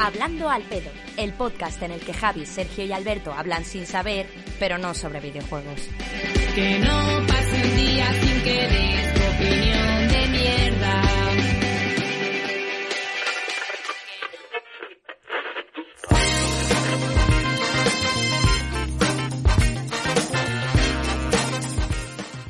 [0.00, 4.28] Hablando al pedo, el podcast en el que Javi, Sergio y Alberto hablan sin saber,
[4.60, 5.88] pero no sobre videojuegos.
[6.54, 11.02] Que no pase un día sin que des tu opinión de mierda.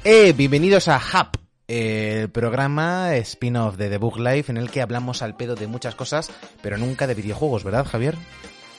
[0.04, 1.38] Eh, bienvenidos a Hub,
[1.68, 5.94] el programa spin-off de The Book Life en el que hablamos al pedo de muchas
[5.94, 6.30] cosas,
[6.62, 8.16] pero nunca de videojuegos, ¿verdad, Javier?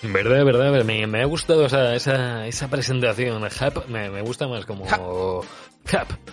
[0.01, 3.43] Verdad, verdad, me, me ha gustado esa, esa, esa presentación.
[3.43, 4.85] Hub me, me gusta más como...
[4.85, 5.45] Hub.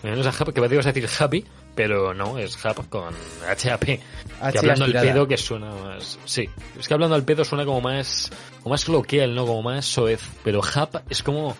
[0.02, 3.14] Menos a Hub, que ibas a decir Happy, pero no, es Hub con
[3.48, 3.84] HAP.
[3.84, 4.00] Que
[4.58, 6.18] hablando al pedo que suena más...
[6.24, 8.30] Sí, es que hablando al pedo suena como más...
[8.62, 9.46] Como más coloquial, ¿no?
[9.46, 10.20] Como más soez.
[10.44, 11.56] Pero Hub es como...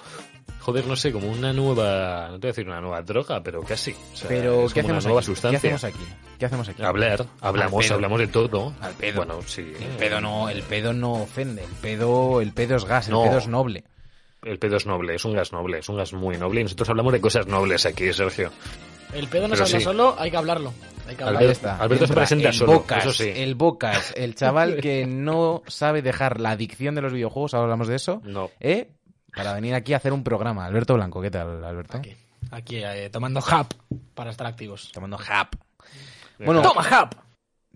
[0.67, 2.27] Joder, no sé, como una nueva...
[2.29, 3.93] No te voy a decir una nueva droga, pero casi.
[3.93, 5.27] O sea, Pero, es ¿qué como hacemos, una nueva aquí?
[5.27, 5.61] sustancia.
[5.61, 6.13] ¿qué hacemos aquí?
[6.41, 6.83] ¿Qué hacemos aquí?
[6.83, 8.75] Hablar, hablamos, hablamos de todo.
[8.81, 9.17] Al pedo.
[9.25, 9.61] Bueno, sí.
[9.81, 13.23] El pedo no, el pedo no ofende, el pedo, el pedo es gas, No.
[13.23, 13.85] el pedo es noble.
[14.43, 16.61] El pedo es noble, es un gas noble, es un gas muy noble.
[16.61, 18.51] Y nosotros hablamos de cosas nobles aquí, Sergio.
[19.15, 19.85] El pedo no se habla sí.
[19.85, 20.75] solo, hay que hablarlo.
[21.09, 21.39] Hay que hablarlo.
[21.49, 21.77] Alberto- está.
[21.77, 23.31] Alberto se presenta el solo, Bocas, eso sí.
[23.35, 27.87] El Bocas, el chaval que no sabe dejar la adicción de los videojuegos, ahora hablamos
[27.87, 28.51] de eso, No.
[28.59, 28.89] ¿eh?
[29.37, 30.65] Para venir aquí a hacer un programa.
[30.65, 31.99] Alberto Blanco, ¿qué tal, Alberto?
[31.99, 32.17] Aquí,
[32.51, 33.67] aquí eh, tomando hub
[34.15, 34.91] para estar activos.
[34.93, 35.59] Tomando Hub.
[36.45, 37.17] Bueno, ¡Toma hub!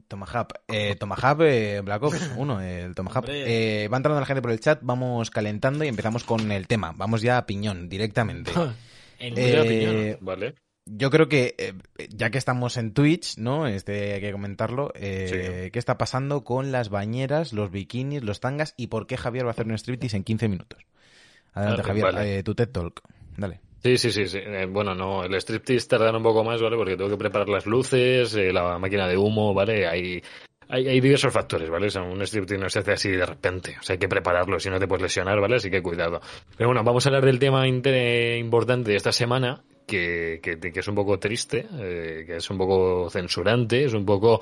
[0.09, 3.25] Tomahawk, eh, Tomahawk, eh, Black Ops 1, el Tomahawk.
[3.27, 3.85] Hombre.
[3.85, 6.93] Eh, va entrando la gente por el chat, vamos calentando y empezamos con el tema.
[6.97, 8.51] Vamos ya a piñón, directamente.
[9.21, 10.19] El Eh.
[10.21, 10.55] Vale.
[10.87, 11.75] Yo creo que, eh,
[12.09, 13.69] ya que estamos en Twitch, ¿no?
[13.69, 14.91] Este, hay que comentarlo.
[14.95, 19.45] eh, ¿Qué está pasando con las bañeras, los bikinis, los tangas y por qué Javier
[19.45, 20.87] va a hacer un striptease en 15 minutos?
[21.55, 22.39] Adelante, Ah, Javier, vale.
[22.39, 23.01] eh, tu TED Talk.
[23.37, 23.61] Dale.
[23.83, 24.27] Sí, sí, sí.
[24.29, 24.39] sí.
[24.43, 26.77] Eh, bueno, no, el striptease tardará un poco más, ¿vale?
[26.77, 29.87] Porque tengo que preparar las luces, eh, la máquina de humo, ¿vale?
[29.87, 30.23] Hay,
[30.69, 31.87] hay, hay diversos factores, ¿vale?
[31.87, 33.77] O sea, un striptease no se hace así de repente.
[33.81, 35.57] O sea, hay que prepararlo, si no te puedes lesionar, ¿vale?
[35.57, 36.21] Así que cuidado.
[36.57, 40.81] Pero bueno, vamos a hablar del tema inter- importante de esta semana, que, que, que
[40.81, 44.41] es un poco triste, eh, que es un poco censurante, es un poco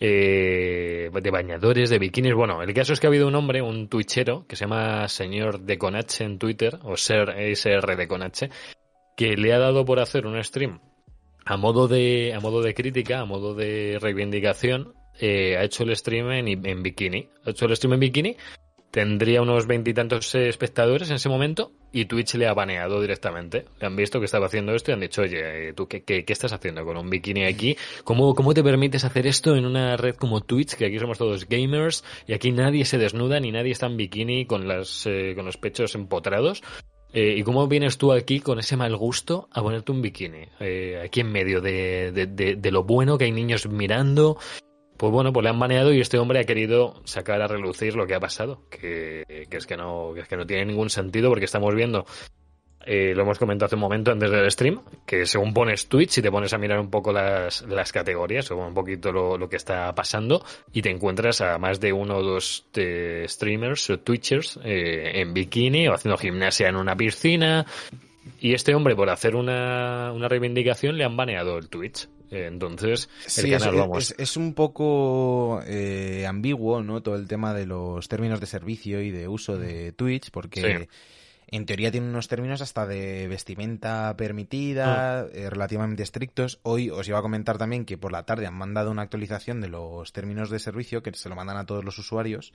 [0.00, 2.34] eh, de bañadores, de bikinis.
[2.34, 5.60] Bueno, el caso es que ha habido un hombre, un twitchero, que se llama señor
[5.60, 8.50] de Conache en Twitter, o ser SR de Conache,
[9.16, 10.80] que le ha dado por hacer un stream
[11.44, 15.94] a modo de, a modo de crítica, a modo de reivindicación, eh, ha hecho el
[15.94, 17.28] stream en, en bikini.
[17.44, 18.36] Ha hecho el stream en bikini,
[18.96, 23.66] tendría unos veintitantos eh, espectadores en ese momento y Twitch le ha baneado directamente.
[23.78, 26.32] Le han visto que estaba haciendo esto y han dicho, oye, ¿tú qué, qué, qué
[26.32, 27.76] estás haciendo con un bikini aquí?
[28.04, 31.46] ¿Cómo, ¿Cómo te permites hacer esto en una red como Twitch, que aquí somos todos
[31.46, 35.44] gamers y aquí nadie se desnuda ni nadie está en bikini con, las, eh, con
[35.44, 36.62] los pechos empotrados?
[37.12, 40.48] Eh, ¿Y cómo vienes tú aquí con ese mal gusto a ponerte un bikini?
[40.58, 44.38] Eh, aquí en medio de, de, de- de lo bueno que hay niños mirando.
[44.96, 48.06] Pues bueno, pues le han baneado y este hombre ha querido sacar a relucir lo
[48.06, 48.62] que ha pasado.
[48.70, 52.06] Que, es que no, que no tiene ningún sentido porque estamos viendo,
[52.86, 56.22] eh, lo hemos comentado hace un momento antes del stream, que según pones Twitch y
[56.22, 59.92] te pones a mirar un poco las, categorías o un poquito lo, lo que está
[59.92, 65.20] pasando y te encuentras a más de uno o dos eh, streamers o twitchers eh,
[65.20, 67.66] en bikini o haciendo gimnasia en una piscina.
[68.40, 72.08] Y este hombre, por hacer una, una reivindicación, le han baneado el Twitch.
[72.30, 74.10] Entonces, el Sí, es, canal, vamos.
[74.10, 77.02] es- es un poco eh, ambiguo, ¿no?
[77.02, 80.88] Todo el tema de los términos de servicio y de uso de Twitch, porque Sí.
[81.48, 85.26] en teoría tiene unos términos hasta de vestimenta permitida, Ah.
[85.32, 86.58] eh, relativamente estrictos.
[86.62, 89.68] Hoy os iba a comentar también que por la tarde han mandado una actualización de
[89.68, 92.52] los términos de servicio, que se lo mandan a todos los usuarios,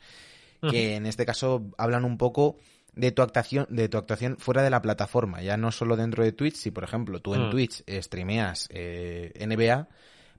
[0.69, 2.57] que en este caso hablan un poco
[2.93, 6.31] de tu actuación de tu actuación fuera de la plataforma ya no solo dentro de
[6.33, 7.49] Twitch si por ejemplo tú en Mm.
[7.51, 9.87] Twitch eh, streameas eh, NBA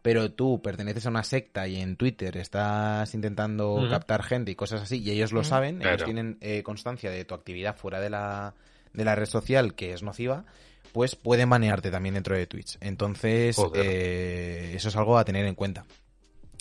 [0.02, 4.82] pero tú perteneces a una secta y en Twitter estás intentando captar gente y cosas
[4.82, 8.54] así y ellos lo saben ellos tienen eh, constancia de tu actividad fuera de la
[8.92, 10.44] de la red social que es nociva
[10.92, 12.76] pues pueden banearte también dentro de Twitch.
[12.80, 15.86] Entonces eh, eso es algo a tener en cuenta.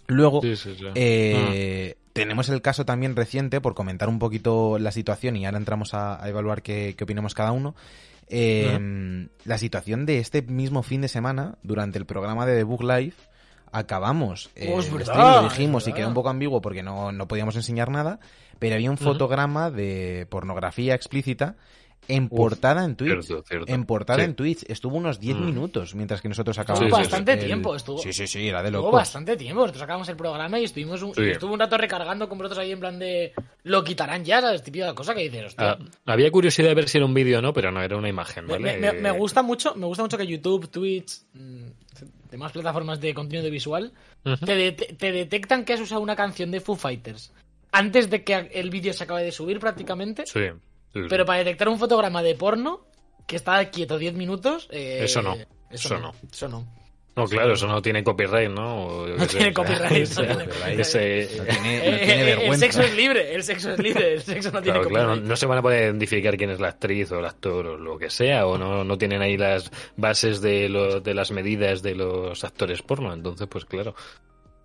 [0.07, 0.85] Luego Sí, sí, sí.
[0.96, 5.94] eh, Tenemos el caso también reciente, por comentar un poquito la situación y ahora entramos
[5.94, 7.75] a, a evaluar qué, qué opinamos cada uno.
[8.28, 12.84] Eh, La situación de este mismo fin de semana, durante el programa de The Book
[12.84, 13.13] Live,
[13.72, 14.50] acabamos.
[14.56, 17.56] eh, es el verdad, lo dijimos y quedó un poco ambiguo porque no, no podíamos
[17.56, 18.19] enseñar nada,
[18.60, 21.56] pero había un fotograma de pornografía explícita
[22.07, 23.24] en portada en Twitch.
[23.24, 23.71] cierto, cierto.
[23.71, 24.25] En portada Sí.
[24.25, 24.63] en Twitch.
[24.68, 25.45] Estuvo unos 10 Mm.
[25.45, 26.98] minutos mientras que nosotros Estuvo acabamos.
[26.98, 27.98] Sí, bastante el- tiempo, estuvo.
[28.00, 29.62] Sí, sí, sí, era de Estuvo bastante tiempo.
[29.62, 31.21] Nosotros sacamos el programa y estuvimos un, Sí.
[31.30, 33.33] estuvo un rato recargando con vosotros ahí en plan de.
[33.63, 34.62] Lo quitarán ya, ¿sabes?
[34.63, 35.71] Típica cosa que dices, hostia.
[35.71, 38.09] Ah, había curiosidad de ver si era un vídeo o no, pero no, era una
[38.09, 38.77] imagen, Me, ¿vale?
[38.77, 41.65] me- me- me Eh, gusta mucho, me gusta mucho que YouTube, Twitch, mm,
[42.31, 43.92] demás plataformas de contenido visual
[44.24, 47.31] te, det- te detectan que has usado una canción de Foo Fighters
[47.74, 50.25] antes de que el vídeo se acabe de subir prácticamente.
[50.25, 50.39] Sí.
[50.94, 51.02] Sí.
[51.10, 52.86] Pero para detectar un fotograma de porno
[53.28, 54.68] que está quieto 10 minutos.
[54.72, 56.00] eh, Eso no, Eso, eso no.
[56.02, 56.14] no.
[56.32, 56.82] Eso no.
[57.14, 58.86] No, claro, eso no tiene copyright, ¿no?
[58.86, 60.80] O No sé, tiene copyright, ese- no tiene copyright.
[60.80, 64.14] ese- No tiene, no Eh, tiene eh, el sexo es libre, el sexo es libre,
[64.14, 67.12] el sexo no tiene Claro, no se van a poder identificar quién es la actriz
[67.12, 70.70] o el actor o lo que sea, o no, no tienen ahí las bases de,
[70.70, 73.14] lo- de las medidas de los actores porno.
[73.14, 73.94] Entonces, pues claro.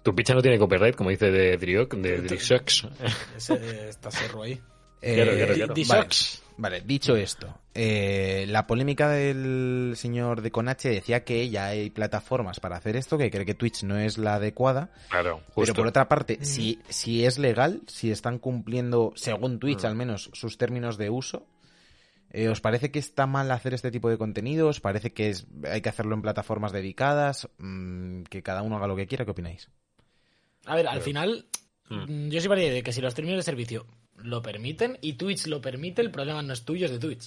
[0.05, 2.87] Tu picha no tiene copyright, como dice de Drioc, de Drixox.
[3.37, 4.61] Ese- está cerro ahí.
[5.03, 5.75] Eh, Claro, claro, claro.
[5.75, 5.85] Di-
[6.59, 12.61] vale, dicho esto, eh, la polémica del señor de Conache decía que ya hay plataformas
[12.61, 16.09] para hacer esto, que cree que Twitch no es la adecuada, Claro, pero por otra
[16.09, 19.87] parte, si, si es legal, si están cumpliendo, según Twitch Mm.
[19.87, 21.47] al menos, sus términos de uso,
[22.31, 24.69] eh, ¿os parece que está mal hacer este tipo de contenido?
[24.69, 27.49] ¿Os parece que es, hay que hacerlo en plataformas dedicadas?
[27.59, 29.69] Mm, que cada uno haga lo que quiera, ¿qué opináis?
[30.65, 31.47] A ver, al Pero- final,
[31.91, 32.27] Mm.
[32.27, 33.87] mm, yo soy partidario de que si los términos de servicio
[34.19, 37.25] lo permiten y Twitch lo permite, el problema no es tuyo, es de Twitch.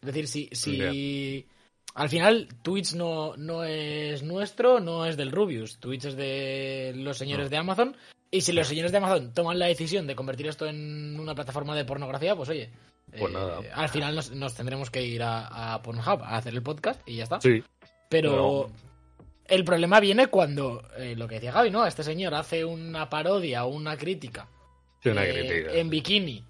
[0.00, 1.46] Es decir, si, si
[1.94, 7.18] al final Twitch no, no es nuestro, no es del Rubius, Twitch es de los
[7.18, 7.50] señores No.
[7.50, 7.96] de Amazon.
[8.30, 11.74] Y si los señores de Amazon toman la decisión de convertir esto en una plataforma
[11.74, 12.70] de pornografía, pues oye,
[13.10, 13.60] Pues eh, nada.
[13.74, 17.16] al final nos, nos tendremos que ir a, a Pornhub a hacer el podcast y
[17.16, 17.40] ya está.
[17.40, 17.62] Sí,
[18.10, 18.70] Pero
[19.46, 21.86] el problema viene cuando, eh, lo que decía Javi, ¿no?
[21.86, 24.46] Este señor hace una parodia o una crítica,
[25.12, 25.72] una eh, crítica.
[25.72, 26.44] en bikini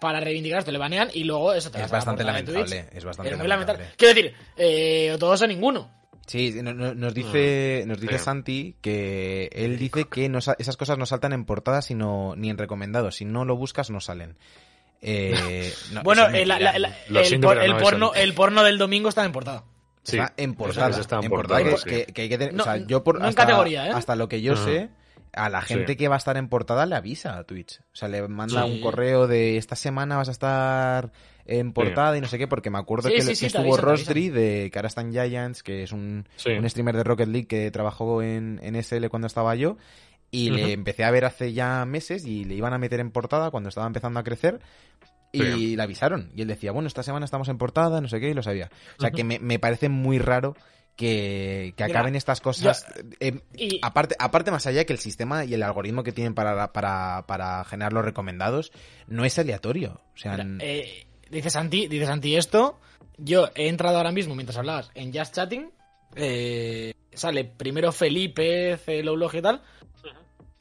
[0.00, 2.96] para reivindicar esto, le banean y luego eso te Es bastante portada lamentable, Twitch.
[2.96, 3.84] es bastante Es muy lamentable.
[3.84, 3.96] lamentable.
[3.96, 5.90] Quiero decir, eh, o todos o ninguno.
[6.26, 8.24] Sí, no- no- nos dice, nos dice Sí.
[8.24, 12.58] Santi que él dice que no esas cosas no saltan en portadas sino, ni en
[12.58, 13.16] recomendados.
[13.16, 14.36] Si no lo buscas, no salen.
[15.00, 18.22] Eh, no, bueno, eh, la- la- la- el, siento, por- pero el no, porno, eso-
[18.22, 19.64] el porno del domingo está en portada.
[20.04, 20.90] Está en portada.
[20.90, 21.88] eso está en en portada, portada, sí.
[22.06, 23.90] que, que hay que tener- No, o sea, yo por, no en hasta, categoría, ¿eh?
[23.94, 24.90] hasta lo que yo sé,
[25.32, 25.96] a la gente Sí.
[25.96, 27.80] que va a estar en portada le avisa a Twitch.
[27.80, 28.70] O sea, le manda Sí.
[28.70, 31.12] un correo de esta semana vas a estar
[31.46, 33.46] en portada y no sé qué, porque me acuerdo Sí, que, sí, que sí, te
[33.58, 36.50] estuvo Rostri, de en Giants, que es un, Sí.
[36.50, 39.76] un streamer de Rocket League que trabajó en, en SL cuando estaba yo.
[40.30, 43.50] Y le empecé a ver hace ya meses y le iban a meter en portada
[43.50, 44.60] cuando estaba empezando a crecer.
[45.32, 45.76] Y Sí.
[45.76, 46.30] le avisaron.
[46.34, 48.70] Y él decía, bueno, esta semana estamos en portada, no sé qué, y lo sabía.
[48.98, 50.54] O sea, que me, me parece muy raro
[50.96, 52.86] que, que Mira, acaben estas cosas.
[53.20, 56.72] eh, Y, aparte, aparte, más allá que el sistema y el algoritmo que tienen para,
[56.72, 58.72] para, para generar los recomendados
[59.06, 60.00] no es aleatorio.
[60.14, 62.78] O sea, mira, eh, dice Santi, dice Santi esto.
[63.18, 65.70] Yo he entrado ahora mismo mientras hablabas en Just Chatting.
[66.16, 69.62] eh, sale primero Felipe, Celolog y tal.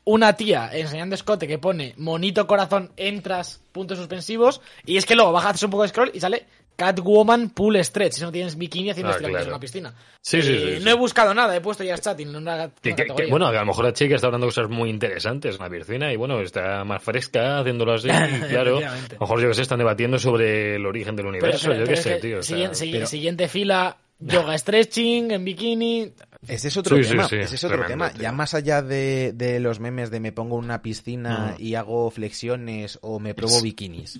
[0.03, 4.59] Una tía enseñando escote que pone monito corazón, entras, puntos suspensivos.
[4.85, 8.13] Y es que luego bajas haces un poco de scroll y sale Catwoman Pool Stretch.
[8.13, 9.39] Si no tienes bikini haciendo Ah, claro.
[9.39, 9.93] en una piscina.
[10.21, 10.83] Sí, sí, Eh, sí, sí.
[10.83, 13.29] No he buscado nada, he puesto Just Chatting en una, una Que- que- que- categoría.
[13.29, 16.15] bueno, a lo mejor la chica está hablando cosas muy interesantes en la piscina y
[16.15, 18.07] bueno, está más fresca haciéndolo así.
[18.45, 21.69] y claro, a lo mejor yo que sé, están debatiendo sobre el origen del universo,
[21.69, 22.39] pero- yo qué sé, que tío.
[22.39, 26.13] o sea, siguiente, sigui- pero- siguiente fila, yoga stretching en bikini.
[26.47, 27.27] ese es otro Sí, sí, tema.
[27.27, 28.13] sí, ese es otro tremendo, tema.
[28.13, 28.21] tío.
[28.23, 31.61] Ya más allá de, de los memes de me pongo en una piscina Mm.
[31.61, 34.19] y hago flexiones o me pruebo Es- bikinis.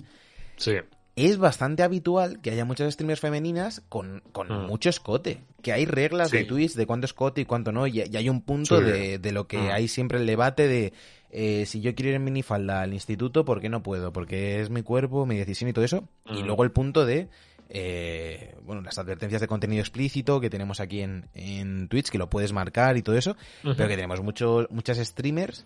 [0.56, 0.72] Sí,
[1.16, 4.66] es bastante habitual que haya muchas streamers femeninas con, con Mm.
[4.66, 5.40] mucho escote.
[5.62, 6.38] Que hay reglas Sí.
[6.38, 7.86] de Twitch de cuánto escote y cuánto no.
[7.86, 8.84] Y, y hay un punto Sí.
[8.84, 9.70] de, de lo que Mm.
[9.70, 10.92] hay siempre el debate de
[11.34, 14.12] eh, si yo quiero ir en minifalda al instituto, ¿por qué no puedo?
[14.12, 16.06] Porque es mi cuerpo, mi decisión y todo eso.
[16.26, 16.46] Y Mm.
[16.46, 17.28] luego el punto de...
[17.74, 22.28] eh, bueno, las advertencias de contenido explícito que tenemos aquí en, en Twitch, que lo
[22.28, 25.64] puedes marcar y todo eso, pero que tenemos muchos muchas streamers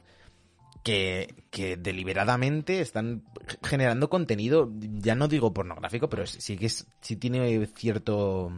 [0.86, 3.24] que, que deliberadamente están
[3.64, 8.52] generando contenido, ya no digo pornográfico, pero sí que es, sí tiene cierto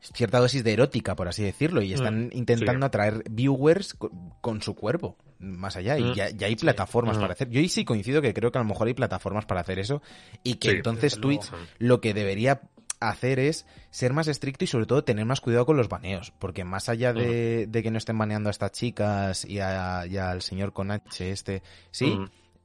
[0.00, 2.88] cierta dosis de erótica, por así decirlo, y están Mm, intentando sí.
[2.88, 7.20] atraer viewers co- con, su cuerpo, más allá, y Mm, ya, ya hay plataformas Mm.
[7.20, 7.50] para hacer.
[7.50, 10.00] Yo ahí sí coincido que creo que a lo mejor hay plataformas para hacer eso,
[10.42, 11.20] y que Sí, entonces.
[11.20, 12.62] Twitch lo que debería
[13.00, 16.64] hacer es ser más estricto y sobre todo tener más cuidado con los baneos, porque
[16.64, 20.42] más allá de, de que no estén baneando a estas chicas y, a- y al
[20.42, 22.06] señor con H este, sí.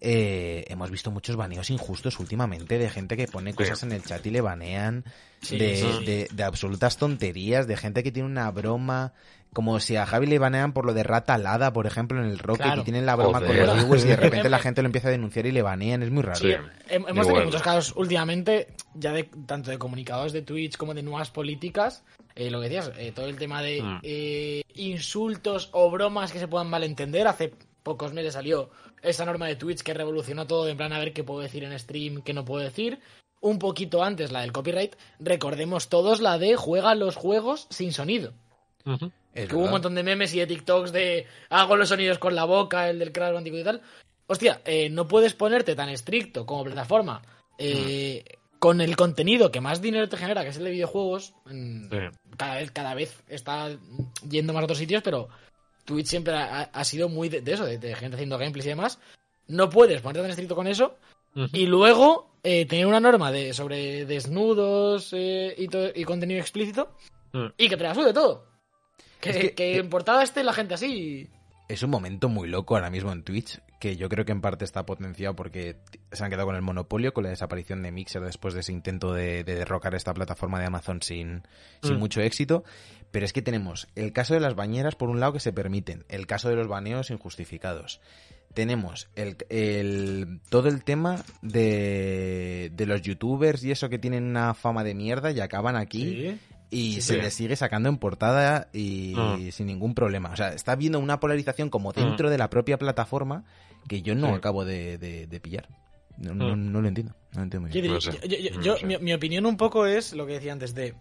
[0.01, 4.25] Eh, hemos visto muchos baneos injustos últimamente de gente que pone cosas en el chat
[4.25, 5.03] y le banean
[5.41, 9.13] Sí, de, sí, de- de absolutas tonterías, de gente que tiene una broma,
[9.53, 12.39] como si a Javi le banean por lo de rata alada, por ejemplo, en el
[12.39, 12.81] Rocket, Claro.
[12.81, 13.57] y tienen la broma Joder.
[13.57, 16.03] con los viewers y de repente la gente lo empieza a denunciar y le banean,
[16.03, 16.39] es muy raro.
[16.39, 16.51] Sí.
[16.89, 21.31] Hemos tenido muchos casos últimamente, ya de tanto de comunicados de Twitch como de nuevas
[21.31, 22.03] políticas.
[22.35, 23.99] eh, lo que decías, eh, todo el tema de Mm.
[24.03, 27.27] eh, insultos o bromas que se puedan malentender.
[27.27, 27.53] Hace
[27.83, 28.69] pocos meses salió
[29.01, 31.77] esa norma de Twitch que revolucionó todo, en plan a ver qué puedo decir en
[31.77, 32.99] stream, qué no puedo decir.
[33.41, 38.33] Un poquito antes, la del copyright, recordemos todos la de juega los juegos sin sonido.
[39.33, 42.35] Es Que hubo un montón de memes y de TikToks de hago los sonidos con
[42.35, 43.81] la boca, el del Crash Bandicoot y tal.
[44.27, 47.21] hostia, eh, no puedes ponerte tan estricto como plataforma
[47.57, 48.23] eh,
[48.59, 51.33] con el contenido que más dinero te genera, que es el de videojuegos.
[51.45, 51.97] mm, Sí.
[52.37, 53.69] Cada vez, cada vez está
[54.27, 55.29] yendo más a otros sitios, pero
[55.89, 58.69] Twitch siempre ha, ha sido muy de, de eso, de, de gente haciendo gameplays y
[58.69, 58.99] demás.
[59.47, 60.95] No puedes ponerte tan estricto con eso
[61.53, 65.67] y luego eh, tener una norma de sobre desnudos eh, y,
[66.01, 66.91] y contenido explícito
[67.31, 67.45] Mm.
[67.57, 68.47] y que te la sude todo.
[69.21, 71.29] Que, Es que- que en portada esté la gente así.
[71.67, 74.65] Es un momento muy loco ahora mismo en Twitch, que yo creo que en parte
[74.65, 75.75] está potenciado porque
[76.11, 79.13] se han quedado con el monopolio, con la desaparición de Mixer después de ese intento
[79.13, 81.43] de, de derrocar esta plataforma de Amazon sin,
[81.83, 81.99] sin Mm.
[81.99, 82.63] mucho éxito.
[83.11, 86.05] Pero es que tenemos el caso de las bañeras, por un lado, que se permiten,
[86.09, 88.01] el caso de los baneos injustificados.
[88.53, 94.53] Tenemos el, el- todo el tema de, de los youtubers y eso que tienen una
[94.53, 96.37] fama de mierda y acaban aquí
[96.71, 97.21] y Sí, se sí.
[97.21, 99.51] le sigue sacando en portada y Mm.
[99.51, 100.29] sin ningún problema.
[100.31, 103.43] O sea, está habiendo una polarización como dentro de la propia plataforma
[103.87, 104.33] que yo no Sí.
[104.33, 105.67] acabo de, de- de pillar.
[106.17, 106.71] No, no- Mm.
[106.71, 107.15] no lo entiendo.
[107.33, 107.85] No lo entiendo muy bien.
[107.85, 108.85] yo- yo- No yo- sé.
[108.85, 110.93] mi, mi opinión un poco es lo que decía antes de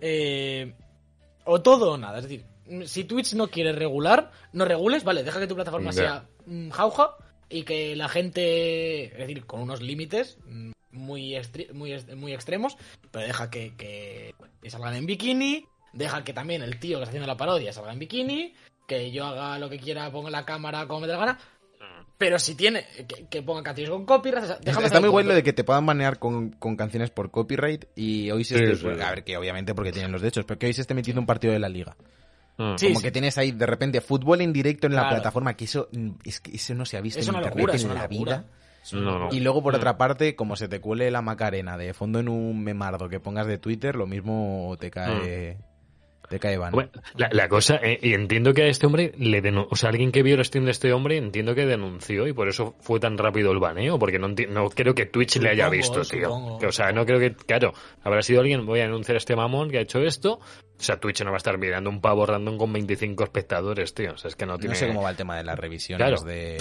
[0.00, 0.74] eh,
[1.48, 2.18] o todo o nada.
[2.18, 2.44] Es decir,
[2.86, 7.16] si Twitch no quiere regular, no regules, vale, deja que tu plataforma sea mm, jauja
[7.48, 11.40] y que la gente, es decir, con unos límites mm, muy,
[11.72, 12.76] muy, muy extremos,
[13.10, 17.10] pero deja que, que, que salgan en bikini, deja que también el tío que está
[17.10, 18.54] haciendo la parodia salga en bikini,
[18.86, 21.38] que yo haga lo que quiera, ponga la cámara como me dé la gana.
[22.18, 25.28] Pero si tiene, que, que ponga canciones con copyright, o sea, déjame Está muy bueno
[25.28, 28.64] lo de que te puedan banear con, con canciones por copyright y hoy se Sí,
[28.64, 29.00] esté, sí, sí.
[29.02, 31.26] a ver que obviamente porque tienen los derechos, pero que hoy se esté metiendo un
[31.26, 31.96] partido de la liga.
[32.56, 32.74] Mm.
[32.76, 33.04] Sí, Como sí.
[33.04, 35.16] que tienes ahí de repente fútbol en directo en la Claro.
[35.16, 35.88] plataforma, que eso
[36.24, 38.02] es que eso no se ha visto Es en internet locura, en es una la
[38.08, 38.36] locura.
[38.38, 38.44] vida.
[38.90, 39.28] No, no.
[39.30, 42.64] Y luego, por otra parte, como se te cuele la Macarena de fondo en un
[42.64, 45.58] memardo que pongas de Twitter, lo mismo te cae,
[46.28, 46.72] te cae van.
[46.72, 49.90] Bueno, la, la cosa, eh, y entiendo que a este hombre le denu- o sea,
[49.90, 53.00] alguien que vio el stream de este hombre, entiendo que denunció y por eso fue
[53.00, 56.28] tan rápido el baneo, porque no, no creo que Twitch le haya Supongo, visto, tío.
[56.28, 56.58] supongo.
[56.66, 59.70] O sea, no creo que, claro, habrá sido alguien, voy a denunciar a este mamón
[59.70, 60.40] que ha hecho esto,
[60.78, 64.12] o sea, Twitch no va a estar mirando un pavo random con 25 espectadores, tío.
[64.12, 64.74] O sea, es que no tiene...
[64.74, 66.22] No sé cómo va el tema de las revisiones Claro.
[66.22, 66.58] de,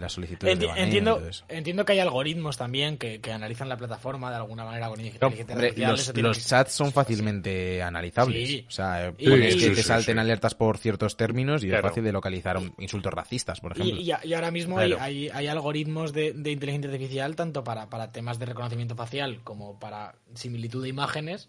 [0.00, 1.44] las solicitudes de y entiendo, todo eso.
[1.48, 5.26] entiendo que hay algoritmos también que, que analizan la plataforma de alguna manera con inteligencia
[5.26, 8.48] Hombre, artificial, los, que- chats son fácilmente analizables.
[8.48, 8.64] Sí.
[8.68, 10.20] O sea, Y- pones Sí, que sí, te sí, salten sí.
[10.20, 11.86] alertas por ciertos términos y Claro.
[11.86, 13.96] es fácil de localizar un- insultos racistas, por ejemplo.
[13.96, 17.88] Y, y y ahora mismo hay, hay, hay algoritmos de, de inteligencia artificial tanto para,
[17.88, 21.48] para temas de reconocimiento facial como para similitud de imágenes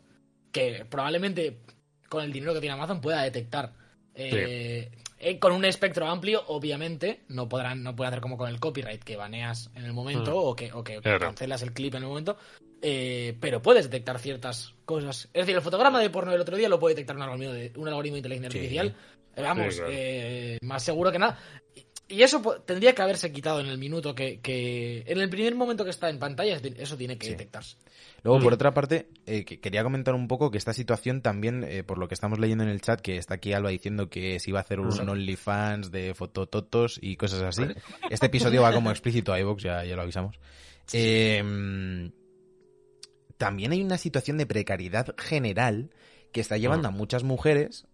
[0.51, 1.57] que probablemente
[2.09, 3.73] con el dinero que tiene Amazon pueda detectar
[4.13, 8.59] eh, eh, con un espectro amplio obviamente no podrán no pueden hacer como con el
[8.59, 10.47] copyright que baneas en el momento Mm.
[10.47, 11.19] o que, o que Claro.
[11.19, 12.37] cancelas el clip en el momento
[12.81, 16.69] eh, pero puedes detectar ciertas cosas es decir el fotograma de porno del otro día
[16.69, 18.57] lo puede detectar un algoritmo de, un algoritmo de inteligencia Sí.
[18.57, 18.95] artificial
[19.35, 19.93] Eh, vamos Sí, claro.
[19.93, 21.37] eh, más seguro que nada
[22.07, 25.83] y eso tendría que haberse quitado en el minuto que, que- En el primer momento
[25.83, 27.77] que está en pantalla, eso tiene que detectarse.
[28.23, 28.55] Luego, por Mm.
[28.55, 32.07] otra parte, eh, que quería comentar un poco que esta situación también, eh, por lo
[32.07, 34.63] que estamos leyendo en el chat, que está aquí Alba diciendo que se iba a
[34.63, 35.09] hacer un Mm.
[35.09, 37.63] OnlyFans de fotototos y cosas así.
[38.09, 40.39] Este episodio va como explícito a iVoox, ya, ya lo avisamos.
[40.93, 42.11] Eh,
[43.37, 45.91] también hay una situación de precariedad general
[46.31, 46.97] que está llevando a Mm.
[46.97, 47.85] muchas mujeres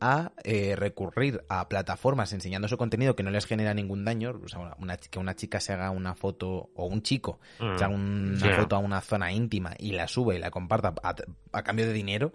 [0.00, 4.38] a eh, recurrir a plataformas enseñando su contenido que no les genera ningún daño.
[4.44, 7.76] O sea, una- que una chica se haga una foto o un chico Mm.
[7.78, 11.14] se haga una foto a una zona íntima y la sube y la comparta a,
[11.52, 12.32] a cambio de dinero,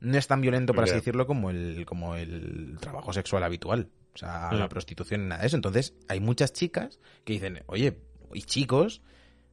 [0.00, 3.88] no es tan violento, por así decirlo, como el, como el trabajo sexual habitual.
[4.14, 4.56] O sea, Mm.
[4.58, 5.56] la prostitución, nada de eso.
[5.56, 7.98] Entonces, hay muchas chicas que dicen, oye,
[8.32, 9.02] y chicos,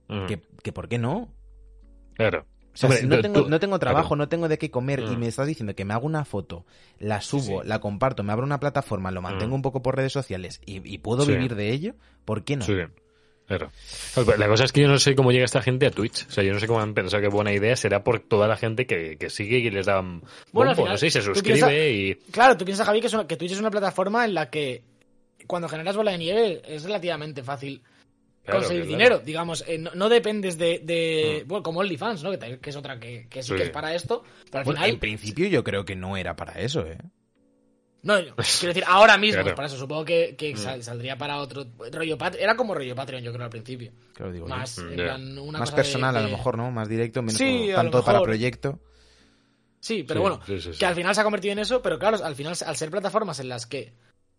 [0.07, 0.25] Mm.
[0.25, 1.33] que, que ¿por qué no?
[2.13, 2.45] Claro.
[2.77, 4.15] O sea, Hombre, si no tengo, tú- no tengo trabajo, claro.
[4.17, 5.19] no tengo de qué comer y Mm.
[5.19, 6.65] me estás diciendo que me hago una foto,
[6.99, 7.67] la subo, sí.
[7.67, 9.55] la comparto, me abro una plataforma, lo mantengo Mm.
[9.55, 11.31] un poco por redes sociales y, y puedo Sí.
[11.31, 12.63] vivir de ello, ¿por qué no?
[12.65, 12.73] Sí,
[13.47, 13.71] claro.
[14.37, 16.27] La cosa es que yo no sé cómo llega esta gente a Twitch.
[16.27, 18.57] O sea, yo no sé cómo han pensado que buena idea será por toda la
[18.57, 21.21] gente que, que sigue y les da Bueno, bombo, al final, no sé, y se
[21.21, 22.15] suscribe piensa- y...
[22.31, 24.83] Claro, tú piensas, Javi, que, es una- que Twitch es una plataforma en la que
[25.47, 27.81] cuando generas bola de nieve es relativamente fácil
[28.47, 28.97] Claro, conseguir claro.
[28.97, 29.19] dinero.
[29.19, 30.79] Digamos, eh, no, no dependes de.
[30.79, 31.47] de- Mm.
[31.47, 32.31] Bueno, como OnlyFans, ¿no?
[32.31, 33.55] Que, es otra que, que sí, Sí.
[33.55, 34.23] que es para esto.
[34.45, 34.89] Pero al Bueno, final.
[34.91, 36.97] en principio yo creo que no era para eso, ¿eh?
[38.03, 38.35] No, quiero
[38.73, 39.49] decir, ahora mismo Claro.
[39.49, 39.77] es para eso.
[39.77, 40.57] Supongo que, que Mm.
[40.57, 41.65] sal- saldría para otro.
[41.91, 43.91] Rollo Era como rollo Patreon, yo creo, al principio.
[44.13, 44.47] Claro, digo.
[44.47, 45.03] Más, Mm, en ya.
[45.03, 46.71] plan, una Más cosa de- personal a lo mejor, ¿no?
[46.71, 48.79] Más directo, menos Sí, tanto para proyecto.
[49.79, 50.79] Sí, pero Sí, bueno, sí, sí, sí.
[50.79, 53.39] que al final se ha convertido en eso, pero claro, al final, al ser plataformas
[53.39, 53.93] en las que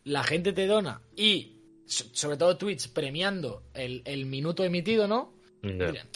[0.05, 1.58] la gente te dona y
[1.89, 5.35] sobre todo Twitch premiando el, el minuto emitido, ¿no?
[5.63, 6.07] Mira,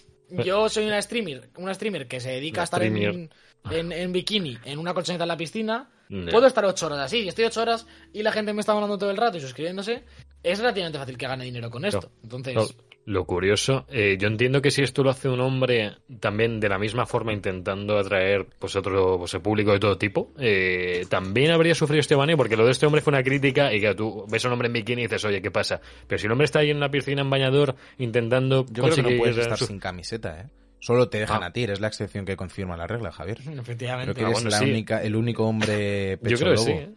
[0.45, 3.31] yo soy una streamer, una streamer que se dedica Una a estar en,
[3.71, 5.91] en, en bikini, en una colchoneta en la piscina.
[6.31, 8.99] Puedo estar ocho horas así, y estoy ocho horas y la gente me está hablando
[8.99, 10.05] todo el rato y suscribiéndose.
[10.43, 12.11] es relativamente fácil que gane dinero con esto.
[12.23, 12.55] Entonces,
[13.04, 16.78] lo curioso, eh, yo entiendo que si esto lo hace un hombre también de la
[16.78, 21.75] misma forma intentando atraer pues otro pues, el público de todo tipo, eh, también habría
[21.75, 24.44] sufrido este baneo porque lo de este hombre fue una crítica y que tú ves
[24.44, 25.80] a un hombre en bikini y dices, oye, ¿qué pasa?
[26.06, 29.02] Pero si el hombre está ahí en una piscina en bañador intentando Yo creo que
[29.02, 30.47] no puedes estar su- sin camiseta, ¿eh?
[30.78, 31.47] Solo te dejan Ah.
[31.47, 33.38] a ti, eres la excepción que confirma la regla, Javier.
[33.40, 34.14] efectivamente.
[34.14, 34.64] Creo que Ah, eres bueno, la sí.
[34.71, 36.71] única, el único hombre pecho Yo creo que sí.
[36.73, 36.88] ¿eh?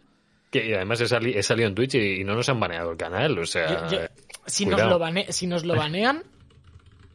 [0.50, 2.90] Que y además he, sali- he salido en Twitch y, y no nos han baneado
[2.92, 3.88] el canal, o sea...
[3.88, 4.06] Yo- yo-
[4.46, 6.22] si, nos lo bane- si nos lo banean,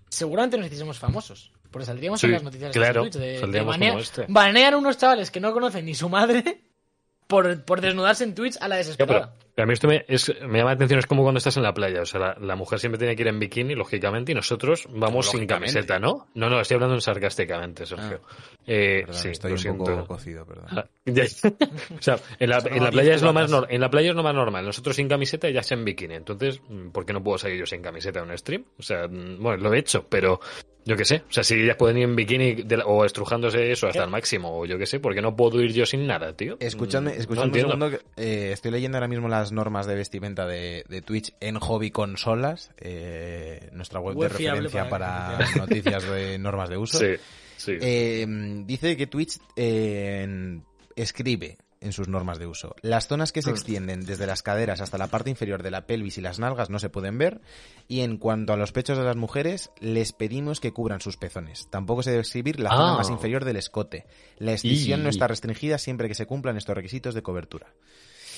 [0.10, 1.52] seguramente nos hiciésemos famosos.
[1.72, 3.22] Porque saldríamos Sí, en las noticias claro, de Twitch.
[3.22, 4.26] De, de este.
[4.28, 6.64] Banean a unos chavales que no conocen ni su madre
[7.28, 9.34] por, por desnudarse en Twitch a la desesperada.
[9.38, 11.56] pero, pero a mí esto me, es- me llama la atención, es como cuando estás
[11.58, 14.32] en la playa, o sea, la, la mujer siempre tiene que ir en bikini, lógicamente,
[14.32, 16.28] y nosotros vamos sin camiseta, ¿no?
[16.34, 18.22] No, no, estoy hablando sarcásticamente, Sergio.
[18.66, 19.84] Eh, Perdón, sí, estoy lo un siento.
[19.84, 20.66] poco cocido, perdón.
[20.72, 24.16] Ah, o sea, en la, en la playa es lo más en la playa es
[24.16, 24.66] lo más normal.
[24.66, 26.16] Nosotros sin camiseta y ya sea en bikini.
[26.16, 28.66] Entonces, mm, ¿por qué no puedo salir yo sin camiseta en un stream?
[28.80, 30.40] O sea, mm, bueno, lo he hecho, pero
[30.86, 31.24] yo qué sé.
[31.30, 34.06] O sea, si ellas pueden ir en bikini de la- o estrujándose eso hasta ¿Qué?
[34.06, 36.58] el máximo, o yo qué sé, ¿por qué no puedo ir yo sin nada, tío?
[36.60, 37.90] Escuchadme, Mm, escuchadme no un segundo.
[38.16, 41.92] que, eh, estoy leyendo ahora mismo las normas de vestimenta de, de Twitch en Hobby
[41.92, 46.98] Consolas, eh, nuestra web, Web de referencia para- para noticias de normas de uso.
[47.00, 47.16] Sí,
[47.58, 47.78] sí.
[47.82, 48.26] Eh,
[48.66, 50.64] dice que Twitch eh, en-
[50.96, 52.76] escribe en sus normas de uso.
[52.84, 56.20] Las zonas que se extienden desde las caderas hasta la parte inferior de la pelvis
[56.20, 57.42] y las nalgas no se pueden ver.
[57.88, 61.68] Y en cuanto a los pechos de las mujeres, les pedimos que cubran sus pezones.
[61.72, 62.98] Tampoco se debe exhibir la zona Ah.
[62.98, 64.06] más inferior del escote.
[64.38, 67.74] La excisión no está restringida siempre que se cumplan estos requisitos de cobertura.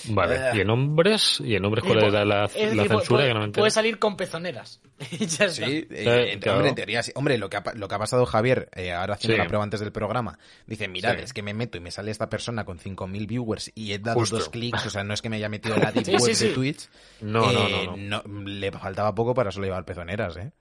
[0.09, 0.39] Vale.
[0.53, 1.41] ¿Y en hombres?
[1.43, 3.03] ¿Y en hombres cuál Y era la, decir, censura?
[3.07, 3.61] puede, que no me entero?
[3.61, 4.81] puede salir con pezoneras.
[5.11, 5.49] Y ya está.
[5.49, 6.57] Sí, eh, Eh, en- claro.
[6.59, 7.11] hombre, en teoría sí.
[7.15, 9.41] Hombre, lo que ha, lo que ha pasado Javier, eh, ahora haciendo Sí.
[9.41, 11.23] la prueba antes del programa, dice, mirad, Sí.
[11.23, 14.19] es que me meto y me sale esta persona con 5.000 viewers y he dado
[14.19, 14.37] Justo.
[14.37, 16.35] dos clics, o sea, no es que me haya metido en la deep Sí, web
[16.35, 16.53] sí, de.
[16.53, 16.89] Twitch.
[17.21, 18.43] No, no, eh, no, no.
[18.45, 20.51] Le faltaba poco para solo llevar pezoneras, ¿eh?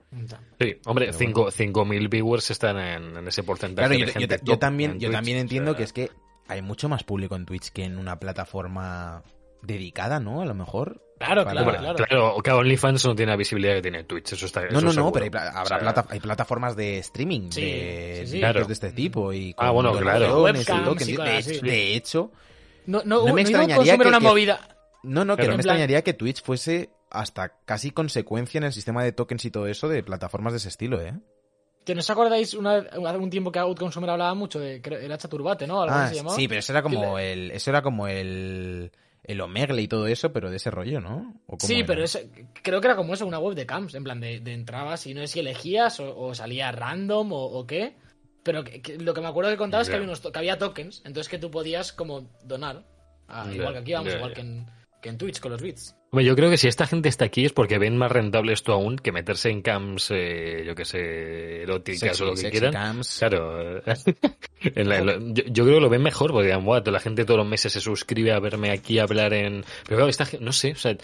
[0.59, 4.53] Sí, hombre, 5.000 viewers están en, en ese porcentaje Claro, yo, de yo- gente yo
[4.55, 6.11] top también, en yo Twitch, también o entiendo sea, que es que
[6.49, 9.23] hay mucho más público en Twitch que en una plataforma
[9.63, 10.43] dedicada, ¿no?
[10.43, 11.01] A lo mejor.
[11.19, 11.95] Claro, Para- claro.
[11.95, 14.93] claro, claro, OnlyFans no tiene la visibilidad que tiene Twitch, eso está No, eso no,
[14.93, 18.27] no, pero hay, pla- habrá O sea, plata- hay plataformas de streaming Sí, de sí,
[18.27, 18.33] sí.
[18.35, 18.67] vídeos Claro.
[18.67, 20.29] de este tipo y Ah, bueno, claro.
[20.29, 22.33] donaciones y todo, Webcams que de, hecho,
[22.87, 24.61] No, no, No me extrañaría consumir que- una que- movida.
[25.05, 25.53] no, no, que Claro.
[25.53, 29.45] no me plan- extrañaría que Twitch fuese hasta casi consecuencia en el sistema de tokens
[29.45, 31.15] y todo eso de plataformas de ese estilo, ¿eh?
[31.85, 35.19] ¿Que ¿No os acordáis una, hace un tiempo que Outconsumer hablaba mucho de creo- era
[35.19, 35.83] Chaturbate, ¿no?
[35.83, 36.37] Algo Ah, así se llamaba.
[36.37, 38.93] sí, pero eso era como el, eso era como el,
[39.25, 41.35] el Omegle y todo eso, pero de ese rollo, ¿no?
[41.47, 41.87] ¿O cómo Sí, era?
[41.87, 42.21] pero eso,
[42.63, 45.15] creo que era como eso, una web de camps, en plan de, de entrabas y
[45.15, 47.97] no sé si elegías o, o salía random o, o qué.
[48.45, 50.59] Pero que- que lo que me acuerdo que contabas es que había, unos que había
[50.59, 52.85] tokens, entonces que tú podías como donar.
[53.29, 54.35] Ah, igual que aquí, vamos, igual.
[54.35, 54.67] Que, en,
[55.01, 55.97] que en Twitch con los bits.
[56.15, 58.75] Hombre, yo creo que si esta gente está aquí es porque ven más rentable esto
[58.75, 62.71] aún que meterse en cams, eh, yo que sé, eróticas Sexy, o lo que quieran.
[62.75, 63.17] cams.
[63.19, 63.83] Claro, eh,
[64.61, 66.93] en la- en la- yo, yo creo que lo ven mejor porque digan, "Buah, toda
[66.93, 69.65] la gente todos los meses se suscribe a verme aquí hablar en...
[69.85, 70.95] Pero claro, esta gen- no sé, o sea,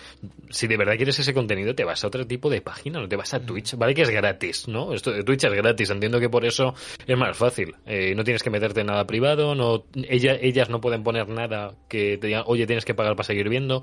[0.50, 3.16] si de verdad quieres ese contenido te vas a otro tipo de página, no te
[3.16, 3.76] vas a Twitch.
[3.78, 4.92] Vale que es gratis, ¿no?
[4.92, 6.74] Esto de Twitch es gratis, entiendo que por eso
[7.06, 7.74] es más fácil.
[7.86, 11.72] Eh, no tienes que meterte en nada privado, no ella, ellas no pueden poner nada
[11.88, 13.82] que te digan, oye, tienes que pagar para seguir viendo.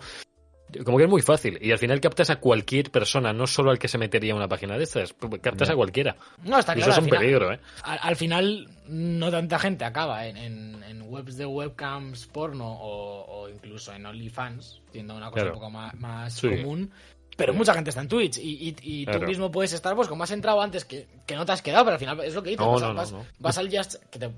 [0.83, 1.57] Como que es muy fácil.
[1.61, 4.47] Y al final captas a cualquier persona, no solo al que se metería en una
[4.47, 5.13] página de estas.
[5.41, 6.15] Captas a cualquiera.
[6.43, 6.91] No, está Y claro.
[6.91, 7.59] eso es un final- peligro, ¿eh?
[7.83, 13.25] Al, al final, no tanta gente acaba en, en- en webs de webcams porno o,
[13.43, 15.49] o incluso en OnlyFans, siendo una cosa Claro.
[15.53, 16.49] un poco más, más Sí.
[16.49, 16.91] común.
[17.37, 20.23] Pero mucha gente está en Twitch y, y- y tú mismo puedes estar, pues como
[20.23, 22.51] has entrado antes, que, que no te has quedado, pero al final es lo que
[22.51, 22.65] dices.
[22.65, 23.25] No, vas, no,
[23.61, 24.31] al Just que te,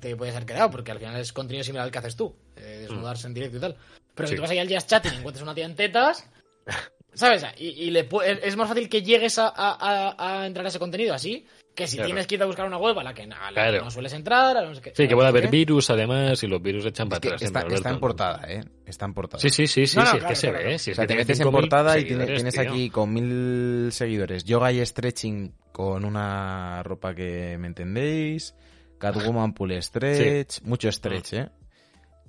[0.00, 2.78] te puedes haber quedado, porque al final es contenido similar al que haces tú, eh,
[2.82, 3.76] desnudarse en directo y tal.
[4.18, 4.32] Pero Sí.
[4.32, 6.28] que tú vas ahí al Just Chatting y encuentres una tía en tetas.
[7.14, 7.44] ¿Sabes?
[7.56, 8.06] Y, y le
[8.44, 9.76] es más fácil que llegues a, a-
[10.18, 12.08] a- a entrar a ese contenido así que si Claro.
[12.08, 14.12] tienes que ir a buscar una web a la que, a la que no sueles
[14.12, 14.56] entrar.
[14.56, 15.50] A no sé qué- Sí, a que puede haber qué.
[15.50, 17.42] virus además y los virus echan Es para que atrás.
[17.42, 18.64] está, siempre, está en portada, ¿eh?
[18.84, 19.40] Está en portada.
[19.40, 20.78] Sí, sí, sí, sí, No, no, sí, es claro, que se claro, ve.
[20.78, 24.44] Si O es sea, te metes en 5.000 portada y tienes aquí con mil seguidores
[24.44, 28.54] yoga y stretching con una ropa que me entendéis,
[28.98, 31.48] Catwoman pull stretch, mucho stretch, ¿eh?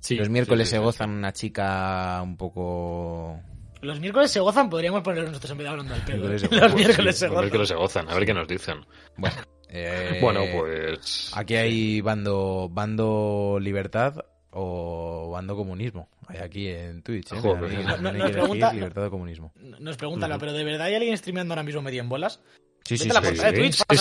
[0.00, 0.84] Sí, Los miércoles sí, sí, se sí.
[0.84, 3.40] gozan una chica un poco...
[3.82, 6.28] Los miércoles se gozan, podríamos poner nosotros en vez de hablando del pedo.
[6.60, 7.40] Los miércoles Sí, se los gozan.
[7.44, 8.84] miércoles se gozan, a ver qué nos dicen.
[9.16, 9.36] Bueno,
[9.70, 11.30] eh, Bueno, pues.
[11.34, 14.16] Aquí hay bando, bando libertad
[14.50, 16.08] o bando comunismo.
[16.26, 17.36] Hay aquí en Twitch, ¿eh?
[17.42, 19.52] No, no, nos elegir pregunta- libertad o comunismo.
[19.56, 22.40] Nos preguntan, pero ¿de verdad hay alguien streameando ahora mismo medio en bolas?
[22.84, 23.54] Sí, sí, Vete a la sí, portada sí.
[23.54, 23.96] de Twitch, Sí,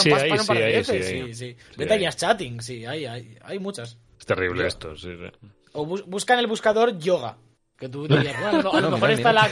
[1.33, 2.05] sí, hay, Vete a.
[2.07, 3.97] Just Chatting, sí, hay, hay, hay muchas.
[4.19, 5.09] Es terrible esto, sí.
[5.15, 5.47] sí.
[5.81, 7.37] O bus- busca en el buscador yoga.
[7.77, 9.47] Que tú dirías, bueno, a lo, a lo No, mejor mira, está mira.
[9.47, 9.49] la.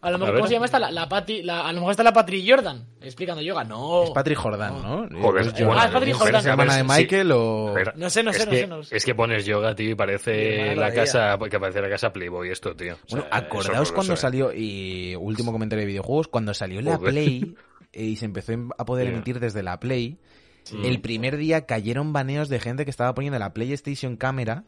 [0.00, 0.34] A lo mejor.
[0.36, 0.78] ¿cómo se llama esta?
[0.78, 3.64] La, la Patty, la- a lo mejor está la Patrick Jordan explicando yoga.
[3.64, 4.04] No.
[4.04, 4.96] Es Patrick Jordan, ¿no?
[4.98, 5.20] Joder, Pues
[5.64, 6.34] bueno, Ah, es pero Jordan.
[6.40, 7.72] es hermana de sí, Michael o...
[7.74, 8.96] pero- No sé, no sé, es no que, sé, no sé.
[8.96, 12.76] Es que pones yoga, tío, y parece la casa, que parece la casa Playboy esto,
[12.76, 12.94] tío.
[12.94, 16.96] O Bueno, sea, acordaos es cuando salió, y último comentario de videojuegos, cuando salió la
[16.96, 17.10] Joder.
[17.12, 17.56] Play
[17.92, 20.20] eh, y se empezó a poder emitir desde la Play,
[20.84, 24.62] el primer día cayeron baneos de gente que estaba poniendo la PlayStation cámara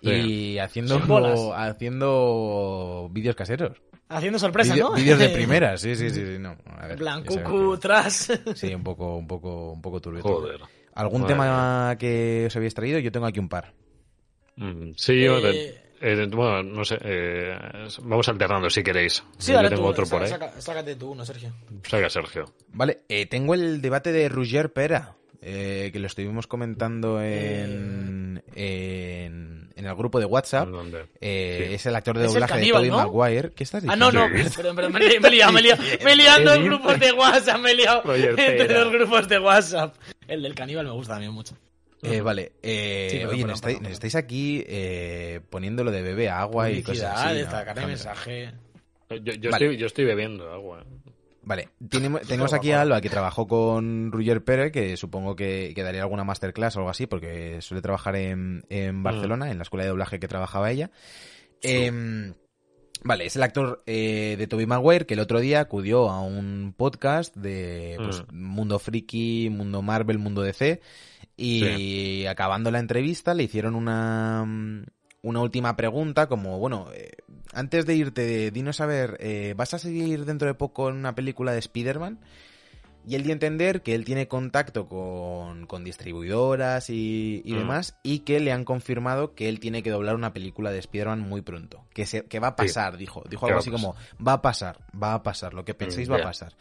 [0.00, 1.40] y haciendo, Sin bolas.
[1.56, 3.80] haciendo vídeos caseros.
[4.08, 4.92] Haciendo sorpresas, ¿no?
[4.94, 6.56] Vídeos de primera, sí, sí, sí, sí, no.
[6.78, 6.98] A ver,
[7.80, 8.30] tras.
[8.54, 10.22] Sí, un poco, un poco, un poco turbio.
[10.22, 10.60] Joder.
[10.94, 12.98] ¿Algún tema que os habéis traído?
[12.98, 13.72] Yo tengo aquí un par.
[14.56, 17.56] Mm, Sí, yo, Eh, eh, bueno, no sé, eh,
[18.02, 19.24] vamos alternando si queréis.
[19.38, 20.50] Sí, yo tengo tú, otro por saca- ahí.
[20.52, 21.52] saca- sácate tú uno, Sergio.
[21.88, 22.44] Saca Sergio.
[22.68, 29.63] Vale, eh, tengo el debate de Roger Pera, eh, que lo estuvimos comentando en, en,
[29.76, 30.68] en el grupo de WhatsApp.
[31.20, 31.74] Eh, Sí.
[31.74, 32.96] Es el actor de doblaje de Tobey ¿no?
[32.98, 33.50] Maguire.
[33.52, 34.12] ¿Qué estás Ah, diciendo?
[34.12, 34.50] no, no, Sí.
[34.56, 36.64] pero, pero me, me he liado, me he liado, me he liado en dos ¿Qué
[36.64, 39.94] grupos de WhatsApp, me he liado entre dos grupos de WhatsApp.
[40.28, 41.56] El del caníbal me gusta también mucho.
[42.02, 46.28] Eh, vale, eh, Sí, oye, perdón, nos estáis, perdón, aquí eh, poniendo lo de bebé
[46.28, 47.28] agua y cosas así.
[47.28, 47.34] ¿no?
[47.34, 48.52] destacar el mensaje.
[49.10, 49.64] Yo, yo Vale.
[49.66, 50.84] estoy, yo estoy bebiendo agua.
[51.46, 55.82] Vale, tenemos, tenemos aquí a Alba que trabajó con Roger Pérez, que supongo que, que
[55.82, 59.84] daría alguna masterclass o algo así, porque suele trabajar en, en Barcelona, en la escuela
[59.84, 60.90] de doblaje que trabajaba ella.
[61.60, 62.34] Em,
[63.02, 66.74] vale, es el actor eh, de Toby Maguire que el otro día acudió a un
[66.76, 70.80] podcast de pues, Mundo Friki, Mundo Marvel, Mundo DC,
[71.36, 74.46] y acabando la entrevista le hicieron una,
[75.22, 77.12] una última pregunta como, bueno, eh,
[77.52, 81.14] antes de irte, dinos a ver, eh, ¿vas a seguir dentro de poco en una
[81.14, 82.18] película de Spider-Man?
[83.06, 87.56] Y él dio a entender que él tiene contacto con, con distribuidoras y, y Mm.
[87.58, 91.20] demás y que le han confirmado que él tiene que doblar una película de Spider-Man
[91.20, 91.84] muy pronto.
[91.92, 93.22] Que, se, que va a pasar, dijo.
[93.28, 93.94] Dijo algo así como,
[94.26, 96.24] va a pasar, va a pasar, lo que penséis Mm, va a ya.
[96.24, 96.52] pasar.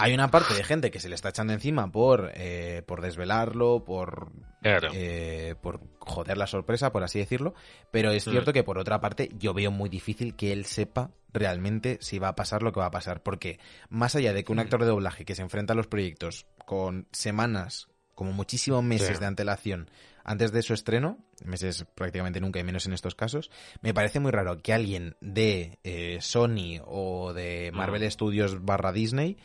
[0.00, 3.84] Hay una parte de gente que se le está echando encima por, eh, por desvelarlo,
[3.84, 4.32] por
[4.62, 4.90] Claro.
[4.94, 7.54] eh, por joder la sorpresa, por así decirlo.
[7.90, 8.30] Pero es Mm.
[8.30, 12.28] cierto que por otra parte yo veo muy difícil que él sepa realmente si va
[12.28, 13.22] a pasar lo que va a pasar.
[13.22, 13.58] Porque
[13.88, 14.62] más allá de que un Mm.
[14.62, 19.20] actor de doblaje que se enfrenta a los proyectos con semanas, como muchísimos meses Sí.
[19.20, 19.90] de antelación
[20.24, 24.30] antes de su estreno, meses prácticamente nunca y menos en estos casos, me parece muy
[24.30, 28.10] raro que alguien de eh, Sony o de Marvel Mm.
[28.10, 29.38] Studios barra Disney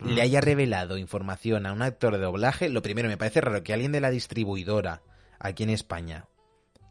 [0.00, 0.08] Mm.
[0.10, 3.72] le haya revelado información a un actor de doblaje, lo primero me parece raro que
[3.72, 5.02] alguien de la distribuidora
[5.40, 6.26] aquí en España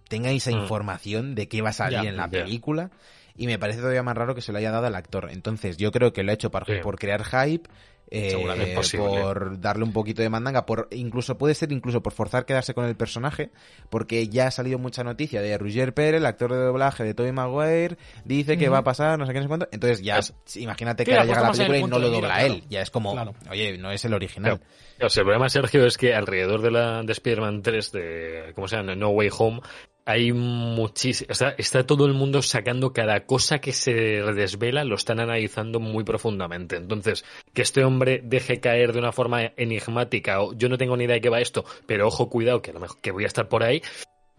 [0.10, 0.60] tenga esa Mm.
[0.62, 2.92] información de qué va a salir en la película
[3.36, 5.30] y me parece todavía más raro que se lo haya dado al actor.
[5.32, 6.74] Entonces yo creo que lo ha hecho Sí.
[6.82, 7.70] por crear hype,
[8.10, 12.74] eh, por darle un poquito de mandanga, por incluso puede ser incluso por forzar quedarse
[12.74, 13.52] con el personaje,
[13.90, 17.32] porque ya ha salido mucha noticia de Roger Pérez, el actor de doblaje de Tobey
[17.32, 19.68] Maguire, dice que va a pasar, no sé qué, no sé cuánto.
[19.72, 22.52] Entonces ya, Es- imagínate que ahora llega la película y no lo dobla mira, él.
[22.54, 22.66] claro.
[22.70, 23.36] Ya es como, Claro.
[23.50, 24.62] oye, no es el original.
[25.02, 28.68] O sea, el problema, Sergio, es que alrededor de la de Spider-Man 3, de, ¿cómo
[28.68, 28.96] se llama?
[28.96, 29.62] No Way Home,
[30.08, 31.30] hay muchísimo.
[31.30, 36.06] Está, está todo el mundo sacando cada cosa que se desvela, lo están analizando muy
[36.06, 36.78] profundamente.
[36.78, 41.04] Entonces, que este hombre deje caer de una forma enigmática, o yo no tengo ni
[41.04, 43.28] idea de qué va esto, pero ojo, cuidado, que a lo mejor que voy a
[43.28, 43.82] estar por ahí.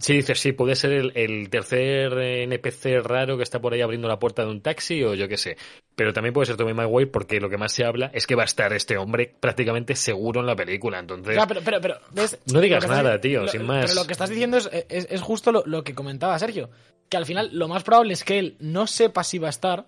[0.01, 3.81] Sí, dices, sí, puede ser el, el tercer eh, NPC raro que está por ahí
[3.81, 5.57] abriendo la puerta de un taxi o yo qué sé.
[5.97, 8.43] Pero también puede ser Tommy Maguire porque lo que más se habla es que va
[8.43, 11.01] a estar este hombre prácticamente seguro en la película.
[11.01, 12.39] Entonces, Claro, pero, pero, pero, ¿ves?
[12.53, 13.87] No digas estás- nada, tío, lo- sin más.
[13.91, 16.71] Pero lo que estás diciendo es, es, es justo lo, lo que comentaba Sergio.
[17.09, 19.85] Que al final lo más probable es que él no sepa si va a estar.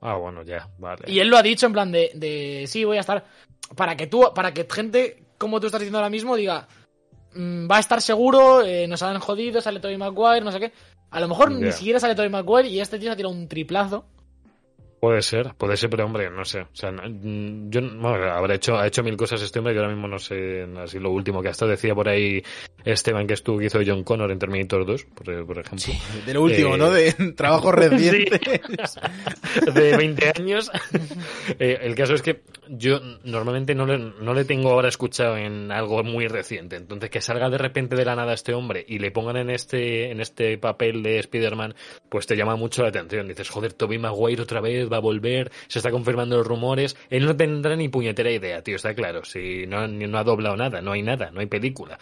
[0.00, 1.04] Ah, bueno, ya, vale.
[1.06, 3.24] Y él lo ha dicho en plan de, de sí, voy a estar.
[3.76, 6.66] Para que tú, para que gente como tú estás diciendo ahora mismo diga,
[7.34, 10.72] "Mm, va a estar seguro, eh, nos han jodido, sale Tobey Maguire, no sé qué.
[11.10, 13.48] A lo mejor ni siquiera sale Tobey Maguire y este tío se ha tirado un
[13.48, 14.04] triplazo.
[15.04, 16.62] Puede ser, puede ser, pero hombre, no sé.
[16.62, 19.92] O sea, mm, yo, bueno, habrá hecho, ha hecho mil cosas este hombre que ahora
[19.92, 22.42] mismo no sé, así lo último que hasta decía por ahí
[22.86, 25.92] Esteban que estuvo, que hizo John Connor en Terminator 2, por, por ejemplo.
[26.24, 26.90] De lo último, Eh, ¿no?
[26.90, 28.40] De trabajos recientes.
[29.74, 30.70] de 20 años.
[31.58, 35.70] Eh, el caso es que yo normalmente no le, no le tengo ahora escuchado en
[35.70, 36.76] algo muy reciente.
[36.76, 40.10] Entonces, que salga de repente de la nada este hombre y le pongan en este,
[40.10, 41.74] en este papel de Spider-Man,
[42.08, 43.28] pues te llama mucho la atención.
[43.28, 46.96] Dices, joder, Tobey Maguire otra vez va a volver, se está confirmando los rumores.
[47.10, 49.24] Él no tendrá ni puñetera idea, tío, está claro.
[49.24, 51.98] Si no, no ha doblado nada, no hay nada, no hay película.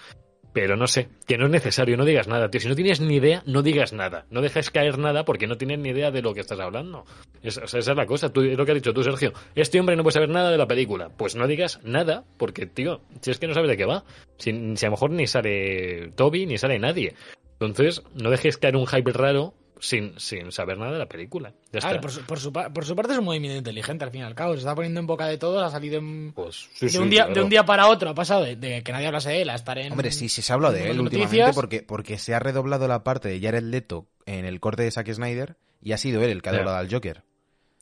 [0.55, 2.61] Pero no sé, que no es necesario, no digas nada, tío.
[2.61, 4.27] Si no tienes ni idea, no digas nada.
[4.29, 7.07] No dejes caer nada porque no tienes ni idea de lo que estás hablando.
[7.43, 9.33] Es- esa es la cosa, tú, es lo que has dicho tú, Sergio.
[9.55, 11.09] Este hombre no puede saber nada de la película.
[11.09, 14.05] Pues no digas nada, porque, tío, si es que no sabes de qué va.
[14.37, 17.15] Si a lo mejor ni sale Toby, ni sale nadie.
[17.59, 21.53] Entonces, no dejes caer un hype raro sin, sin saber nada de la película.
[21.73, 24.12] Ya ver, por, su, por, su, pa- por su parte es un movimiento inteligente, al
[24.12, 24.53] fin y al cabo.
[24.53, 27.11] Se está poniendo en boca de todos, ha salido en- Pues, sí, de, sí, un
[27.11, 27.35] día, claro.
[27.35, 28.09] de un día para otro.
[28.11, 29.90] Ha pasado de, de que nadie hablase de él a estar en.
[29.90, 31.25] Hombre, sí, sí se ha hablado de él noticias.
[31.27, 34.90] últimamente porque, porque se ha redoblado la parte de Jared Leto en el corte de
[34.92, 37.23] Zack Snyder y ha sido él el que ha doblado al Joker.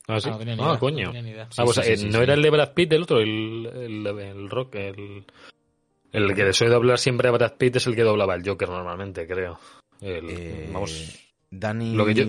[0.07, 0.27] Ah, sí.
[0.27, 1.13] Ah, no tenía ni Ah, idea, coño.
[1.13, 1.47] no idea.
[1.55, 2.23] Ah, pues, Sí, sí, eh, sí, no sí.
[2.23, 5.23] era el de Brad Pitt el otro, el, el, el rock, el,
[6.11, 9.27] el que suele doblar siempre a Brad Pitt es el que doblaba al Joker normalmente,
[9.27, 9.59] creo.
[10.01, 11.19] El, Eh, vamos,
[11.51, 11.93] Dani...
[11.95, 12.25] lo que yo-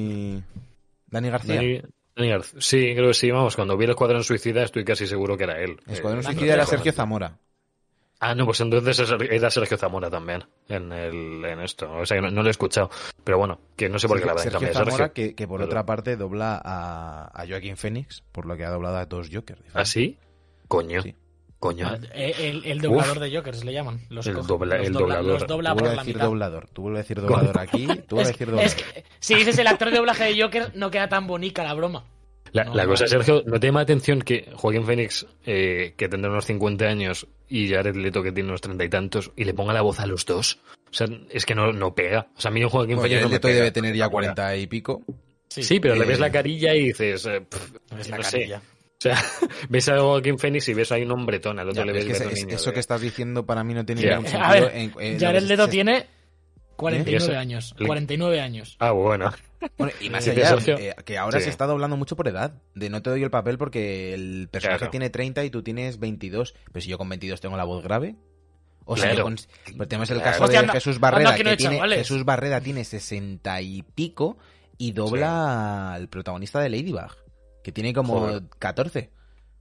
[1.06, 1.54] Dani García.
[1.62, 1.82] Dani-
[2.16, 2.60] Dani García.
[2.60, 5.58] Sí, creo que sí, vamos, cuando vi el Escuadrón Suicida estoy casi seguro que era
[5.60, 5.78] él.
[5.86, 6.66] Escuadrón Eh, Suicida era.
[6.66, 7.38] Sergio Zamora.
[8.24, 11.90] Ah, no, pues entonces es- era Sergio Zamora también en, el, en esto.
[11.92, 12.88] O sea, que no, no lo he escuchado.
[13.24, 15.12] Pero bueno, que no sé por qué la verdad Sergio Zamora, Sergio.
[15.12, 18.70] que, que por Pero- otra parte dobla a, a Joaquín Phoenix, por lo que ha
[18.70, 19.58] doblado a dos Joker.
[19.74, 20.18] ¿Ah, sí?
[20.68, 21.02] Coño.
[21.02, 21.14] Sí.
[21.62, 21.88] Coño.
[22.12, 24.00] Eh, El, el doblador de Jokers le llaman.
[24.10, 25.24] Los El dobla- los el dobla- doblador.
[25.40, 26.26] Los dobla Tú por vuelves a la decir mitad.
[26.26, 26.68] doblador.
[26.72, 27.86] Tú vuelves a decir doblador aquí.
[28.08, 28.66] Tú vuelves a decir doblador.
[28.66, 31.74] Es que, si dices el actor de doblaje de Joker, no queda tan bonita la
[31.74, 32.04] broma.
[32.50, 33.06] La, No, la cosa.
[33.06, 37.28] Sergio, ¿no te llama la atención que Joaquín Phoenix, eh, que tendrá unos 50 años,
[37.48, 40.06] y Jared Leto, que tiene unos 30 y tantos, y le ponga la voz a
[40.06, 40.58] los dos?
[40.90, 42.26] O sea, es que no, no pega.
[42.36, 43.54] O sea, a mí un Joaquín Bueno, Phoenix Jared no Leto pega.
[43.58, 44.12] debe tener ya Ahora.
[44.34, 45.02] 40 y pico.
[45.48, 47.24] Sí, pero le Eh, ves la carilla y dices...
[47.26, 48.58] eh, pff, Es la no sé.
[49.02, 49.16] O sea,
[49.68, 52.20] ves a Joaquín Phoenix y ves ahí un hombretón, al otro Ya, le pero ves
[52.20, 54.10] es que niño eso de- que estás diciendo para mí no tiene Ya.
[54.16, 54.52] ningún A sentido.
[54.66, 56.06] ver, en- en Jared Leto se- tiene
[56.76, 57.36] 49 ¿Eh?
[57.36, 57.74] años.
[57.78, 58.76] Le- 49 años.
[58.78, 59.32] Ah, bueno.
[59.78, 61.44] Bueno, y más Sí, allá, eh, que ahora Sí.
[61.44, 62.54] se está doblando mucho por edad.
[62.74, 64.90] De no te doy el papel porque el personaje Claro.
[64.90, 66.54] tiene 30 y tú tienes 22.
[66.72, 68.16] Pero si yo con 22 tengo la voz grave.
[68.84, 69.22] O si Claro.
[69.24, 69.36] con...
[69.76, 70.30] pues tenemos el Claro.
[70.32, 71.96] caso Hostia, de anda- Jesús Barrera, anda que no que hay tiene.
[71.98, 74.38] Jesús Barrera tiene 60 y pico
[74.76, 77.12] y dobla al protagonista de Ladybug,
[77.62, 78.42] que tiene como Joder.
[78.58, 79.10] 14.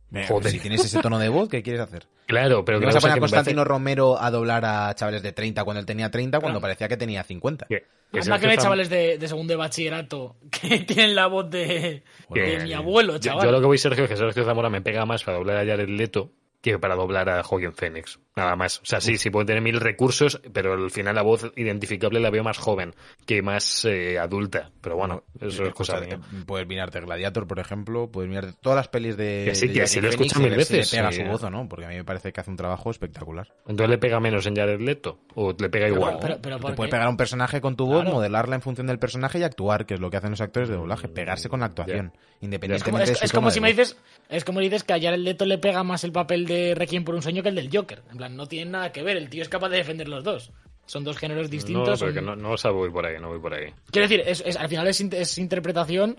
[0.09, 0.51] Venga, Joder.
[0.51, 2.05] Si tienes ese tono de voz, ¿qué quieres hacer?
[2.27, 4.93] Claro, pero ¿Qué que vas a poner a me parece- Constantino Romero a doblar a
[4.93, 6.61] chavales de 30 cuando él tenía 30, cuando Claro.
[6.73, 7.65] parecía que tenía 50?
[7.67, 11.27] que- que Anda Sergio que hay chavales de, de segundo de bachillerato que tienen la
[11.27, 13.45] voz de, de mi abuelo, Yo, chaval.
[13.45, 15.65] yo lo que voy, Sergio, es que Sergio Zamora me pega más para doblar a
[15.65, 18.19] Jared Leto que para doblar a Joaquín Phoenix.
[18.35, 18.79] Nada más.
[18.79, 22.29] O sea, sí, sí puede tener mil recursos, pero al final la voz identificable la
[22.29, 22.93] veo más joven
[23.25, 24.71] que más eh, adulta.
[24.81, 26.15] Pero bueno, eso es cosa mía.
[26.15, 29.43] eh, Puedes mirarte Gladiator, por ejemplo, puedes mirarte todas las pelis de.
[29.49, 31.11] Que sí, de que sí lo he Phoenix escuchado y mil si veces, le pega
[31.11, 31.21] sí.
[31.23, 33.49] su voz o no, porque a mí me parece que hace un trabajo espectacular.
[33.67, 36.17] Entonces le pega menos en Jared Leto o le pega igual.
[36.21, 36.77] pero, pero ¿por Te qué?
[36.77, 38.15] puedes pegar a un personaje con tu voz, Claro.
[38.15, 40.75] modelarla en función del personaje y actuar, que es lo que hacen los actores de
[40.75, 43.61] doblaje, pegarse con la actuación, Es como, independientemente es- de su es como si de
[43.61, 43.97] me dices
[44.29, 47.13] es como dices que a Jared Leto le pega más el papel de Requiem por
[47.15, 48.01] un sueño que el del Joker.
[48.11, 49.17] En plan, no tienen nada que ver.
[49.17, 50.51] El tío es capaz de defender los dos.
[50.85, 51.99] Son dos géneros no, distintos.
[51.99, 53.71] pero son- que no, no o sea, voy por ahí, no voy por ahí.
[53.91, 56.17] Quiero decir, es, es- al final es, es interpretación.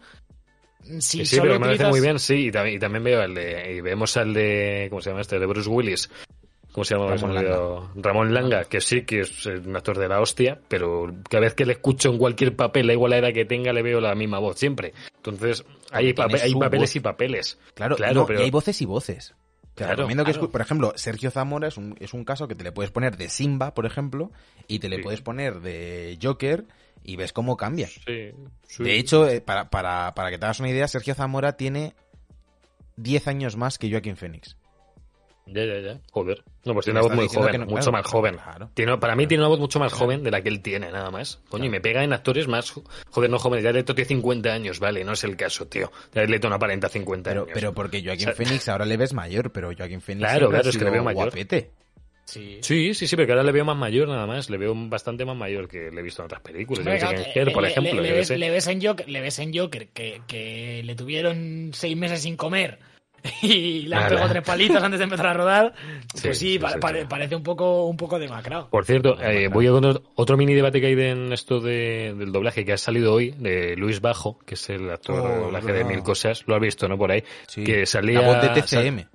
[0.99, 3.05] Si Que sí, solo pero me parece utilizas- muy bien, sí, y también, y también
[3.05, 5.39] veo el de, y vemos al de, ¿cómo se llama este?
[5.39, 6.11] De Bruce Willis.
[6.73, 7.15] ¿Cómo se llama?
[7.15, 7.91] Ramón olvidado.
[7.97, 11.67] Ramón Langa, que sí, que es un actor de la hostia, pero cada vez que
[11.67, 14.39] le escucho en cualquier papel, da igual la edad que tenga, le veo la misma
[14.39, 14.95] voz siempre.
[15.17, 16.97] Entonces, hay, pape- hay papeles voz.
[16.97, 17.59] y papeles.
[17.75, 19.35] Claro, claro, no, pero y hay voces y voces.
[19.75, 20.51] Te Claro, recomiendo que claro.
[20.51, 23.29] por ejemplo, Sergio Zamora es un, es un caso que te le puedes poner de
[23.31, 24.31] Simba, por ejemplo,
[24.69, 25.03] y te le Sí.
[25.03, 26.67] puedes poner de Joker
[27.03, 27.89] y ves cómo cambia.
[27.89, 28.33] sí,
[28.69, 28.83] sí.
[28.85, 31.95] De hecho, eh, para, para, para que te hagas una idea, Sergio Zamora tiene
[32.97, 34.57] 10 años más que Joaquín Phoenix.
[35.47, 36.01] Ya, ya, ya.
[36.13, 36.43] Joder.
[36.65, 38.37] No, pues tiene una voz muy joven, no- mucho claro, más joven.
[38.37, 38.71] claro.
[38.75, 41.11] Tiene, para mí tiene una voz mucho más joven de la que él tiene, nada
[41.11, 41.41] más.
[41.49, 42.71] Coño, y me pega en actores más...
[42.71, 43.65] jo- Joder, no jóvenes.
[43.65, 45.91] Jared Leto tiene 50 años, vale, no es el caso, tío.
[46.15, 47.53] Jared Leto no aparenta 50 Pero, años.
[47.55, 50.69] pero porque Joaquín O sea- Phoenix ahora le ves mayor, pero Joaquín Phoenix Claro, claro,
[50.71, 51.25] es que le veo mayor.
[51.25, 51.71] guapete.
[52.25, 52.61] Sí.
[52.63, 54.49] Sí, sí, sí, pero que ahora le veo más mayor nada más.
[54.49, 56.87] Le veo bastante más mayor que le he visto en otras películas.
[56.87, 58.01] En Her, por ejemplo.
[58.01, 62.23] ves, le ves en Joker, le ves en Joker que, que le tuvieron seis meses
[62.23, 62.79] sin comer
[63.43, 65.75] y le han pegado tres palitos antes de empezar a rodar.
[66.15, 67.07] Sí, Pues sí, sí, pa- sí, pare- sí.
[67.09, 68.69] parece un poco, un poco demacrado.
[68.69, 71.61] Por cierto, eh, voy a con otro- otro mini debate que hay de- en esto
[71.61, 75.29] de- del doblaje que ha salido hoy, de Luis Bajo, que es el actor Oh,
[75.29, 75.85] de doblaje de.
[75.85, 76.43] Mil Cosas.
[76.47, 76.99] Lo has visto, ¿no?
[76.99, 77.23] Por ahí.
[77.47, 77.63] Sí.
[77.65, 78.21] Que salía...
[78.21, 79.07] La voz de TCM.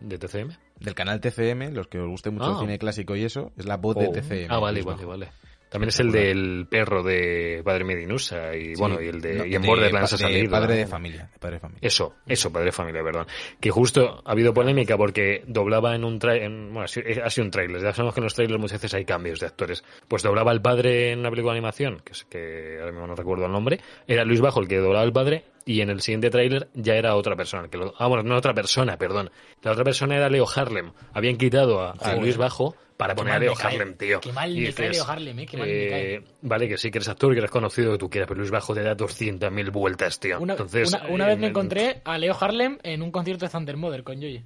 [0.00, 0.50] ¿De TCM?
[0.80, 2.60] Del canal TCM, los que os guste mucho el Ah.
[2.60, 4.12] cine clásico y eso, es la voz de Oh.
[4.12, 4.46] TCM.
[4.50, 5.28] Ah, vale, vale, vale.
[5.72, 8.80] También es el del perro de Padre Medinusa y Sí.
[8.80, 10.50] bueno, y el de No, y en de Borderlands ha de salido.
[10.50, 11.30] Padre de familia.
[11.40, 11.80] padre de familia.
[11.82, 13.26] Eso, eso, padre de familia, perdón.
[13.58, 17.50] Que justo ha habido polémica porque doblaba en un trailer, bueno, ha sido sido un
[17.50, 19.82] trailer, ya sabemos que en los trailers muchas veces hay cambios de actores.
[20.08, 23.14] Pues doblaba al padre en una película de animación, que es que ahora mismo no
[23.14, 26.30] recuerdo el nombre, era Luis Bajo el que doblaba al padre y en el siguiente
[26.30, 27.64] tráiler ya era otra persona.
[27.64, 29.30] el Que lo, ah, bueno, no otra persona, perdón.
[29.62, 30.92] La otra persona era Leo Harlem.
[31.12, 31.94] Habían quitado a.
[32.20, 33.54] Luis Bajo para poner a Leo.
[33.60, 34.20] Harlem, tío.
[34.20, 36.14] Qué mal me cae Leo Harlem, eh, qué mal me cae.
[36.16, 38.50] eh, Vale, que sí, que eres actor, que eres conocido, que tú quieras, pero Luis
[38.50, 40.40] Bajo te da 200.000 vueltas, tío.
[40.40, 43.50] Una, Entonces, una- una eh, vez me encontré a Leo Harlem en un concierto de
[43.52, 44.44] Thunder Mother con Joye.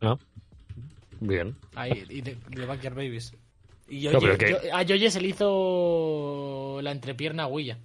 [0.00, 0.16] Ah,
[1.20, 1.56] bien.
[1.74, 3.34] Ahí, y de, de Backyard Babies.
[3.88, 7.78] Y No, Yoye- pero que- yo- a Yoye se le hizo la entrepierna a Huilla.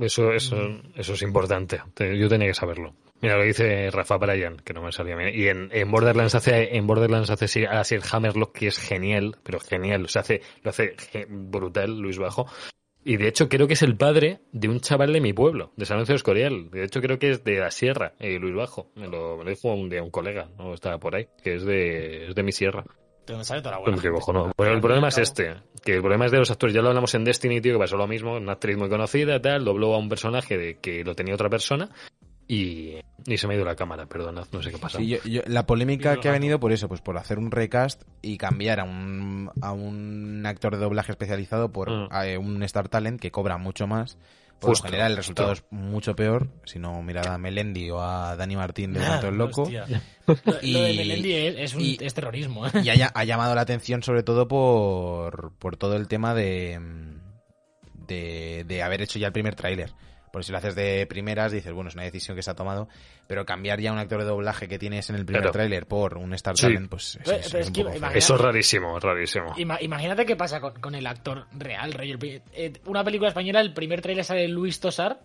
[0.00, 0.56] Eso, eso,
[0.96, 1.80] eso es importante.
[1.94, 2.94] Te- Yo tenía que saberlo.
[3.22, 5.30] Mira, lo dice Rafa Bryan, que no me salía bien.
[5.34, 9.36] Y en, en Borderlands hace, en Borderlands hace sí- así el Hammerlock, que es genial,
[9.44, 10.04] pero genial.
[10.04, 10.96] O sea, hace, lo hace
[11.28, 12.46] brutal, Luis Bajo.
[13.04, 15.86] Y de hecho creo que es el padre de un chaval de mi pueblo, de
[15.86, 16.70] San de Escorial.
[16.70, 18.90] De hecho creo que es de la Sierra, eh, Luis Bajo.
[18.96, 20.74] Me lo, me lo dijo un día un colega, ¿no?
[20.74, 22.84] Estaba por ahí, que es de, es de mi sierra.
[23.26, 24.18] De donde sale toda la Pues buena qué gente.
[24.20, 24.52] cojonudo.
[24.56, 25.54] Pero el problema es este,
[25.84, 26.74] que el problema es de los actores.
[26.74, 28.36] Ya lo hablamos en Destiny, tío, que pasó lo mismo.
[28.36, 31.88] Una actriz muy conocida, tal, dobló a un personaje de que lo tenía otra persona
[32.48, 34.98] y, y se me ha ido la cámara, perdonad, no sé qué pasa.
[34.98, 38.02] Sí, yo- yo- la polémica que ha venido por eso, pues por hacer un recast
[38.20, 42.08] y cambiar a un, a un actor de doblaje especializado por Mm.
[42.10, 44.16] a, un Star Talent que cobra mucho más.
[44.60, 48.00] Por Justo, lo general el resultado es mucho peor, si no mirad a Melendi o
[48.00, 49.62] a Dani Martín de Ah, Santo el Loco.
[49.62, 49.86] hostia.
[50.26, 52.70] Lo, lo de Y- Melendi es, es un, y- es terrorismo, ¿eh?
[52.84, 56.78] Y ha llamado la atención sobre todo por, por todo el tema de,
[58.06, 59.92] de, de haber hecho ya el primer tráiler.
[60.32, 62.88] Porque si lo haces de primeras, dices, bueno, es una decisión que se ha tomado,
[63.28, 65.52] pero cambiar ya un actor de doblaje que tienes en el primer Claro.
[65.52, 66.62] tráiler por un Star Sí.
[66.62, 69.54] Talent, pues Pero- es, pero es es que poco Eso es rarísimo, es rarísimo.
[69.56, 72.16] Ima- imagínate qué pasa con, con el actor real, Rey.
[72.54, 75.20] Eh, una película española, el primer trailer sale Luis Tosar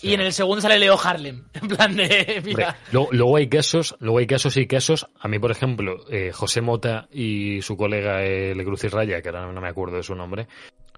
[0.00, 1.42] y en el segundo sale Leo Harlem.
[1.60, 2.40] En plan de.
[2.44, 5.08] Mira, luego, luego hay casos, luego hay casos y casos.
[5.18, 9.20] A mí, por ejemplo, eh, José Mota y su colega eh, Le Cruz y Raya,
[9.20, 10.46] que ahora no me acuerdo de su nombre.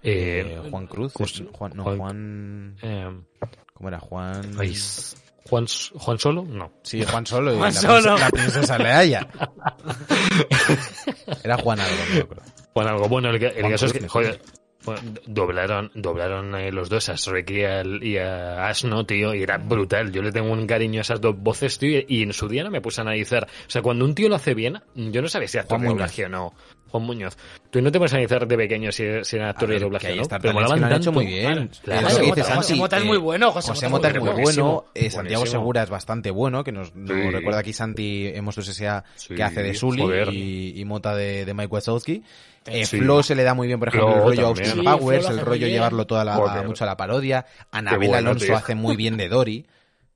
[0.03, 3.11] Eh, Eh, Juan Cruz, ¿cómo es- se- Juan, no, Juan- Juan, eh,
[3.75, 4.01] ¿cómo era?
[4.01, 4.43] Juan,
[5.49, 6.73] Juan, Juan Solo, no.
[6.83, 8.17] sí, Juan Solo, y Juan la, Solo.
[8.17, 9.29] princesa- la princesa Leaya.
[11.45, 12.43] Era Juan algo, me acuerdo.
[12.73, 13.09] Juan algo.
[13.09, 14.41] Bueno, el, caso es que, joder,
[15.27, 19.59] doblaron, doblaron eh, los dos a Shrek y, al- y a Asno, tío, y era
[19.59, 20.13] brutal.
[20.13, 22.71] Yo le tengo un cariño a esas dos voces, tío, y en su día no
[22.71, 23.45] me puse a analizar.
[23.45, 25.93] O sea, cuando un tío lo hace bien, yo no sabía si Muñoz.
[25.95, 26.55] doblaje o no.
[26.91, 27.37] Juan Muñoz.
[27.71, 30.23] Tú no te puedes analizar de pequeño si, si era A actor de doblaje no.
[30.29, 31.71] Pero que lo han hecho muy bien.
[31.83, 34.25] Claro, José dice Mota- José Mota es eh, muy bueno, José José Mota Mota es
[34.25, 35.47] muy bueno, eh, Santiago buenísimo.
[35.61, 37.31] Segura es bastante bueno, que nos, nos Sí.
[37.31, 39.05] recuerda aquí Santi Hemos S.A.
[39.17, 42.23] Sí, que hace de Sully y, y Mota de, de Mike Wazowski.
[42.67, 42.99] Eh, Sí.
[42.99, 44.67] Flo se le da muy bien, por ejemplo, Flo el rollo también.
[44.69, 47.47] Austin Powers, el rollo llevarlo toda la, mucho a la parodia.
[47.71, 48.57] Anabel bueno, Alonso tío.
[48.57, 49.67] hace muy bien de Dory.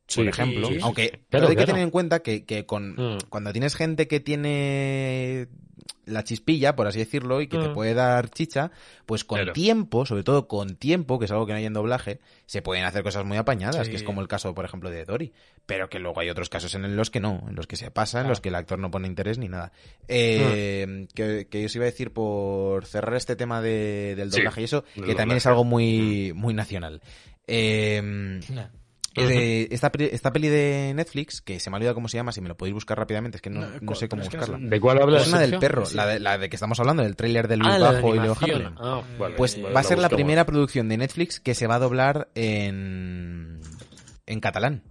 [0.07, 0.69] Sí, por ejemplo.
[0.69, 0.79] sí.
[0.83, 1.67] Aunque Claro, pero hay que claro.
[1.67, 3.19] tener en cuenta que, que con, Mm.
[3.31, 5.49] cuando tienes gente que tiene
[6.07, 7.73] la chispilla, por así decirlo, y que te Mm.
[7.75, 8.71] puede dar chicha,
[9.07, 9.53] pues con Claro.
[9.55, 12.85] tiempo, sobre todo con tiempo, que es algo que no hay en doblaje, se pueden
[12.85, 13.91] hacer cosas muy apañadas, Sí.
[13.91, 15.33] que es como el caso, por ejemplo, de Dory.
[15.65, 18.19] Pero que luego hay otros casos en los que no, en los que se pasa,
[18.19, 18.33] en Claro.
[18.33, 19.73] los que el actor no pone interés ni nada.
[20.09, 21.05] Eh, Mm.
[21.15, 24.61] que, que yo os iba a decir por cerrar este tema de- del Sí, doblaje
[24.61, 25.37] y eso, que también doblaje.
[25.39, 27.01] es algo muy, muy nacional.
[27.47, 28.41] Eh,
[29.17, 32.33] Eh, esta, peli- esta peli de Netflix, que se me ha olvidado cómo se llama,
[32.33, 34.59] si me lo podéis buscar rápidamente, es que no, No, no sé cómo no buscarla.
[34.59, 34.65] sé.
[34.67, 35.23] ¿De cuál hablas?
[35.23, 37.71] Es una del perro, la de, la de que estamos hablando, del tráiler de Luis
[37.71, 38.37] Ah, de Bajo y Leo.
[38.41, 38.75] Harlem.
[38.79, 41.77] Ah, vale, Pues vale, va a ser la primera producción de Netflix que se va
[41.77, 43.61] a doblar en,
[44.27, 44.83] en catalán.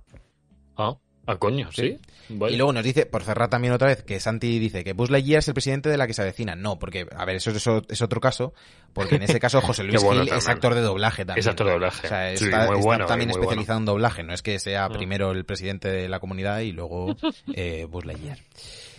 [0.77, 0.95] Ah,
[1.27, 1.97] ah, coño, sí.
[2.29, 2.53] Vale.
[2.53, 5.39] Y luego nos dice, por cerrar también otra vez, que Santi dice que Buzz Lightyear
[5.39, 6.55] es el presidente de la que se avecina.
[6.55, 8.53] No, porque, a ver, eso es, eso es otro caso,
[8.93, 11.39] porque en ese caso José Luis bueno Gil es actor de doblaje también.
[11.39, 12.07] Es actor de doblaje.
[12.07, 14.57] O sea, Sí, está, muy está bueno, también muy especializado en doblaje, no es que
[14.59, 14.93] sea Mm.
[14.93, 17.15] primero el presidente de la comunidad y luego
[17.53, 18.37] eh, Buzz Lightyear.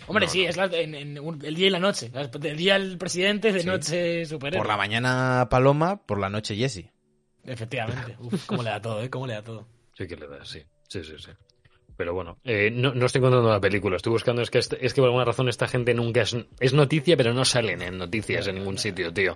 [0.07, 0.49] Hombre, No, sí, no.
[0.49, 2.11] es la- en, en un- el día y la noche.
[2.43, 3.65] El día el presidente, de Sí.
[3.67, 4.59] noche superhéroe.
[4.59, 6.91] Por la mañana Paloma, por la noche Jesse.
[7.43, 8.15] Efectivamente.
[8.19, 9.09] Uf, cómo le da todo, ¿eh?
[9.09, 9.67] Cómo le da todo.
[9.97, 10.61] Sí que le da, sí.
[10.87, 11.31] Sí, sí, sí.
[11.97, 13.95] Pero bueno, eh, no, no estoy encontrando la película.
[13.95, 16.73] Estoy buscando, es que, este- es que por alguna razón esta gente nunca es, es
[16.73, 19.35] noticia, pero no salen en noticias en ningún sitio, tío.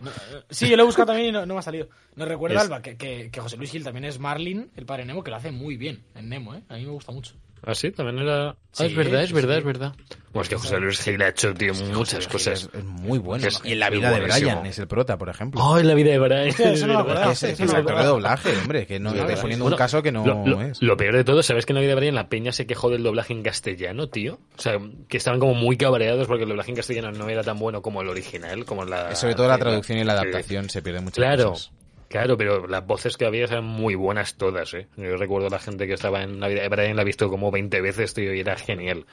[0.49, 1.87] Sí, yo lo he buscado también y no, no me ha salido.
[2.15, 5.05] Nos recuerda, Es- Alba, que, que, que José Luis Gil también es Marlin, el padre
[5.05, 6.63] Nemo, que lo hace muy bien en Nemo, ¿eh?
[6.69, 7.35] A mí me gusta mucho.
[7.65, 8.49] Ah, sí, también era.
[8.49, 9.59] Ah, Sí, es verdad, es sí, verdad, sí.
[9.59, 9.93] es verdad.
[10.31, 12.69] Bueno, es que José Luis Gil ha hecho, tío, muchas cosas.
[12.71, 13.47] Es, muy bueno.
[13.47, 14.51] Es- y en la vida de buenísimo.
[14.51, 15.59] Brian es el prota, por ejemplo.
[15.63, 16.49] Oh, en la vida de Brian.
[16.49, 17.19] Hostia, eso no me Es.
[17.19, 18.07] Es es, sí, es sí, actor de sí.
[18.07, 20.61] doblaje, hombre, que no Sí, estoy sí, poniendo Bueno, un caso que no lo, lo-
[20.61, 20.81] es.
[20.83, 22.91] lo peor de todo, ¿sabes que en la vida de Brian la peña se quejó
[22.91, 24.39] del doblaje en castellano, tío?
[24.57, 27.57] O sea, que estaban como muy cabreados porque el doblaje en castellano no era tan
[27.57, 29.15] bueno como el original, como la...
[29.15, 30.19] Sobre todo la traducción y la sí.
[30.19, 31.71] adaptación se pierden muchas Claro, cosas.
[32.09, 34.87] Claro, pero las voces que había eran muy buenas todas, ¿eh?
[34.97, 37.49] Yo recuerdo la gente que estaba en la vida de Brian la ha visto como
[37.51, 39.05] 20 veces, tío, y era genial.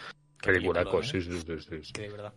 [0.43, 2.33] Peliculaco, película, sí, sí, sí, sí, de verdad.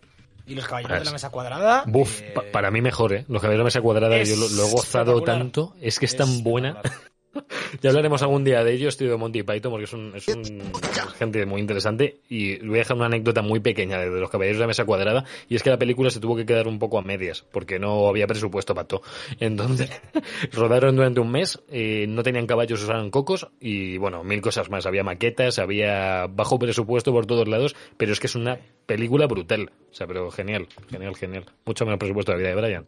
[0.45, 1.83] Y los caballeros de la mesa cuadrada.
[1.85, 3.25] Buf, eh, pa- para mí mejor, ¿eh?
[3.27, 6.15] Los caballeros de mesa cuadrada, es yo lo, lo he gozado tanto, es que es
[6.15, 6.81] tan buena.
[7.81, 10.43] Ya hablaremos algún día de ellos, tío, de Monty Python, porque es un, es un
[11.17, 12.19] gente muy interesante.
[12.29, 14.85] Y voy a dejar una anécdota muy pequeña de, de los caballeros de la mesa
[14.85, 15.25] cuadrada.
[15.47, 18.07] Y es que la película se tuvo que quedar un poco a medias, porque no
[18.07, 19.01] había presupuesto para todo.
[19.39, 19.89] Entonces,
[20.53, 24.85] rodaron durante un mes, eh, no tenían caballos, usaron cocos, y bueno, mil cosas más.
[24.85, 29.71] Había maquetas, había bajo presupuesto por todos lados, pero es que es una película brutal.
[29.91, 31.45] O sea, pero genial, genial, genial.
[31.65, 32.87] Mucho menos presupuesto de la vida de Brian.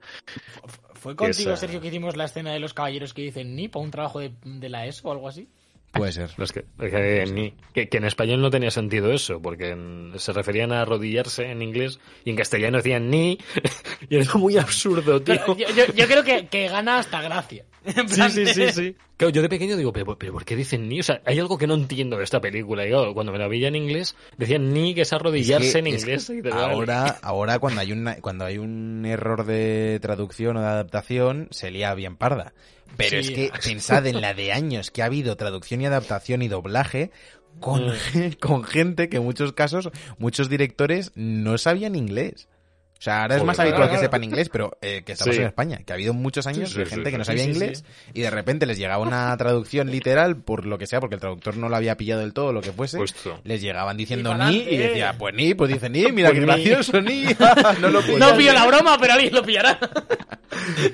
[1.02, 3.84] Fue contigo, Esa- Sergio, que hicimos la escena de los caballeros que dicen ni para
[3.84, 5.48] un trabajo de, de la eso o algo así.
[5.92, 6.30] Puede ser.
[6.38, 10.14] Es que, es que ni- que- que en español no tenía sentido eso, porque en-
[10.18, 13.38] se referían a arrodillarse en inglés y en castellano decían ni.
[14.10, 15.36] y era muy absurdo, tío.
[15.36, 17.66] Pero yo, yo- yo creo que, que gana hasta gracia.
[17.84, 18.96] En Sí, sí, sí, sí.
[19.18, 21.00] Claro, yo de pequeño digo, pero, pero ¿por qué dicen ni?
[21.00, 22.86] O sea, hay algo que no entiendo de esta película.
[22.86, 25.80] Y claro, cuando me la veía en inglés, decían ni que es arrodillarse Es que-
[25.80, 26.28] en es inglés.
[26.28, 26.74] que Y te vale.
[26.74, 31.70] ahora, ahora cuando hay una, cuando hay un error de traducción o de adaptación, se
[31.72, 32.54] lía bien parda.
[32.98, 33.30] Pero Sí.
[33.30, 37.12] es que pensad en la de años que ha habido traducción y adaptación y doblaje
[37.60, 37.94] con, Mm.
[38.40, 42.48] con gente que en muchos casos, muchos directores no sabían inglés.
[43.02, 45.42] O sea, ahora es más claro, habitual que sepan inglés, pero eh, que estamos Sí.
[45.42, 47.46] en España, que ha habido muchos años Sí, de gente sí, que no sí, sabía
[47.46, 47.58] sí, sí.
[47.60, 47.84] inglés
[48.14, 51.58] y de repente les llegaba una traducción literal por lo que sea, porque el traductor
[51.58, 53.40] no lo había pillado del todo, lo que fuese Justo.
[53.44, 56.46] les llegaban diciendo Y ni y decía, pues ni, pues dice ni, mira Pues qué
[56.46, 56.46] ni.
[56.46, 57.24] gracioso, ni.
[57.82, 58.20] no lo pillo.
[58.20, 59.80] No pillo la broma, pero alguien lo pillará.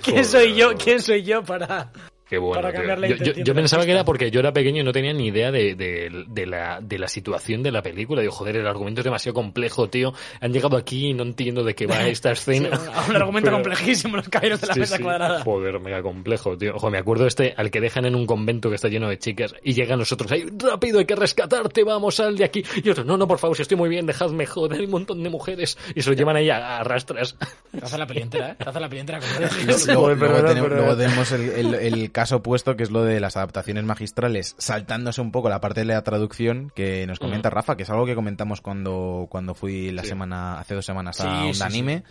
[0.01, 0.75] ¿Quién soy yo?
[0.77, 1.91] ¿Quién soy yo para...?
[2.29, 2.79] Qué bueno, Para tío.
[2.79, 5.27] cambiar la Yo, yo- pensaba que era porque yo era pequeño y no tenía ni
[5.27, 8.19] idea de, de- de la, de la situación de la película.
[8.21, 10.13] Digo, joder, el argumento es demasiado complejo, tío.
[10.41, 12.69] Han llegado aquí y no entiendo de qué va esta escena.
[13.05, 15.03] un, un argumento Pero- complejísimo, los caballeros de la Sí, mesa sí.
[15.03, 15.41] cuadrada.
[15.43, 16.75] Joder, mega complejo, tío.
[16.75, 19.55] Ojo, me acuerdo este al que dejan en un convento que está lleno de chicas
[19.63, 22.63] y llegan nosotros ahí, rápido, hay que rescatarte, vamos, sal de aquí.
[22.83, 25.23] Y otros, no, no, por favor, si estoy muy bien, dejadme, joder, hay un montón
[25.23, 25.77] de mujeres.
[25.95, 27.37] Y se lo llevan ahí a, a rastras.
[27.71, 28.55] Te hace la peli entera, ¿eh?
[28.57, 29.19] Te hace la peli entera.
[29.19, 30.85] como Luego, luego Joder, perdona, tenemos, perdona.
[30.87, 35.21] luego tenemos el, el- el caso opuesto, que es lo de las adaptaciones magistrales, saltándose
[35.21, 38.15] un poco la parte de la traducción que nos comenta Rafa, que es algo que
[38.15, 40.09] comentamos cuando, cuando fui la Sí.
[40.09, 42.03] semana, hace dos semanas a Sí, un sí, anime,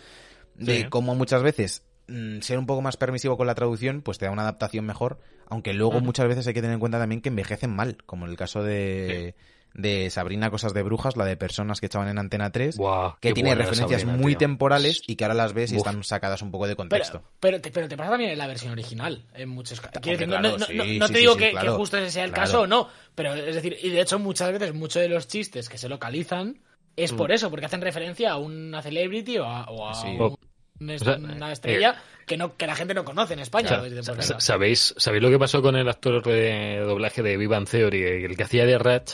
[0.55, 4.23] de cómo muchas veces mm, ser un poco más permisivo con la traducción, pues te
[4.23, 7.27] da una adaptación mejor, aunque luego muchas veces hay que tener en cuenta también que
[7.27, 9.35] envejecen mal, como en el caso de,
[9.77, 13.31] de Sabrina Cosas de Brujas, la de personas que echaban en Antena 3, Buah, que
[13.31, 14.39] tiene referencias Sabrina, muy tío.
[14.39, 15.85] temporales y que ahora las ves y Uf.
[15.87, 17.23] están sacadas un poco de contexto.
[17.39, 20.01] pero, te, pero te pasa también en la versión original, en muchos casos.
[20.01, 21.51] Quiero decir, no, claro, no- no- sí, no- sí, no te sí, digo sí, que,
[21.51, 21.71] claro.
[21.71, 22.45] que justo ese sea el Claro.
[22.47, 25.69] caso o no, pero es decir, y de hecho muchas veces muchos de los chistes
[25.69, 26.59] que se localizan
[26.95, 27.17] es Mm.
[27.17, 30.07] por eso, porque hacen referencia a una celebrity o a, o a Sí.
[30.07, 30.35] un-
[30.79, 31.95] una, O sea, una estrella
[32.27, 33.81] que no que la gente no conoce en España.
[33.81, 34.33] O sea, pues.
[34.39, 38.43] ¿Sabéis, ¿Sabéis lo que pasó con el actor de doblaje de Vivan Theory, el que
[38.43, 39.13] hacía de Ratch?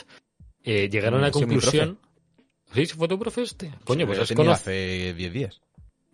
[0.64, 1.98] Eh, llegaron a la conclusión.
[2.74, 2.86] ¿Sí?
[2.86, 3.70] ¿Fue tu profe este?
[3.84, 5.60] Coño, pues Lo he es, tenido cono- hace 10 días.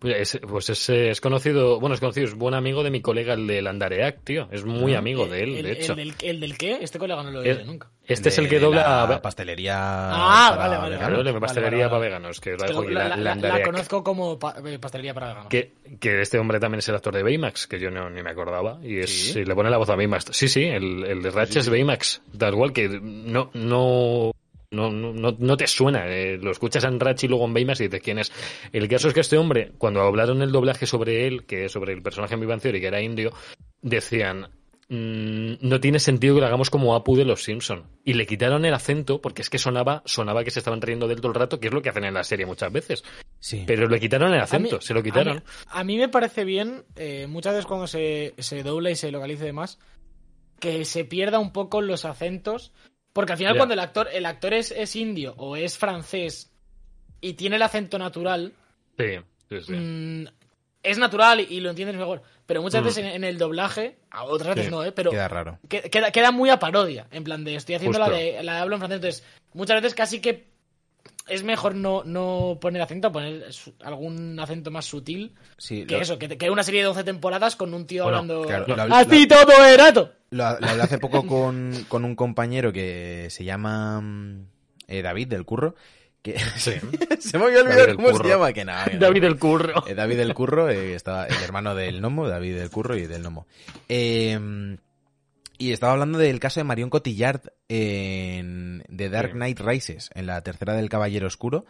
[0.01, 3.35] Pues es, pues es, es conocido, bueno, es conocido, es buen amigo de mi colega,
[3.35, 4.49] el de Landareac, tío.
[4.51, 5.95] Es muy amigo de él, el, de el hecho.
[5.95, 6.79] del, el del qué?
[6.81, 7.91] Este colega no lo he El- oído nunca.
[8.07, 9.07] Este es el que dobla...
[9.09, 9.77] la pastelería.
[9.79, 11.23] Ah, para vale, vale, veganos.
[11.23, 11.91] Claro, pastelería vale, vale.
[11.91, 14.79] para veganos, que lo Es que dejo aquí, la, la- la- conozco como pa- eh,
[14.81, 15.49] pastelería para veganos.
[15.49, 18.31] Que, que este hombre también es el actor de Baymax, que yo no, ni me
[18.31, 18.81] acordaba.
[18.83, 19.39] Y es, ¿Sí?
[19.41, 20.25] y le pone la voz a Baymax.
[20.33, 22.23] Sí, sí, el, el de Ratch es Baymax.
[22.37, 24.33] Tal cual, que no, no,
[24.71, 26.07] no, no, no- te suena.
[26.07, 28.33] eh, lo escuchas en Ratch y luego en Baymax y dices quién es.
[28.73, 31.93] El caso es que este hombre, cuando hablaron el doblaje sobre él, que es sobre
[31.93, 33.33] el personaje en Vivan Theory, que era indio,
[33.83, 34.49] decían.
[34.93, 38.65] "Mm, no tiene sentido que lo hagamos como Apu de los Simpson y le quitaron
[38.65, 41.39] el acento porque es que sonaba sonaba que se estaban riendo de él todo el
[41.39, 43.05] rato que es lo que hacen en la serie muchas veces
[43.39, 43.63] Sí.
[43.69, 46.45] pero le quitaron el acento mí- se lo quitaron A mí, a mí me parece
[46.45, 49.79] bien, eh, muchas veces cuando se, se dobla y se localice demás,
[50.59, 52.73] que se pierda un poco los acentos.
[53.13, 56.51] Porque al final, cuando el actor, el actor es, es indio o es francés
[57.21, 58.53] y tiene el acento natural,
[58.99, 59.17] Sí,
[59.49, 59.73] sí, sí.
[59.73, 60.27] mm,
[60.83, 62.23] es natural y, lo entiendes mejor.
[62.47, 62.85] Pero muchas Mm.
[62.85, 64.93] veces en, en el doblaje, a otras veces no, ¿eh?
[64.93, 65.59] Pero Queda raro.
[65.69, 67.07] que- queda, queda muy a parodia.
[67.11, 68.97] En plan de estoy haciendo la de, la de hablo en francés.
[68.97, 70.50] Entonces, muchas veces casi que
[71.31, 73.47] es mejor no, no poner acento, poner
[73.83, 75.33] algún acento más sutil.
[75.57, 78.19] Sí, Que lo, eso, que, que una serie de 12 temporadas con un tío Bueno,
[78.19, 78.43] hablando.
[78.47, 80.13] claro, Lo- lo- ¡Así todo era todo!
[80.31, 84.03] lo- lo hablé hace poco con, con un compañero que se llama
[84.89, 85.75] eh, David del Curro.
[86.23, 86.73] Que Sí.
[87.19, 88.53] se me había olvidado del cómo se llama.
[88.53, 88.99] Que nada, que.
[88.99, 89.87] David el Curro.
[89.87, 93.23] Eh, David del Curro, eh, estaba el hermano del Nomo, David del Curro y del
[93.23, 93.47] Nomo.
[93.89, 94.77] Eh,
[95.61, 99.33] y estaba hablando del caso de Marion Cotillard en The Dark.
[99.33, 101.67] Knight Rises, en la tercera del Caballero Oscuro,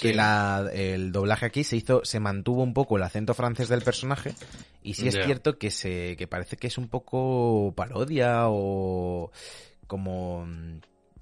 [0.00, 3.82] que la, el doblaje aquí se hizo, se mantuvo un poco el acento francés del
[3.82, 4.32] personaje,
[4.80, 9.32] y sí es cierto que se, que parece que es un poco parodia o
[9.88, 10.46] como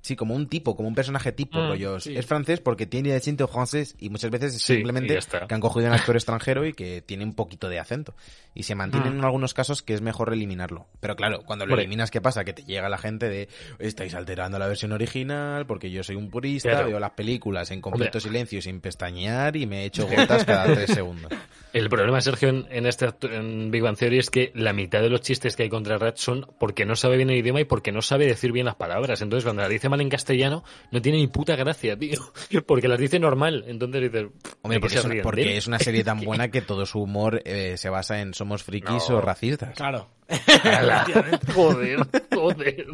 [0.02, 2.04] sí, como un tipo, como un personaje tipo, Mm, rollos.
[2.04, 2.16] sí.
[2.16, 5.86] Es francés porque tiene acento francés y muchas veces es Sí, simplemente que han cogido
[5.88, 8.14] un actor extranjero y que tiene un poquito de acento.
[8.54, 9.18] Y se mantiene Mm.
[9.18, 10.86] en algunos casos que es mejor eliminarlo.
[11.00, 12.44] Pero claro, cuando lo eliminas, ¿qué pasa?
[12.44, 13.48] Que te llega la gente de
[13.78, 16.88] estáis alterando la versión original porque yo soy un purista, Claro.
[16.88, 18.20] veo las películas en completo Hombre.
[18.20, 21.30] silencio y sin pestañear y me echo gotas cada tres segundos.
[21.72, 25.08] El problema, Sergio, en, en este en Big Bang Theory es que la mitad de
[25.08, 27.92] los chistes que hay contra Raj son porque no sabe bien el idioma y porque
[27.92, 29.20] no sabe decir bien las palabras.
[29.22, 32.18] Entonces, cuando las dice mal en castellano, no tiene ni puta gracia, tío.
[32.66, 33.64] Porque las dice normal.
[33.66, 34.28] Entonces dices,
[34.62, 37.00] Hombre, ¿de qué porque es, una, porque es una serie tan buena que todo su
[37.02, 39.16] humor eh, se basa en somos frikis No.
[39.16, 39.74] o racistas.
[39.76, 40.08] Claro.
[41.54, 41.98] Joder,
[42.32, 42.86] joder.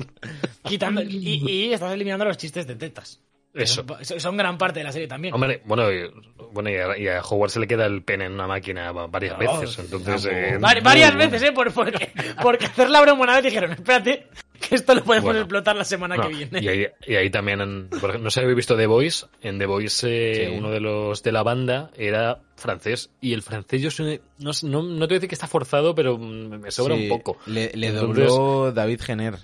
[0.64, 3.20] Quitando, y, y estás eliminando los chistes de tetas.
[3.56, 3.84] Eso.
[4.02, 5.34] Son, son gran parte de la serie también.
[5.34, 6.10] Hombre, bueno, y,
[6.52, 9.06] bueno, y a, y a Howard se le queda el pene en una máquina va-
[9.06, 9.78] varias No, veces.
[9.78, 11.30] Entonces, eh, varias bueno.
[11.30, 11.52] veces, ¿eh?
[11.52, 12.10] Por, porque,
[12.42, 14.26] porque hacer la broma una vez dijeron, espérate,
[14.60, 15.40] que esto lo podemos Bueno.
[15.40, 16.60] explotar la semana No, que viene.
[16.62, 17.58] Y ahí, y ahí también,
[17.90, 19.26] no sé si habéis visto The Voice.
[19.42, 20.54] En The Voice, eh, Sí.
[20.56, 23.10] uno de los de la banda era francés.
[23.20, 25.46] Y el francés, yo soy- no, sé- no, no te voy a decir que está
[25.46, 27.38] forzado, pero mm, me sobra Sí, un poco.
[27.46, 29.34] Le, le Entonces- dobló David Jenner,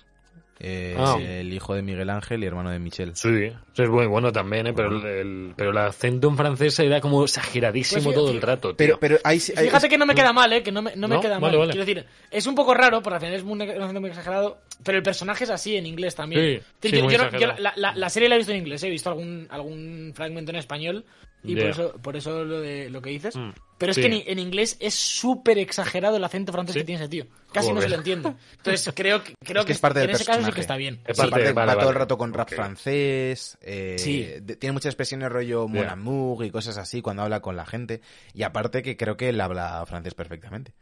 [0.64, 1.18] eh, Ah.
[1.20, 3.12] el hijo de Miguel Ángel y hermano de Michelle.
[3.16, 3.28] Sí,
[3.72, 4.72] eso es muy bueno también, ¿eh?
[4.72, 8.68] pero, el, el- pero el acento en francés era como exageradísimo Pues, todo el rato.
[8.68, 8.76] tío.
[8.76, 10.62] Pero, pero Fíjate que no me queda mal, ¿eh?
[10.62, 11.66] Que no me, no me No, queda vale, mal.
[11.66, 11.72] vale.
[11.72, 14.58] Quiero decir, es un poco raro, porque al final es muy, un acento muy exagerado,
[14.84, 16.40] pero el personaje es así en inglés también.
[16.42, 17.56] Sí, Es decir, sí, yo- muy yo no- exagerado.
[17.58, 20.52] yo la, la- la serie la he visto en inglés, he visto algún, algún fragmento
[20.52, 21.04] en español,
[21.44, 23.34] y por eso, por eso lo, de, lo que dices.
[23.36, 24.02] Mm, Pero es sí.
[24.02, 26.80] que en, en inglés es súper exagerado el acento francés Sí.
[26.80, 27.26] que tiene ese tío.
[27.52, 28.34] Casi no se lo entiende.
[28.56, 30.54] Entonces creo que, creo Es que es parte en del ese caso sí personaje.
[30.54, 31.00] que está bien.
[31.06, 34.22] Es Sí, parte- aparte vale, va todo el rato con rap francés, eh, Sí.
[34.40, 38.00] de- tiene muchas expresiones rollo mon amour y cosas así cuando habla con la gente.
[38.34, 40.72] Y aparte que creo que él habla francés perfectamente.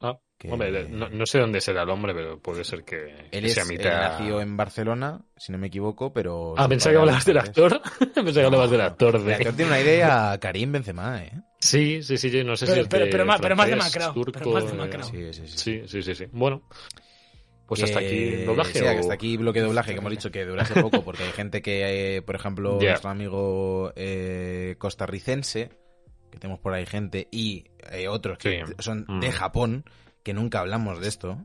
[0.00, 3.40] Ah, que- hombre, no, no sé dónde será el hombre, pero puede ser que, Él,
[3.40, 4.00] que es, sea él mitad...
[4.12, 6.54] nació en Barcelona, si no me equivoco, pero...
[6.56, 7.80] Ah, pensaba que hablabas del actor.
[8.14, 9.16] pensaba que hablabas del actor.
[9.16, 9.34] El De...
[9.34, 11.32] actor tiene una idea Karim Benzema, ¿eh?
[11.60, 13.68] Sí, sí, sí, yo no sé Pero- si es pero- de pero más- pero más
[13.68, 15.08] francés, pero turco, más eh, demacrado.
[15.10, 15.58] Sí, sí, sí.
[15.58, 16.24] Sí, sí, sí, sí.
[16.30, 16.62] Bueno,
[17.66, 18.78] pues hasta aquí doblaje.
[18.78, 21.32] sí, o- hasta aquí bloque de doblaje, que hemos dicho que durase poco, porque hay
[21.32, 25.70] gente que, eh, por ejemplo, nuestro amigo eh, costarricense,
[26.30, 28.72] que tenemos por ahí gente, y eh, otros que Sí.
[28.78, 29.20] son Mm.
[29.20, 29.84] de Japón,
[30.22, 31.38] que nunca hablamos de esto.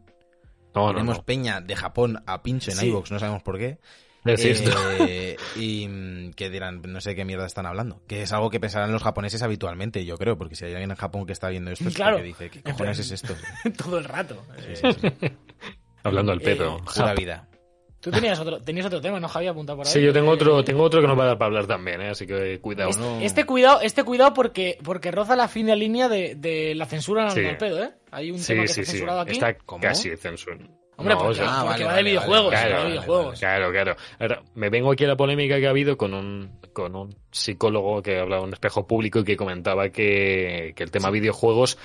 [0.76, 1.24] No, tenemos no.
[1.24, 2.88] peña de Japón a pincho en Sí.
[2.88, 3.78] iVoox, no sabemos por qué.
[4.26, 8.02] Eh, y mm, que dirán, no sé qué mierda están hablando.
[8.08, 10.98] Que es algo que pensarán los japoneses habitualmente, yo creo, porque si hay alguien en
[10.98, 12.14] Japón que está viendo esto, es Claro.
[12.18, 13.36] porque dice, ¿qué cojones es esto?
[13.78, 14.42] Todo el rato.
[14.60, 15.28] Sí, sí, sí.
[16.04, 16.78] Hablando al pedo.
[16.78, 17.48] Eh, Pura vida.
[18.04, 19.47] Tú tenías otro, tenías otro tema, ¿no, Javi?
[19.47, 19.93] Apuntado por ahí.
[19.93, 22.10] Sí, yo tengo otro, tengo otro que nos va a dar para hablar también, ¿eh?
[22.10, 22.89] así que cuidado.
[22.89, 23.20] Este, no.
[23.22, 27.32] este cuidado, este cuidado porque, porque roza la fina línea de, de la censura en
[27.32, 27.39] Sí.
[27.39, 27.91] el pedo, ¿eh?
[28.12, 28.97] Hay un Sí, tema que sí, está sí.
[28.97, 29.32] censurado aquí.
[29.32, 29.82] Está ¿Cómo?
[29.82, 30.58] casi censura.
[30.95, 32.70] Hombre, No, porque, o sea, Ah, porque vale, va vale, de videojuegos, vale, va de
[32.74, 33.39] Claro, videojuegos.
[33.39, 33.95] claro, claro.
[34.20, 38.04] Ahora, me vengo aquí a la polémica que ha habido con un, con un psicólogo
[38.04, 41.80] que hablaba en un espejo público y que comentaba que, que el tema videojuegos,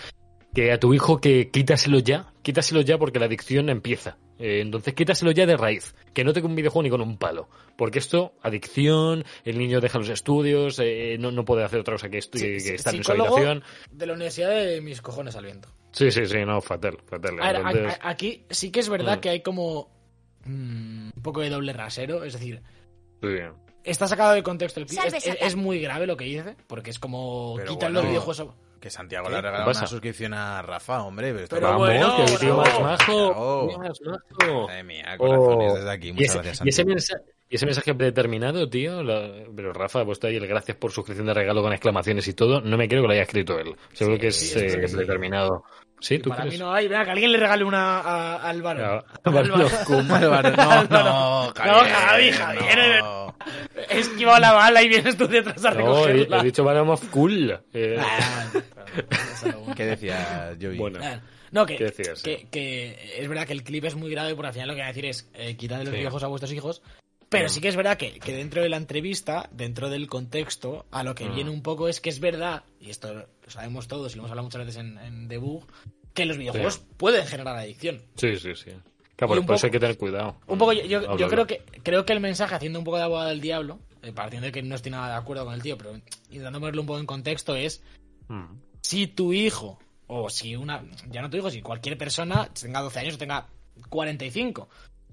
[0.54, 4.16] que a tu hijo que quítaselo ya, quítaselo ya porque la adicción empieza.
[4.40, 7.18] Eh, entonces quítaselo ya de raíz, que no te con un videojuego ni con un
[7.18, 7.48] palo.
[7.76, 12.08] Porque esto, adicción, el niño deja los estudios, eh, no, no puede hacer otra cosa
[12.08, 13.62] que, Sí, que sí, estar en su habitación.
[13.90, 15.68] De la universidad de mis cojones al viento.
[15.92, 17.40] Sí, sí, sí, no, fatal, fatal.
[17.40, 19.20] A ver, a- Entonces, a- aquí sí que es verdad Mm.
[19.20, 19.90] que hay como
[20.44, 22.62] mm, un poco de doble rasero, es decir,
[23.20, 23.28] sí.
[23.84, 27.54] está sacado de contexto el Es, es- muy grave lo que dice, porque es como
[27.56, 27.90] Pero bueno.
[28.00, 28.54] los videojuegos.
[28.80, 29.32] Que Santiago ¿Qué?
[29.32, 31.32] le ha regalado una suscripción a Rafa, hombre.
[31.34, 33.78] Pero, Pero va- Vamos, bueno, que el tío más majo.
[33.78, 34.00] Más.
[34.66, 35.76] Madre mía, corazones Oh.
[35.76, 36.08] desde aquí.
[36.08, 39.02] Y Muchas ese, gracias, y ese mensaje, y ese mensaje predeterminado, tío.
[39.02, 42.34] la- pero Rafa, ha puesto ahí el gracias por suscripción de regalo con exclamaciones y
[42.34, 42.60] todo.
[42.60, 43.74] No me creo que lo haya escrito él.
[43.92, 44.94] Seguro Sí, que es sí, eh, sí, sí.
[44.96, 45.64] predeterminado.
[46.00, 46.18] ¿Sí?
[46.18, 46.54] ¿Tú Para crees?
[46.54, 46.86] mí no hay.
[46.88, 48.80] Venga, que alguien le regale una a, a Álvaro.
[48.80, 49.54] Ya, Álvaro.
[50.14, 51.04] Álvaro, no, Álvaro.
[51.04, 51.52] no, No,
[51.84, 53.34] Javi, Javier, no.
[53.90, 55.76] He esquivado la bala y vienes tú detrás a No,
[56.06, 56.40] he, recogerla.
[56.40, 57.58] he dicho Banana of Cool.
[57.72, 58.46] Eh, Ah,
[59.44, 60.76] lo- ¿Qué decía Joey?
[60.78, 61.20] bueno, Ah,
[61.50, 61.76] No, que,
[62.22, 64.80] que, que es verdad que el clip es muy grave, porque al final lo que
[64.80, 65.92] va a decir es eh, quitad los Sí.
[65.92, 66.82] videojuegos a vuestros hijos.
[67.28, 71.02] Pero sí que es verdad que, que dentro de la entrevista, dentro del contexto, a
[71.02, 71.34] lo que Mm.
[71.34, 74.30] viene un poco es que es verdad, y esto lo sabemos todos y lo hemos
[74.30, 75.66] hablado muchas veces en, en Debug,
[76.14, 76.80] que los videojuegos Sí.
[76.96, 78.02] pueden generar adicción.
[78.16, 78.70] sí, sí, sí.
[79.16, 80.36] Claro, por, eso hay que tener cuidado.
[80.46, 81.28] Un poco, yo, yo- yo Háblalo.
[81.28, 84.46] creo que creo que el mensaje, haciendo un poco de abogado del diablo, eh, partiendo
[84.46, 85.96] de que no estoy nada de acuerdo con el tío, pero
[86.30, 87.82] intentando ponerlo un poco en contexto, es
[88.28, 88.44] Mm.
[88.80, 93.00] si tu hijo, o si una, ya no tu hijo, si cualquier persona tenga 12
[93.00, 93.48] años o tenga
[93.88, 94.68] 45,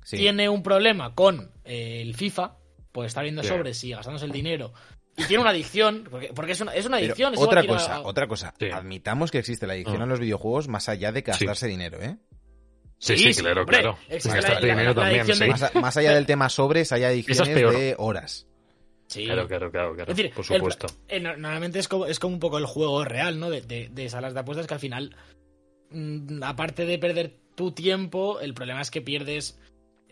[0.06, 0.16] Sí.
[0.18, 2.56] tiene un problema con eh, el FIFA,
[2.94, 3.50] pues está viendo Sí.
[3.50, 4.72] sobres y gastándose el dinero,
[5.18, 7.34] y tiene una adicción, porque, porque es, una, es una adicción.
[7.34, 8.54] es otra cosa, a- otra cosa.
[8.60, 8.68] Sí.
[8.72, 10.04] Admitamos que existe la adicción Mm.
[10.04, 12.18] a los videojuegos más allá de gastarse dinero, ¿eh?
[12.98, 13.98] Sí, Sí, sí, sí, claro, hombre, claro.
[14.10, 15.74] la- la- dinero la también, adicción sí.
[15.74, 17.04] de- Más, allá del tema sobres, hay
[17.50, 18.48] adicciones de horas.
[19.08, 19.26] Sí.
[19.26, 20.12] Claro, claro, claro, claro.
[20.12, 20.88] Es decir, por el- supuesto.
[21.08, 23.50] eh, no- normalmente es como, es como un poco el juego real, ¿no?
[23.50, 25.16] De, de- de salas de apuestas que al final,
[25.92, 29.58] mm, aparte de perder tu tiempo, el problema es que pierdes,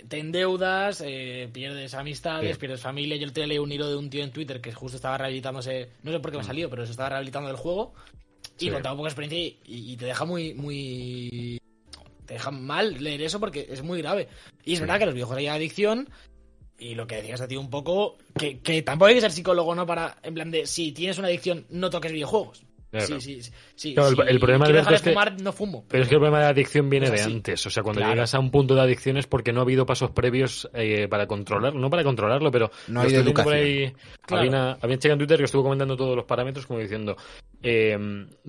[0.08, 2.60] te endeudas, eh, pierdes amistades, Sí.
[2.60, 3.16] pierdes familia.
[3.18, 5.89] Yo el día leí un hilo de un tío en Twitter que justo estaba rehabilitándose,
[6.04, 6.48] no sé por qué me Mm.
[6.48, 7.94] salió, pero se estaba rehabilitando del juego.
[8.60, 8.70] y Sí.
[8.70, 9.58] contaba poca experiencia y,
[9.94, 11.60] y te deja muy, muy...
[12.28, 14.28] Te deja mal leer eso porque es muy grave.
[14.64, 16.08] Y es verdad que los videojuegos hay adicción
[16.78, 19.74] y lo que decías a ti un poco, que, que tampoco hay que ser psicólogo,
[19.74, 19.86] ¿no?
[19.88, 22.64] Para, en plan de, si tienes una adicción, no toques videojuegos.
[22.94, 23.20] Claro.
[23.20, 23.52] Sí, sí, sí.
[23.76, 25.84] sí, Claro, el- problema, de que- fumar, no fumo.
[25.89, 27.66] Pero es que el problema de la adicción viene de antes.
[27.66, 28.14] O sea, cuando Claro.
[28.14, 31.26] llegas a un punto de adicción es porque no ha habido pasos previos eh, para
[31.26, 31.80] controlarlo.
[31.80, 32.70] No para controlarlo, pero.
[32.88, 33.96] No lo ha estoy habido viendo por educación.
[33.98, 34.39] ahí- Claro.
[34.41, 37.18] Había, una, había una chica en Twitter que estuvo comentando todos los parámetros, como diciendo:
[37.62, 37.98] eh,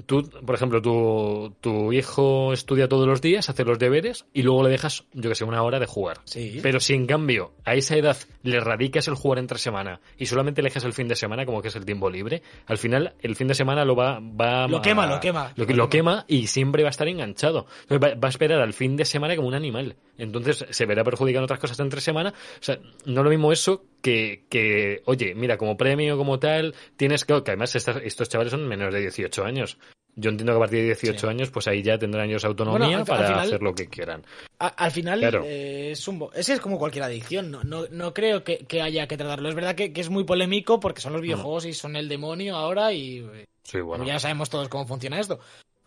[0.06, 4.62] Tú, por ejemplo, tu, tu hijo estudia todos los días, hace los deberes y luego
[4.64, 6.18] le dejas, yo que sé, una hora de jugar.
[6.24, 6.60] Sí.
[6.62, 10.62] Pero si en cambio a esa edad le radicas el jugar entre semana y solamente
[10.62, 13.34] le dejas el fin de semana como que es el tiempo libre, al final el
[13.36, 15.52] fin de semana lo va, va Lo a- quema, lo quema.
[15.56, 17.66] Lo, lo quema y siempre va a estar enganchado.
[17.92, 19.96] Va, va a esperar al fin de semana como un animal.
[20.18, 22.30] Entonces se verá perjudicado en otras cosas entre semana.
[22.30, 27.24] O sea, no lo mismo eso que, que oye, mira, como premio, como tal, tienes
[27.24, 27.42] que...
[27.42, 29.78] Que además estas- estos chavales son menores de 18 años.
[30.16, 31.26] Yo entiendo que a partir de 18 Sí.
[31.26, 33.88] años, pues ahí ya tendrán ellos autonomía Bueno, al- al para final- hacer lo que
[33.88, 34.22] quieran.
[34.60, 35.42] A- al final Claro.
[35.44, 39.08] eh, es un ese es como cualquier adicción no, no, no creo que, que haya
[39.08, 41.96] que tratarlo es verdad que, que es muy polémico porque son los videojuegos y son
[41.96, 44.04] el demonio ahora y eh, Sí, bueno.
[44.04, 45.40] ya sabemos todos cómo funciona esto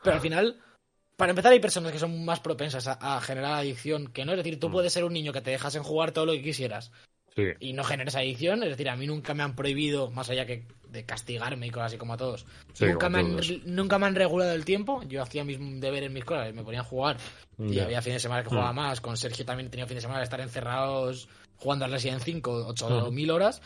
[0.04, 0.60] pero al final
[1.16, 4.38] para empezar hay personas que son más propensas a, a generar adicción que no es
[4.38, 4.72] decir tú Mm.
[4.74, 6.92] puedes ser un niño que te dejas en jugar todo lo que quisieras
[7.36, 7.44] Sí.
[7.60, 10.66] y no generes adicción es decir a mí nunca me han prohibido más allá que
[10.90, 14.16] de castigarme y cosas así como a todos Sí, nunca, me han, nunca me han
[14.16, 17.18] regulado el tiempo yo hacía mis deberes mis cosas me ponían a jugar
[17.60, 18.76] y había fines de semana que jugaba Mm.
[18.76, 19.02] más.
[19.02, 23.12] Con Sergio también tenía fines de semana de estar encerrados jugando a Resident 5, 8
[23.12, 23.30] Mm.
[23.32, 23.62] horas.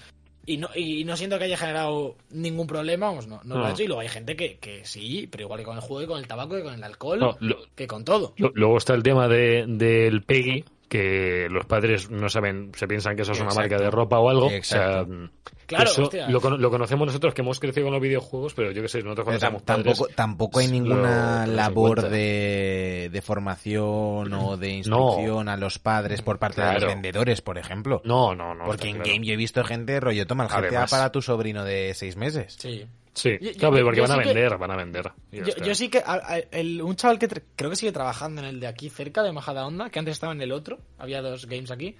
[0.46, 3.72] Y no, y no siento que haya generado ningún problema, vamos, no, no lo ha
[3.72, 3.84] hecho.
[3.84, 6.18] Y luego hay gente que, que sí, pero igual que con el juego y con
[6.20, 8.34] el tabaco y con el alcohol, lo- que con todo.
[8.38, 13.16] Lo- Luego está el tema de, del Peggy, que los padres no saben, se piensan
[13.16, 13.70] que eso es una Exacto.
[13.72, 14.52] marca de ropa o algo.
[14.52, 15.04] Exacto.
[15.04, 15.30] O sea,
[15.66, 18.89] Claro, eso lo, lo conocemos nosotros que hemos crecido con los videojuegos, pero yo que
[18.89, 19.86] sé, nosotros Pero cuando tam- somos padres...
[19.86, 26.39] tampoco, tampoco hay ninguna labor de, de formación o de instrucción a los padres por
[26.39, 28.02] parte de los vendedores, por ejemplo.
[28.04, 28.66] No, no, no.
[28.66, 29.12] Porque en claro.
[29.14, 30.92] Game yo he visto gente, rollo, toma el GTA Además.
[30.92, 32.58] para tu sobrino de seis meses.
[32.60, 32.86] Sí.
[33.14, 35.12] Sí, Yo- yo- claro, porque van a sí que- vender, van a vender.
[35.32, 35.97] Yo, sí que.
[35.99, 39.22] a- a- el- un chaval que creo que sigue trabajando en el de aquí cerca
[39.22, 41.95] de Majada Onda, que antes estaba en el otro, había dos games aquí.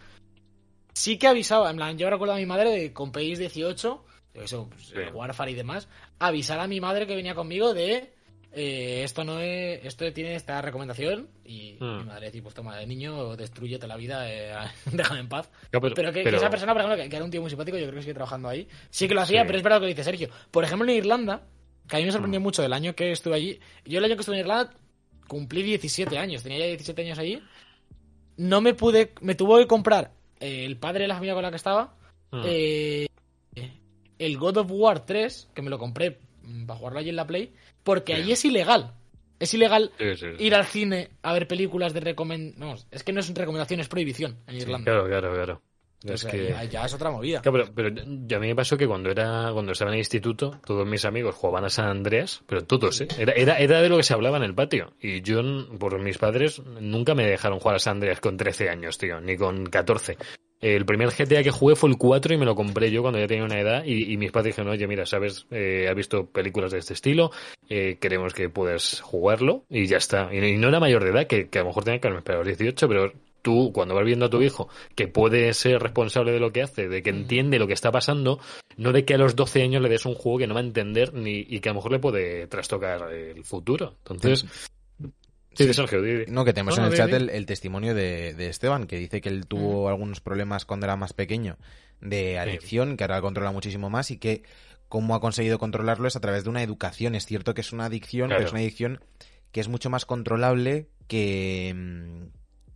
[0.94, 4.42] Sí que avisaba, en plan, yo recuerdo a mi madre de con PX 18, yo
[4.42, 4.96] eso, pues, Sí.
[5.14, 5.88] Warfare y demás,
[6.20, 8.14] avisar a mi madre que venía conmigo de.
[8.54, 9.84] Eh, esto no es.
[9.86, 11.30] Esto tiene esta recomendación.
[11.46, 11.98] Y Mm.
[12.00, 14.54] mi madre decía, pues toma, de niño, destruyete la vida, eh,
[14.92, 15.50] déjame en paz.
[15.70, 17.86] Pero- Pero que, esa persona, por ejemplo, que, que era un tío muy simpático, yo
[17.86, 18.68] creo que sigue trabajando ahí.
[18.90, 19.46] Sí que lo hacía, Sí.
[19.48, 20.30] pero es verdad lo que dice Sergio.
[20.52, 21.44] Por ejemplo, en Irlanda,
[21.88, 22.44] que a mí me sorprendió Mm.
[22.44, 23.60] mucho el año que estuve allí.
[23.86, 24.74] Yo el año que estuve en Irlanda
[25.28, 27.42] cumplí 17 años, tenía ya 17 años allí.
[28.38, 31.50] No me pude, me tuvo que comprar eh, el padre de la familia con la
[31.52, 31.96] que estaba,
[32.32, 32.42] Mm.
[32.46, 33.08] eh,
[34.20, 36.20] el God of War 3, que me lo compré
[36.68, 37.52] para jugarlo allí en la Play,
[37.84, 38.22] porque Sí.
[38.22, 38.94] allí es ilegal.
[39.40, 40.44] Es ilegal Sí, sí, sí.
[40.44, 42.60] ir al cine a ver películas de recomendación.
[42.60, 44.92] Vamos, es que no es recomendación, es prohibición en Irlanda.
[44.92, 45.62] Claro, claro, claro.
[46.04, 46.52] Es que...
[46.72, 47.42] ya, es otra movida.
[47.42, 50.00] Claro, pero, pero yo- a mí me pasó que cuando era cuando estaba en el
[50.00, 53.08] instituto, todos mis amigos jugaban a San Andreas, pero todos, ¿eh?
[53.20, 54.94] Era, era, era de lo que se hablaba en el patio.
[55.00, 55.42] Y yo,
[55.78, 59.38] por mis padres, nunca me dejaron jugar a San Andreas con 13 años, tío, ni
[59.38, 60.18] con 14.
[60.62, 63.28] El primer GTA que jugué fue el 4 y me lo compré yo cuando ya
[63.28, 66.72] tenía una edad y, y mis padres dijeron, oye, mira, sabes, eh, has visto películas
[66.72, 67.32] de este estilo,
[67.68, 70.30] eh, queremos que puedas jugarlo y ya está.
[70.32, 72.20] Y, y no era mayor de edad, que, que a lo mejor tenía que haberme
[72.20, 76.32] esperado los 18, pero tú cuando vas viendo a tu hijo que puede ser responsable
[76.32, 78.40] de lo que hace, de que entiende lo que está pasando,
[78.78, 80.64] no de que a los 12 años le des un juego que no va a
[80.64, 83.96] entender ni, y que a lo mejor le puede trastocar el futuro.
[84.00, 84.48] Entonces, sí,
[85.58, 86.32] de Sergio, di- di.
[86.32, 89.22] No, que tenemos No, en el chat el, el testimonio de, de Esteban, que dice
[89.22, 91.58] que él tuvo algunos problemas cuando era más pequeño
[92.00, 94.44] de adicción, que ahora controla muchísimo más y que
[94.88, 97.16] cómo ha conseguido controlarlo es a través de una educación.
[97.16, 98.40] Es cierto que es una adicción, Claro.
[98.40, 99.02] pero es una adicción
[99.52, 102.26] que es mucho más controlable que, mm,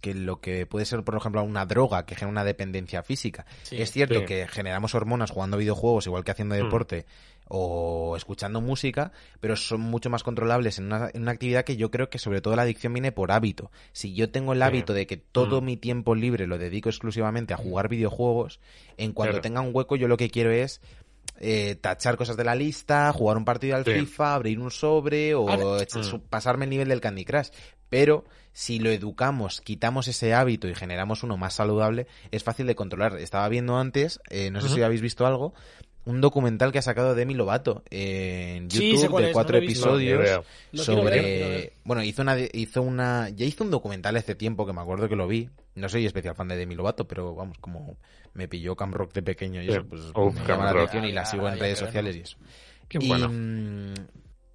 [0.01, 3.45] que lo que puede ser, por ejemplo, una droga que genera una dependencia física.
[3.63, 3.82] Sí.
[3.82, 4.26] es cierto Sí.
[4.26, 6.59] que generamos hormonas jugando videojuegos, igual que haciendo Mm.
[7.48, 11.91] O escuchando música, pero son mucho más controlables en una, en una actividad que yo
[11.91, 13.72] creo que sobre todo la adicción viene por hábito.
[13.93, 15.66] Si yo tengo el hábito de que todo Mm.
[15.66, 18.60] mi tiempo libre lo dedico exclusivamente a jugar videojuegos,
[18.98, 19.41] en cuanto Claro.
[19.43, 20.82] tenga un hueco yo lo que quiero es
[21.41, 23.91] eh, tachar cosas de la lista, jugar un partido al Sí.
[23.91, 26.22] FIFA, abrir un sobre o A ver- echa- Mm.
[26.30, 27.50] pasarme el nivel del Candy Crush.
[27.89, 28.24] Pero
[28.54, 33.18] si lo educamos, quitamos ese hábito y generamos uno más saludable, es fácil de controlar.
[33.18, 35.54] Estaba viendo antes, eh, no sé si habéis visto algo,
[36.06, 39.62] un documental que ha sacado Demi Lovato en Sí, YouTube de es, cuatro no.
[39.62, 40.41] No, episodios
[40.74, 44.82] sobre ver, bueno hizo una hizo una ya hizo un documental hace tiempo que me
[44.82, 45.49] acuerdo que lo vi.
[45.74, 47.97] No soy especial fan de Demi Lovato pero vamos como
[48.34, 50.01] me pilló Cam Rock de pequeño y eso pues
[50.34, 52.38] me llama la atención y la Ah, sigo en redes sociales y eso.
[52.88, 53.32] Qué y, bueno.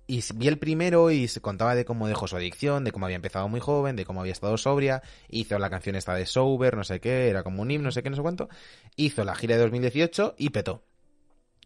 [0.06, 3.16] y vi el primero y se contaba de cómo dejó su adicción, de cómo había
[3.16, 6.84] empezado muy joven, de cómo había estado sobria, hizo la canción esta de Sober, no
[6.84, 8.48] sé qué, era como un himno, no sé qué, no sé cuánto,
[8.96, 10.84] hizo la gira de 2018 y petó.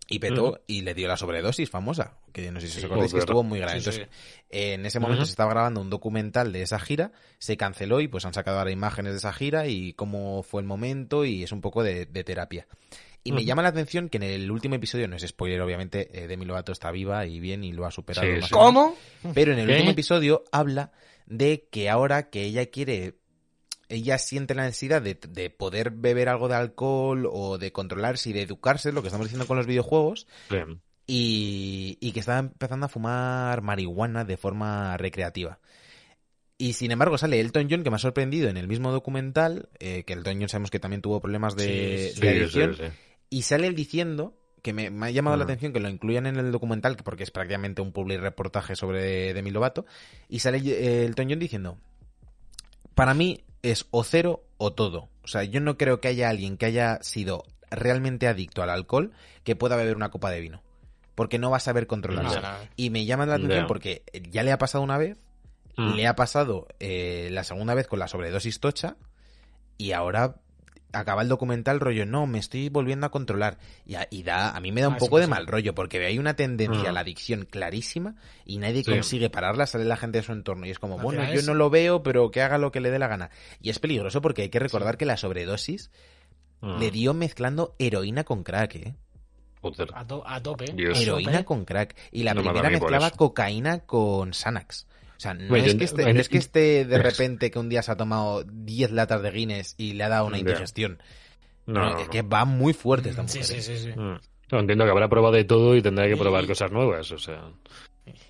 [0.08, 3.20] Y petó y le dio la sobredosis famosa, que no sé si os acordáis que
[3.20, 3.80] estuvo muy grave.
[3.80, 4.38] Sí, Entonces, sí.
[4.50, 8.26] en ese momento se estaba grabando un documental de esa gira, se canceló y pues
[8.26, 11.62] han sacado ahora imágenes de esa gira y cómo fue el momento y es un
[11.62, 12.66] poco de, de terapia.
[13.26, 16.26] Y me llama la atención que en el último episodio, no es spoiler obviamente, eh,
[16.26, 18.28] Demi Lovato está viva y bien y lo ha superado.
[18.28, 18.54] Sí, más sí.
[18.54, 18.94] o menos.
[19.22, 19.32] ¿Cómo?
[19.32, 19.72] Pero en el ¿Qué?
[19.72, 20.92] último episodio habla
[21.24, 23.14] de que ahora que ella quiere,
[23.88, 28.32] ella siente la necesidad de, de poder beber algo de alcohol o de controlarse y
[28.32, 30.26] de educarse, lo que estamos diciendo con los videojuegos,
[31.06, 35.58] y, y que está empezando a fumar marihuana de forma recreativa.
[36.56, 40.04] Y sin embargo sale Elton John, que me ha sorprendido en el mismo documental, eh,
[40.04, 42.84] que Elton John sabemos que también tuvo problemas de, Sí, de adicción, sí,
[43.28, 46.36] y sale él diciendo que me, me ha llamado la atención que lo incluyan en
[46.36, 49.84] el documental, porque es prácticamente un public reportaje sobre Demi Lovato,
[50.28, 51.76] y sale eh, Elton John diciendo,
[52.94, 55.08] para mí es o cero o todo.
[55.24, 59.12] O sea, yo no creo que haya alguien que haya sido realmente adicto al alcohol
[59.42, 60.62] que pueda beber una copa de vino.
[61.14, 62.40] Porque no va a saber controlarse.
[62.40, 62.58] No, no.
[62.76, 65.16] Y me llama la atención porque ya le ha pasado una vez,
[65.76, 65.94] Mm.
[65.94, 68.96] le ha pasado eh, la segunda vez con la sobredosis tocha
[69.76, 70.36] y ahora
[70.94, 73.58] acaba el documental rollo, no, me estoy volviendo a controlar.
[73.86, 75.30] Y a, y da, a mí me da un Ah, poco sí, de sí.
[75.30, 76.94] mal rollo porque hay una tendencia a Mm.
[76.94, 78.14] la adicción clarísima
[78.44, 78.90] y nadie Sí.
[78.92, 81.70] consigue pararla, sale la gente de su entorno y es como, bueno, yo no lo
[81.70, 83.30] veo, pero que haga lo que le dé la gana.
[83.60, 85.90] Y es peligroso porque hay que recordar que la sobredosis
[86.60, 86.78] Mm.
[86.78, 88.94] le dio mezclando heroína con crack, ¿eh?
[89.94, 90.66] A, to- a tope.
[90.74, 91.00] Dios.
[91.00, 91.96] Heroína con crack.
[92.12, 94.86] Y la No primera mezclaba cocaína con Xanax.
[95.16, 97.58] O sea, no, Bueno, es que, esté, en- no es que esté de repente que
[97.58, 100.98] un día se ha tomado 10 latas de Guinness y le ha dado una indigestión.
[101.66, 103.62] No, No, no, es que va muy fuerte esta Sí, mujer.
[103.62, 103.76] sí, ¿eh?
[103.76, 103.98] sí, sí.
[103.98, 104.18] Mm.
[104.52, 107.18] No, entiendo que habrá probado de todo y tendrá que probar Y- cosas nuevas, o
[107.18, 107.42] sea.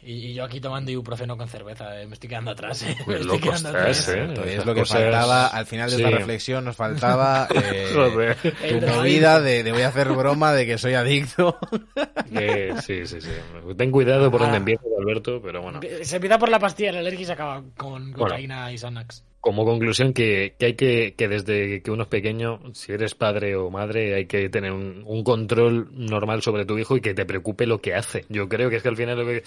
[0.05, 2.83] Y, y yo aquí tomando ibuprofeno con cerveza, eh, me estoy quedando atrás.
[2.85, 2.95] eh.
[3.01, 4.09] Me Pues estoy loco quedando estás, atrás.
[4.09, 4.21] ¿eh?
[4.21, 6.03] Entonces, Esas es lo que cosas- faltaba, al final de Sí.
[6.05, 8.35] esta reflexión nos faltaba eh.
[8.63, 11.59] El tu movida de, de voy a hacer broma de que soy adicto.
[12.37, 13.29] Eh, sí, sí, sí.
[13.77, 14.59] Ten cuidado por donde Ah.
[14.59, 15.81] empiezas, Alberto, pero bueno.
[16.03, 19.23] Se empieza por la pastilla de la alergia se acaba con cocaína y Xanax.
[19.45, 23.57] Como conclusión, que, que hay que, que desde que uno es pequeño, si eres padre
[23.57, 27.27] o madre, hay que tener un, un control normal sobre tu hijo y que te
[27.27, 28.25] preocupe lo que hace.
[28.31, 29.43] Yo creo que es que al final lo que.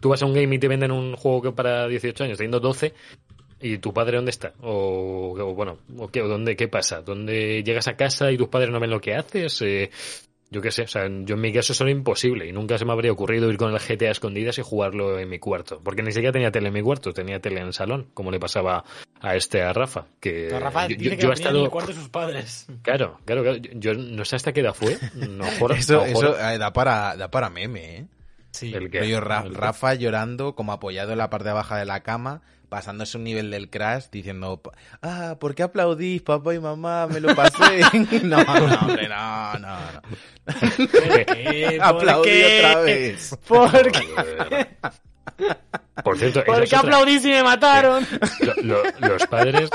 [0.00, 2.58] Tú vas a un game y te venden un juego que para 18 años, teniendo
[2.58, 2.92] 12,
[3.60, 4.52] ¿y tu padre dónde está?
[4.62, 7.00] O, o bueno, o qué, o dónde, ¿qué pasa?
[7.02, 9.62] ¿Dónde llegas a casa y tus padres no ven lo que haces?
[9.62, 9.90] Eh,
[10.50, 12.84] yo qué sé, o sea, yo en mi caso eso era imposible y nunca se
[12.84, 15.80] me habría ocurrido ir con el GTA a escondidas y jugarlo en mi cuarto.
[15.82, 18.38] Porque ni siquiera tenía tele en mi cuarto, tenía tele en el salón, como le
[18.38, 18.84] pasaba
[19.20, 20.06] a este, a Rafa.
[20.20, 21.64] Que Pero Rafa yo, dice yo- que yo he tenía en estado...
[21.64, 22.66] el cuarto de sus padres.
[22.82, 23.56] Claro, claro, claro.
[23.58, 24.96] Yo, yo no sé hasta qué edad fue.
[25.14, 28.06] No, joder, Eso, no, eso eh, da, para, da para meme, ¿eh?
[28.56, 28.72] Sí.
[28.74, 31.84] El que- Rollo Ra- el que- Rafa llorando, como apoyado en la parte baja de
[31.84, 34.60] la cama, pasándose un nivel del crash, diciendo,
[35.02, 37.06] ah, ¿por qué aplaudís, papá y mamá?
[37.06, 37.80] Me lo pasé.
[38.24, 39.76] no, no, hombre, no, no,
[41.78, 41.84] no.
[41.84, 43.36] Aplaudí otra vez.
[43.46, 44.68] Porque, Joder.
[46.02, 46.78] Por cierto, otra.
[46.80, 48.06] aplaudí si me mataron.
[48.40, 49.68] Lo- lo- los padres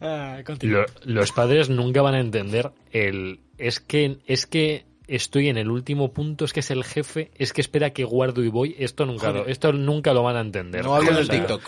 [0.00, 0.38] Ah.
[0.62, 5.70] Lo- los padres nunca van a entender el es que es que estoy en el
[5.70, 9.06] último punto, es que es el jefe, es que espera que guardo y voy, esto
[9.06, 10.84] nunca lo, esto nunca lo van a entender.
[10.84, 11.62] No hables O del TikTok.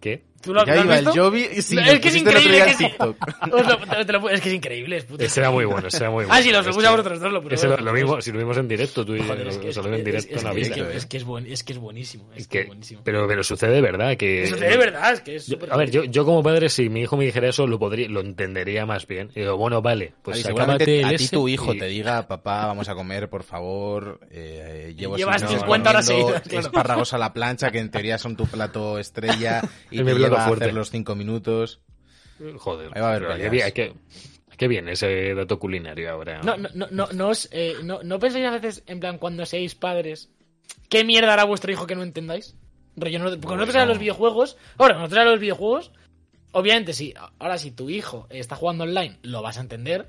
[0.00, 0.24] ¿Qué?
[0.46, 1.22] ¿Tú lo, Ya lo has iba el visto?
[1.24, 2.74] Jovi y sí, es que es increíble que.
[2.76, 3.16] TikTok.
[3.46, 5.22] Lo- te- te lo- es que es increíble, es puto.
[5.24, 6.32] Ese era muy bueno, ese era muy bueno.
[6.38, 8.38] Ah, sí, los lo puse a vosotros dos, lo puse ese lo, mismo, si lo
[8.38, 10.42] vimos en directo, tú y yo, Joder, es que, lo es, salió en directo es
[10.42, 10.88] en la que- es vida.
[10.90, 12.30] que- es que es buen- es que es buenísimo.
[12.34, 13.00] Es Es que que- es buenísimo.
[13.04, 14.44] pero, pero sucede de verdad que...
[14.44, 17.00] Eso de verdad, es que es Yo- a ver, yo, yo como padre, si mi
[17.02, 19.30] hijo me dijera eso, lo podría, lo entendería más bien.
[19.34, 22.94] Y digo, bueno, vale, pues acábate a ti tu hijo te diga, papá, vamos a
[22.94, 24.20] comer, por favor.
[24.30, 26.42] Eh, llevo Llevas sin- 50 horas seguidas.
[26.46, 30.02] Espárragos a la plancha, que en teoría son tu plato estrella, y
[30.38, 30.64] A fuerte.
[30.64, 31.80] hacer los cinco minutos.
[32.58, 33.72] Joder, Ahí va a haber pero qué peleas.
[33.74, 36.42] bien, qué- qué bien ese dato culinario ahora.
[36.42, 39.44] No, no, no, no, no, os, eh, no, no pensáis a veces, en plan, cuando
[39.46, 40.30] seáis padres,
[40.88, 42.56] ¿qué mierda hará vuestro hijo que no entendáis?
[42.96, 43.80] Rollo, no, porque nosotros Bueno.
[43.82, 45.92] a los videojuegos, ahora, nosotros a los videojuegos,
[46.52, 50.08] obviamente, sí, ahora si tu hijo está jugando online, lo vas a entender,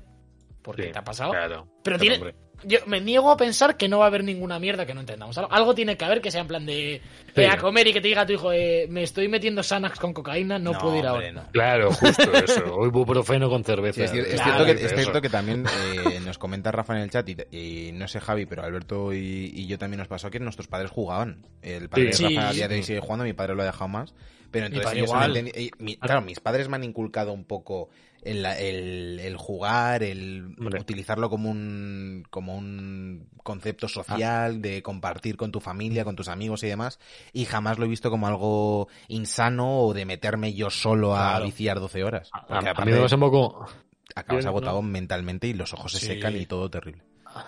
[0.62, 1.30] porque Sí, te ha pasado.
[1.32, 1.68] Claro.
[1.82, 2.34] Pero tiene, hombre.
[2.64, 5.36] Yo me niego a pensar que no va a haber ninguna mierda que no entendamos.
[5.38, 7.00] Algo, algo tiene que haber que sea en plan de
[7.34, 7.42] Sí.
[7.42, 9.98] eh, a comer y que te diga a tu hijo, eh, me estoy metiendo Xanax
[10.00, 11.42] con cocaína, no, puedo ir hombre, ahora.
[11.44, 11.50] no.
[11.52, 12.64] Claro, justo eso.
[12.78, 13.94] O ibuprofeno con cerveza.
[13.94, 15.00] Sí, es, cier- es Claro, cierto, que, Dice es eso.
[15.02, 15.64] cierto que también
[16.12, 19.52] eh, nos comenta Rafa en el chat, y, y no sé Javi, pero Alberto y,
[19.54, 21.46] y yo también nos pasó que nuestros padres jugaban.
[21.62, 22.24] El padre Sí.
[22.24, 22.56] de Rafa a Sí.
[22.56, 24.14] día de hoy sigue jugando, mi padre lo ha dejado más.
[24.50, 25.52] Pero entonces ellos igual.
[25.78, 27.90] mi- claro, mis padres me han inculcado un poco
[28.30, 30.80] el, el- el jugar, el Hombre.
[30.80, 36.62] utilizarlo como un, como un concepto social, de compartir con tu familia, con tus amigos
[36.62, 36.98] y demás,
[37.32, 41.44] y jamás lo he visto como algo insano o de meterme yo solo a Claro.
[41.46, 42.30] viciar 12 horas.
[42.32, 43.66] A, a mí me pasa un poco.
[44.14, 46.06] acabas yo no- agotado mentalmente y los ojos se Sí.
[46.06, 47.02] secan y todo terrible.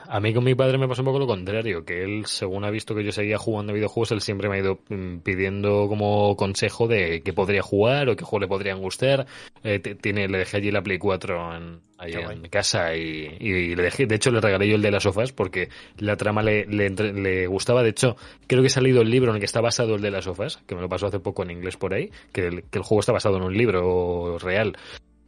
[0.09, 2.71] A mí con mi padre me pasó un poco lo contrario, que él, según ha
[2.71, 6.89] visto que yo seguía jugando videojuegos, él siempre me ha ido mm, pidiendo como consejo
[6.89, 9.27] de qué podría jugar o qué juegos le podrían gustar.
[9.65, 12.41] Eh, tiene, le dejé allí la Play 4 en, ahí Qué en guay.
[12.51, 15.69] casa y, y le dejé, de hecho le regalé yo el de las sofás porque
[15.99, 17.83] la trama le, le, entre- le gustaba.
[17.83, 18.17] De hecho,
[18.47, 20.57] creo que ha salido el libro en el que está basado el de las sofás,
[20.67, 23.01] que me lo pasó hace poco en inglés por ahí, que el, que el juego
[23.01, 24.77] está basado en un libro real.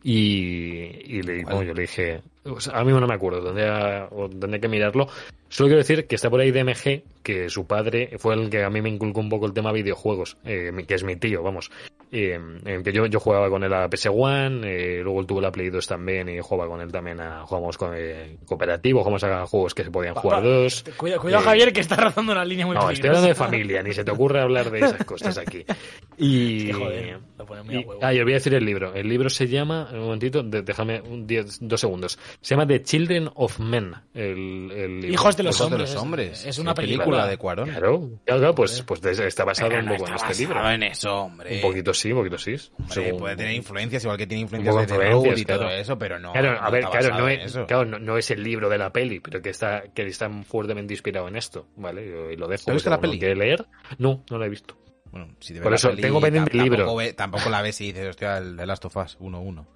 [0.04, 4.08] Y, y le, bueno, yo le dije, o sea, a mí no me acuerdo, tendría,
[4.40, 5.08] tendría que mirarlo.
[5.48, 8.70] Solo quiero decir que está por ahí DMG, que su padre fue el que a
[8.70, 11.70] mí me inculcó un poco el tema videojuegos, eh, que es mi tío, vamos.
[12.14, 15.50] Eh, en que yo, yo jugaba con él a PS1, eh, luego él tuvo la
[15.50, 19.46] Play 2 también y jugaba con él también a, jugamos con eh, cooperativo, jugamos a
[19.46, 20.84] juegos que se podían jugar dos.
[20.98, 23.82] Cuidado, cuidado Eh, Javier, que está rozando una línea muy No, estoy hablando de familia,
[23.82, 25.64] ni se te ocurre hablar de esas cosas aquí.
[26.18, 28.00] Y, Que joder, lo pone muy a y- huevo.
[28.02, 28.94] ah, y os voy a decir el libro.
[28.94, 32.18] El libro se llama, un momentito, de- déjame un diez- dos segundos.
[32.40, 33.94] Se llama The Children of Men.
[34.14, 35.14] El, el libro.
[35.14, 35.94] Hijos de los Hijos de hombres.
[35.94, 36.44] los hombres.
[36.46, 37.26] Es una Qué película.
[37.26, 37.70] de Cuarón.
[37.70, 40.70] Claro, claro, claro, pues, pues de- está basado un poco en Está este libro.
[40.70, 41.56] en eso, hombre.
[41.56, 42.56] Un poquito sí, un poquito sí.
[42.78, 46.32] Hombre, puede tener influencias, igual que tiene influencias de The y todo eso, pero no.
[46.32, 48.92] Claro, a no ver, claro, no es, claro, no, no es el libro de la
[48.92, 52.32] peli, pero que está, que está fuertemente inspirado en esto, ¿vale?
[52.32, 52.72] Y lo dejo.
[52.72, 53.18] ¿Te si la peli?
[53.18, 53.66] quiere leer?
[53.98, 54.76] No, no la he visto.
[55.10, 56.78] Bueno, si te Por eso, la peli, tengo pendiente el libro.
[56.78, 59.66] Tampoco, ve- tampoco la ves y dices, hostia, el de Last of Us 1-1.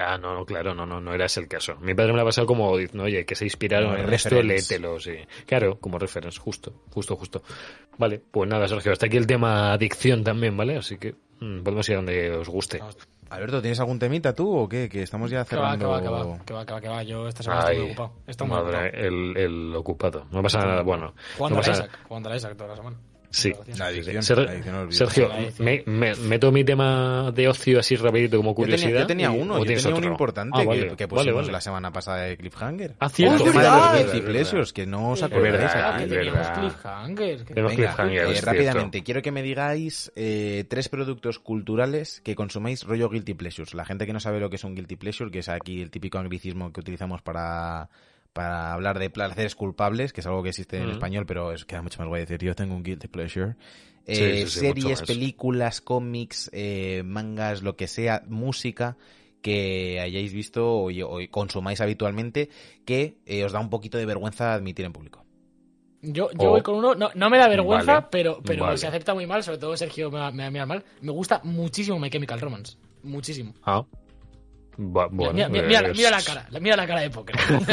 [0.00, 1.74] Ah, no, no, claro, no, no, no era ese el caso.
[1.80, 4.74] Mi padre me lo ha pasado como diciendo, oye, que se inspiraron en esto, reference.
[4.78, 5.14] léetelo, sí.
[5.44, 7.42] Claro, como reference, justo, justo, justo.
[7.96, 10.76] Vale, pues nada, Sergio, hasta aquí el tema adicción también, ¿vale?
[10.76, 12.80] Así que podemos ir a donde os guste.
[13.30, 14.88] Alberto, ¿tienes algún temita tú o qué?
[14.88, 15.90] Que estamos ya Que va, que cerrando...
[15.90, 17.02] va, que va, que va, que va, que va.
[17.02, 18.12] Yo esta semana Ay, estoy muy ocupado.
[18.26, 19.06] Estoy muy madre, ocupado.
[19.06, 20.26] el, el ocupado.
[20.30, 21.12] No pasa nada, bueno.
[21.36, 21.76] Jugando no pasa la.
[21.86, 21.98] Isaac.
[22.08, 22.96] Jugando la Isaac toda la semana.
[23.30, 23.52] Sí.
[23.76, 27.78] La adicción, Ser- la adicción a los Sergio, me, me- meto mi tema de ocio
[27.78, 29.00] así rapidito como Yo tenía, curiosidad.
[29.00, 30.12] yo tenía uno, ¿o yo tienes tenía uno otro?
[30.12, 31.52] importante Ah, que- vale, que, pusimos vale.
[31.52, 32.96] la semana pasada de Cliffhanger.
[33.00, 36.04] Ah, cierto, el ¡Oh, tema de los pleasures, que no os Es acordáis verdad, aquí.
[36.06, 36.58] verdad.
[36.60, 37.38] cliffhanger.
[37.44, 38.46] que- Tenemos Venga, cliffhanger, eh, cierto.
[38.46, 43.74] rápidamente, quiero que me digáis eh, tres productos culturales que consumáis rollo guilty pleasures.
[43.74, 45.90] La gente que no sabe lo que es un guilty pleasure, que es aquí el
[45.90, 47.90] típico anglicismo que utilizamos para,
[48.38, 51.82] para hablar de placeres culpables, que es algo que existe en español, pero es queda
[51.82, 53.56] mucho más guay decir yo tengo un guilty pleasure.
[54.06, 58.96] Sí, Eh, sí, sí, mucho series, películas, cómics, eh, mangas, lo que sea, música
[59.42, 62.48] que hayáis visto o, o consumáis habitualmente
[62.84, 65.24] que eh, os da un poquito de vergüenza admitir en público.
[66.00, 66.50] Yo, yo Oh.
[66.50, 68.78] voy con uno, no, no me da vergüenza, Vale, pero, pero vale.
[68.78, 70.84] se acepta muy mal, sobre todo Sergio me va, me va a mirar mal.
[71.00, 72.76] Me gusta muchísimo My Chemical Romance.
[73.02, 73.52] Muchísimo.
[73.64, 73.84] Ah.
[74.80, 77.10] Bueno, mira, mira- mira la- es- mira la cara, mira la cara de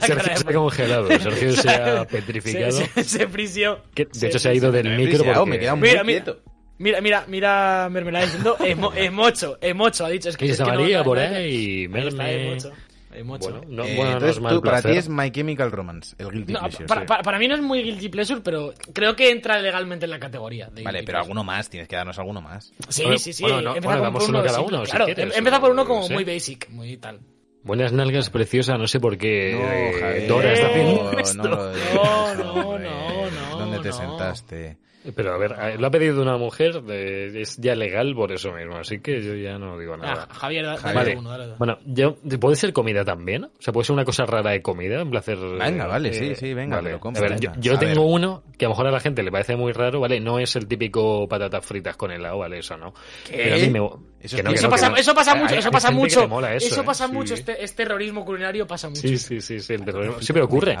[0.00, 2.72] Sergio de se ha congelado, Sergio se ha petrificado.
[2.72, 3.80] Se, se, se frisió.
[3.94, 5.50] Que, de hecho, se ha ido del Me micro porque...
[5.50, 6.24] me queda muy Mira, mira.
[6.24, 6.42] quieto.
[6.78, 10.28] Mira, mira, mira, Mermelada diciendo emo, emocho, emocho, ha dicho.
[10.28, 11.86] Es que Y es que María no- por ahí,
[12.20, 12.68] ahí
[13.16, 13.50] emocho.
[13.50, 16.14] Bueno, no, Eh, bueno, no entonces, es mal tú- para ti es My Chemical Romance,
[16.18, 16.86] el guilty No, pleasure.
[16.86, 17.06] para, sí.
[17.06, 20.18] para- para mí no es muy guilty pleasure, pero creo que entra legalmente en la
[20.18, 20.68] categoría.
[20.68, 22.72] de Vale, pero alguno más, tienes que darnos alguno más.
[22.88, 23.42] Sí, Bueno, sí, sí.
[23.42, 25.04] bueno, no, Empieza bueno, por- uno cada uno, si claro.
[25.06, 26.12] quieres, em- empieza por uno como sí.
[26.12, 27.20] muy basic, muy tal.
[27.62, 31.42] Buenas nalgas, preciosa, no sé por qué No, eh, Javier, Dora está haciendo no, esto.
[31.42, 33.94] no No, no, no, no, ¿Dónde te no.
[33.94, 34.78] sentaste?
[35.14, 38.52] Pero a ver, eh, lo ha pedido una mujer, eh, es ya legal por eso
[38.52, 40.26] mismo, así que yo ya no digo nada.
[40.30, 41.16] Ah, Javier, da- dale Vale.
[41.16, 41.54] uno, dale.
[41.58, 43.44] Bueno, yo, ¿puede ser comida también?
[43.44, 45.02] O sea, ¿puede ser una cosa rara de comida?
[45.02, 45.36] Un placer...
[45.38, 46.88] Venga, vale, sí, sí, venga, vale.
[46.88, 47.60] me lo compro, A ver, yo, venga.
[47.62, 48.14] yo A tengo ver.
[48.14, 50.18] uno que a lo mejor a la gente le parece muy raro, ¿vale?
[50.20, 52.58] No es el típico patatas fritas con helado, ¿vale?
[52.58, 52.94] Eso no.
[53.30, 53.78] Pero a mí me...
[54.20, 54.96] Eso que no, es- que Eso no, pasa, que no.
[54.98, 56.20] eso pasa Hay- mucho, hay eso pasa mucho.
[56.24, 56.84] eso, ¿eh?
[56.84, 57.12] pasa Sí.
[57.12, 59.00] mucho, este, este terrorismo culinario pasa mucho.
[59.02, 60.20] Sí, sí, sí, sí, el terrorismo.
[60.20, 60.76] Sí, pero ocurre.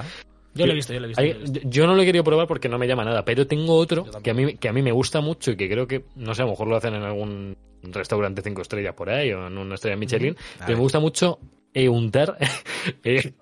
[0.56, 1.20] Yo lo he visto, yo lo he visto.
[1.22, 1.68] Hay- yo lo he visto.
[1.68, 4.30] yo no lo he querido probar porque no me llama nada, pero tengo otro que
[4.30, 6.44] a mí que a mí me gusta mucho y que creo que, no sé, a
[6.46, 9.96] lo mejor lo hacen en algún restaurante cinco estrellas por ahí o en una estrella
[9.96, 11.38] Michelin, A pero me gusta mucho
[11.74, 12.36] eh, untar.
[13.04, 13.32] eh,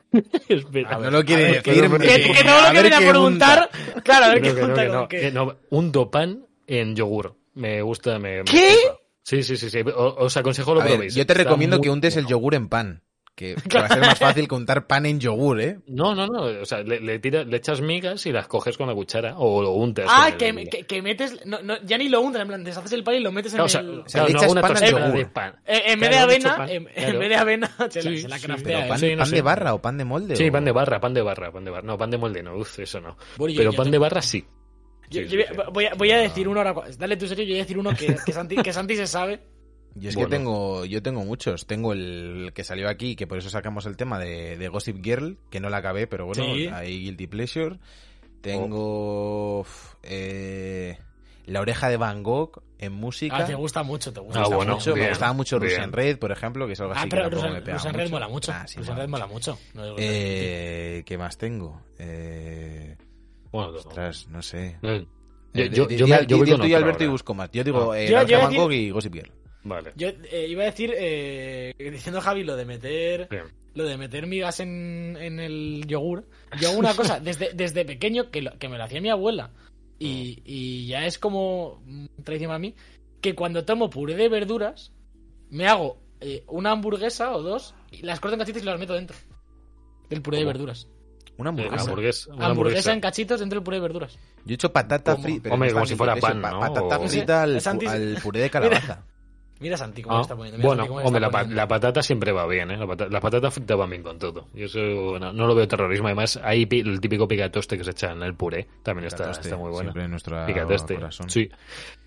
[0.49, 0.99] espera.
[0.99, 1.63] No lo quiere decir.
[1.63, 3.71] que no- Que, que no A lo qué preguntar.
[4.03, 5.21] Claro, a ver qué no, que no, que con no, qué.
[5.21, 5.57] que no.
[5.71, 7.37] Unto pan en yogur.
[7.55, 8.75] Me gusta, me, me ¿Qué?
[8.75, 8.99] gusta.
[9.23, 9.79] Sí, sí, sí, sí.
[9.95, 11.15] O- os aconsejo lo A ver, probéis.
[11.15, 13.03] yo te Está recomiendo que untes el yogur en pan.
[13.35, 15.79] Que va a ser más fácil que untar pan en yogur, ¿eh?
[15.89, 16.43] No, no, no.
[16.63, 19.61] O sea, le, le, tira- le echas migas y las coges con la cuchara o
[19.61, 20.07] lo untas.
[20.09, 21.45] Ah, que, el- que, que metes.
[21.45, 23.61] No, no, ya ni lo untas, en plan, deshaces el pan y lo metes en
[23.61, 24.01] o sea, el.
[24.01, 25.19] o sea, claro, le echas una pan yogur.
[25.19, 25.57] de pan.
[25.67, 27.19] Eh, en vez de avena, pan, en, en claro.
[27.19, 28.57] vez de avena, se la, se craftea.
[28.63, 28.89] Pero ¿eh?
[28.89, 29.35] pan, Sí, no pan sé.
[29.37, 30.37] de barra o pan de molde.
[30.37, 31.87] Sí, o- pan de barra, pan de barra, pan de barra.
[31.87, 33.17] No, pan de molde no, uf, eso no.
[33.37, 34.45] Bueno, Pero pan te- de barra sí.
[35.11, 36.75] Yo, Sí, yo sí, voy, a- voy a, voy a decir uno ahora.
[36.97, 39.41] Dale tú serio, yo voy a decir uno que, que, Santi, que Santi se sabe.
[40.01, 40.29] Y es Bueno.
[40.31, 41.67] que tengo, yo tengo muchos.
[41.67, 45.39] Tengo el que salió aquí, que por eso sacamos el tema de, de Gossip Girl,
[45.51, 46.67] que no la acabé, pero bueno, Sí.
[46.67, 47.79] hay Guilty Pleasure.
[48.41, 50.99] Tengo uf, eh,
[51.47, 53.37] La oreja de Van Gogh en música.
[53.39, 54.57] Ah, te gusta mucho, te gusta Ah, Me mucho.
[54.57, 55.59] bueno, mucho, me gustaba mucho.
[55.59, 57.73] Russian Red, por ejemplo, que es algo así Ah, que pero tampoco me Red
[58.05, 58.11] mucho.
[58.11, 58.53] mola mucho.
[58.53, 59.53] Ah, sí, mola Red mola mucho.
[59.53, 59.63] mucho.
[59.75, 61.81] No digo- Eh, ¿Qué más tengo?
[61.99, 62.97] Eh,
[63.53, 64.79] Bueno, ostras, no sé.
[64.83, 65.07] eh,
[65.55, 67.51] yo, Eh, yo, yo yo voy con y Alberto y busco más.
[67.53, 68.01] Yo digo, Ah.
[68.01, 69.33] eh, Yo- La yo oreja de iba a Van Gogh y Gossip Girl.
[69.65, 69.93] Vale.
[69.97, 73.45] Yo eh, iba a decir, eh, diciendo Javi lo de meter Bien.
[73.75, 76.29] lo de meter migas en, en el yogur.
[76.61, 79.51] Yo hago una cosa desde, desde pequeño que, lo- que me lo hacía mi abuela
[79.99, 82.75] y, y ya es como mm, tradición a mí
[83.23, 84.93] que cuando tomo puré de verduras
[85.51, 88.93] me hago eh, una hamburguesa o dos y las corto en cachitos y las meto
[88.95, 89.17] dentro
[90.11, 90.89] del puré de verduras.
[91.37, 91.83] Una hamburguesa.
[91.85, 92.93] hamburguesa, una Hamburguesa, hamburguesa.
[92.93, 94.15] en cachitos dentro del puré de verduras.
[94.45, 95.53] Yo he hecho patata frita.
[95.53, 96.61] Hombre, como si fuera pan, ¿no?
[96.61, 99.05] Patata O- frita al puré de calabaza.
[99.65, 100.59] Mira Santi cómo Ah, está poniendo.
[100.59, 101.57] mira bueno, Santi cómo hombre, está la, poniendo.
[101.57, 102.77] la patata siempre va bien, ¿eh?
[102.77, 104.49] La pata- las patatas fritas van bien con todo.
[104.55, 104.79] Y eso
[105.19, 106.07] no, no lo veo terrorismo.
[106.09, 108.67] Además, hay pi- el típico picatoste que se echa en el puré.
[108.83, 109.85] También está, está muy bueno.
[109.91, 110.95] Siempre en nuestro Picatoste.
[110.97, 111.31] corazón.
[111.31, 111.49] Sí.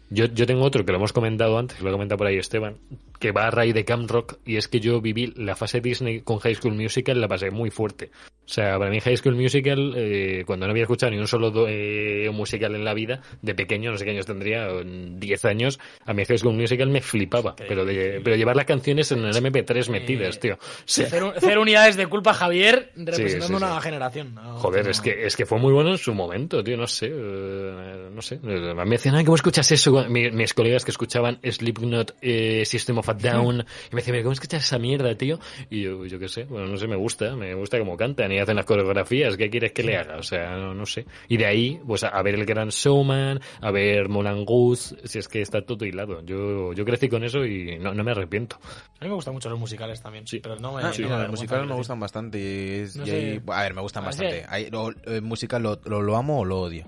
[0.10, 2.78] Yo, yo tengo otro que lo hemos comentado antes, lo ha comentado por ahí Esteban,
[3.20, 6.22] que va a raíz de Camp Rock, y es que yo viví la fase Disney
[6.22, 8.12] con High School Musical, la pasé muy fuerte.
[8.46, 11.52] O sea, para mí High School Musical, eh, cuando no había escuchado ni un solo
[11.52, 15.44] do- eh, musical en la vida, de pequeño, no sé qué años tendría, en 10
[15.44, 17.54] años, a mí High School Musical me flipaba.
[17.58, 20.54] Pero, de, pero llevar las canciones en el MP3 metidas, tío.
[20.56, 23.84] O sea, Cero, cero unidades de culpa, Javier, representando sí, una sí.
[23.84, 24.36] generación.
[24.36, 24.92] No, Joder, no.
[24.92, 28.22] es que, es que fue muy bueno en su momento, tío, no sé, eh, no
[28.22, 28.40] sé.
[28.42, 29.97] Me decían, ¿cómo escuchas eso?
[30.08, 33.56] Mi- mis colegas que escuchaban Slipknot, eh, System of a Down,
[33.92, 35.40] y me decían, "Mira, ¿cómo escuchas esa mierda, tío?
[35.70, 38.40] Y yo, yo qué sé, bueno, no sé, me gusta, me gusta cómo cantan y
[38.40, 40.18] hacen las coreografías, ¿qué quieres que le haga?
[40.18, 41.06] O sea, no, no sé.
[41.28, 45.20] Y de ahí, pues a, a ver el Gran Showman, a ver Moulin Rouge, si
[45.20, 46.22] es que está todo hilado.
[46.26, 48.58] Yo, yo crecí con eso y no, no me arrepiento.
[49.00, 50.26] A mí me gustan mucho los musicales también.
[50.28, 50.40] Sí.
[50.40, 50.82] Pero no me.
[50.84, 52.38] Ah, no mira, me los musicales me gustan bastante.
[52.40, 53.16] y No y sé.
[53.16, 54.46] hay- a ver, me gustan Parece- bastante.
[54.50, 56.86] Hay, lo, eh, música lo, lo, lo amo o lo odio.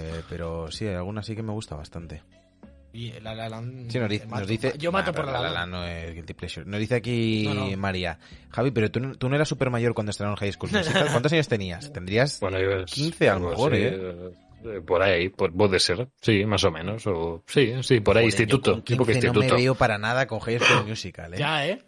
[0.00, 2.22] Eh, pero sí, hay alguna sí que me gusta bastante.
[2.92, 5.32] Y La La Land, Sí, nos, dice, mato- nos dice- Yo mato Nah, por la
[5.32, 5.72] La La Land.
[5.72, 6.64] No es Guilty Pleasure.
[6.66, 7.76] Nos dice aquí No, no.
[7.76, 8.18] María.
[8.48, 11.08] Javi, pero tú, no- tú no eras super mayor cuando estrenaron High School Musical.
[11.10, 11.92] ¿Cuántos años tenías?
[11.92, 14.30] Tendrías Bueno, yo- 15 a lo pues mejor, sí, ¿eh?
[14.64, 16.08] eh, Por ahí, por, puede ser.
[16.22, 17.06] Sí, más o menos.
[17.06, 18.72] O, sí, sí, por ahí, Joder, yo instituto.
[18.72, 19.46] con tipo que 15 instituto.
[19.46, 21.38] No me veo para nada con High School Musical, ¿eh?
[21.38, 21.82] Ya, ¿eh?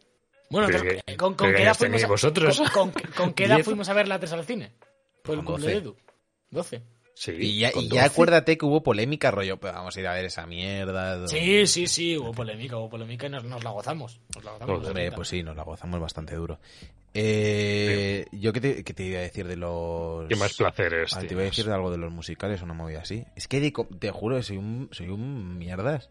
[0.51, 2.61] Bueno, Pero entonces, que- ¿con, qué edad fuimos tenéis a, vosotros?
[2.73, 4.73] Con, con- con qué edad fuimos a ver la 3 al cine?
[5.25, 5.85] Fue el Con cumple de 12.
[5.85, 5.97] Edu.
[6.51, 6.83] 12.
[7.21, 8.13] Sí, Y ya, y ya 12.
[8.15, 11.27] acuérdate que hubo polémica, rollo, pues vamos a ir a ver esa mierda.
[11.27, 14.21] Sí, sí, sí, hubo polémica, hubo polémica y nos, nos la gozamos.
[14.37, 14.77] Nos la gozamos.
[14.77, 15.17] Joder, Hombre, bonita.
[15.17, 16.61] pues sí, nos la gozamos bastante duro.
[17.15, 20.29] Eh, Yo qué te, qué te iba a decir de los...
[20.29, 23.01] ¿Qué más placeres Ah, te iba a decir de algo de los musicales, una movida
[23.01, 23.25] así.
[23.35, 26.11] Es que de co- te juro, soy un, soy un mierdas.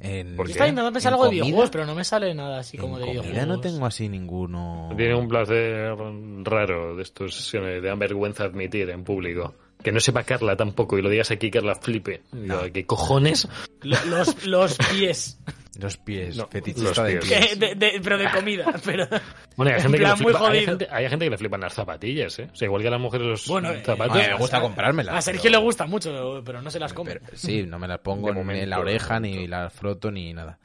[0.00, 0.52] En, ¿Por Yo qué?
[0.52, 3.10] estaba intentando pensar algo de videojuegos, pero no me sale nada así como en de
[3.12, 3.46] videojuegos.
[3.46, 4.92] no tengo así ninguno...
[4.96, 5.94] Tiene un placer
[6.42, 9.54] raro de estos que me dan vergüenza admitir en público.
[9.82, 12.22] Que no sepa Carla tampoco y lo digas aquí Carla flipe.
[12.32, 13.46] Digo, ¿Qué cojones?
[13.82, 15.38] Lo- Los, los pies.
[15.78, 17.58] Los pies, No, fetichista los de pies.
[17.60, 18.74] de- de- pero de comida.
[18.84, 19.06] Pero...
[19.54, 22.36] Bueno, hay En gente, que flipa, hay, gente, hay gente que le flipan las zapatillas,
[22.40, 22.48] ¿eh?
[22.52, 24.16] O sea, igual que a las mujeres los Bueno, eh, zapatos.
[24.16, 26.92] a mí me gusta comprármelas, A Sergio pero- le gusta mucho, pero no se las
[26.92, 27.12] come.
[27.12, 30.58] Pero- sí, no me las pongo ni en la oreja, ni las froto, ni nada.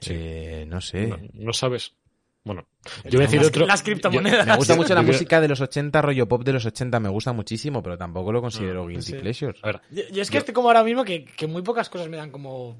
[0.00, 0.14] Sí.
[0.16, 1.06] Eh, no sé.
[1.06, 1.92] No, no sabes.
[2.42, 2.66] Bueno,
[3.04, 3.66] yo voy a decir Las- otro.
[3.66, 4.46] las criptomonedas.
[4.46, 6.98] Me gusta Yo- mucho la yo música de los 80, rollo pop de los 80,
[7.00, 9.14] me gusta muchísimo, pero tampoco lo considero guilty sí.
[9.14, 9.58] pleasure.
[9.62, 12.08] A ver, Yo, yo es que estoy como ahora mismo que, que muy pocas cosas
[12.08, 12.78] me dan como...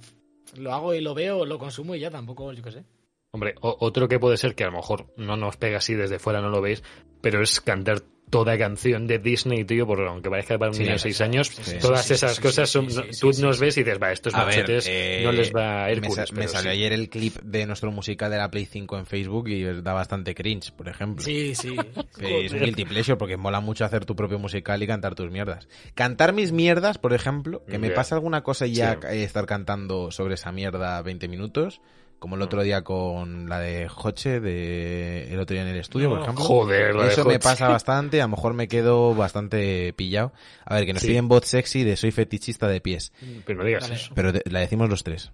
[0.57, 2.85] Lo hago y lo veo, lo consumo y ya tampoco, yo qué sé.
[3.33, 6.19] Hombre, o- otro que puede ser que a lo mejor no nos pega así desde
[6.19, 6.83] fuera, no lo veis,
[7.21, 10.93] pero es cantar toda canción de Disney, tío, porque aunque parezca para un Sí, niño
[10.95, 13.21] de sí, 6 años, sí, sí, todas sí, esas sí, cosas son, sí, no- sí,
[13.21, 13.65] tú sí, nos sí.
[13.65, 16.29] ves y dices, va, estos A ver, machetes eh, no les va a me, Hércules.
[16.29, 16.77] sa- me salió sí.
[16.77, 20.35] ayer el clip de nuestro musical de la Play 5 en Facebook y da bastante
[20.35, 21.25] cringe, por ejemplo.
[21.25, 21.77] Sí, sí.
[22.21, 25.69] Es un guilty pleasure porque mola mucho hacer tu propio musical y cantar tus mierdas.
[25.95, 29.07] Cantar mis mierdas, por ejemplo, que me pasa alguna cosa y ya Sí.
[29.11, 31.81] eh, estar cantando sobre esa mierda 20 minutos,
[32.21, 36.09] como el otro día con la de Joche, de el otro día en el estudio,
[36.11, 36.45] por ejemplo.
[36.45, 40.33] Joder, la de Eso me pasa bastante, a lo mejor me quedo bastante pillado.
[40.65, 41.09] A ver, que nos Sí.
[41.09, 43.13] piden voz sexy de soy fetichista de pies,
[43.45, 43.95] Pero no digas Vale.
[43.97, 44.13] eso.
[44.15, 45.33] pero la decimos los tres.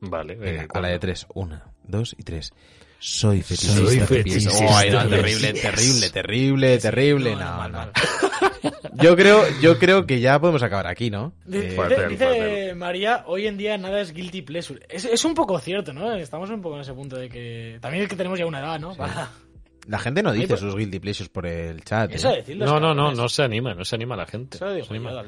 [0.00, 1.26] Vale, Venga, eh, a la de tres.
[1.32, 2.52] Una, dos y tres.
[2.98, 7.36] Soy fetichista Soy fetichista de terrible, terrible, terrible, terrible.
[7.36, 7.88] No, no.
[9.02, 11.32] Yo creo, yo creo que ya podemos acabar aquí, ¿no?
[11.44, 12.76] Dice, Eh, Fatal, dice fatal.
[12.76, 14.80] María, hoy en día nada es guilty pleasure.
[14.88, 16.12] Es, es un poco cierto, ¿no?
[16.14, 17.78] Estamos un poco en ese punto de que...
[17.80, 18.94] También es que tenemos ya una edad, ¿no?
[18.94, 19.30] Para-
[19.86, 22.10] La gente no dice pues- sus guilty pleasures por el chat.
[22.12, 22.36] Eso ¿eh?
[22.36, 22.66] decirlo.
[22.66, 24.56] No, no, no, no se anima, no se anima la gente.
[24.56, 25.10] Eso digo anima.
[25.12, 25.18] yo.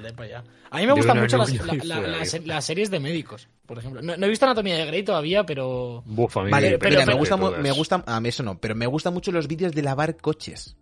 [0.70, 1.52] A mí me gustan mucho las,
[1.84, 4.02] la- la- las- las series de médicos, por ejemplo.
[4.02, 6.02] No, no he visto Anatomía de Grey todavía, pero...
[6.07, 8.59] Buf, a mí Vale, pero, pero- me pero- gusta, me gusta, a mí eso no,
[8.59, 10.76] pero me gustan mucho los vídeos de lavar coches.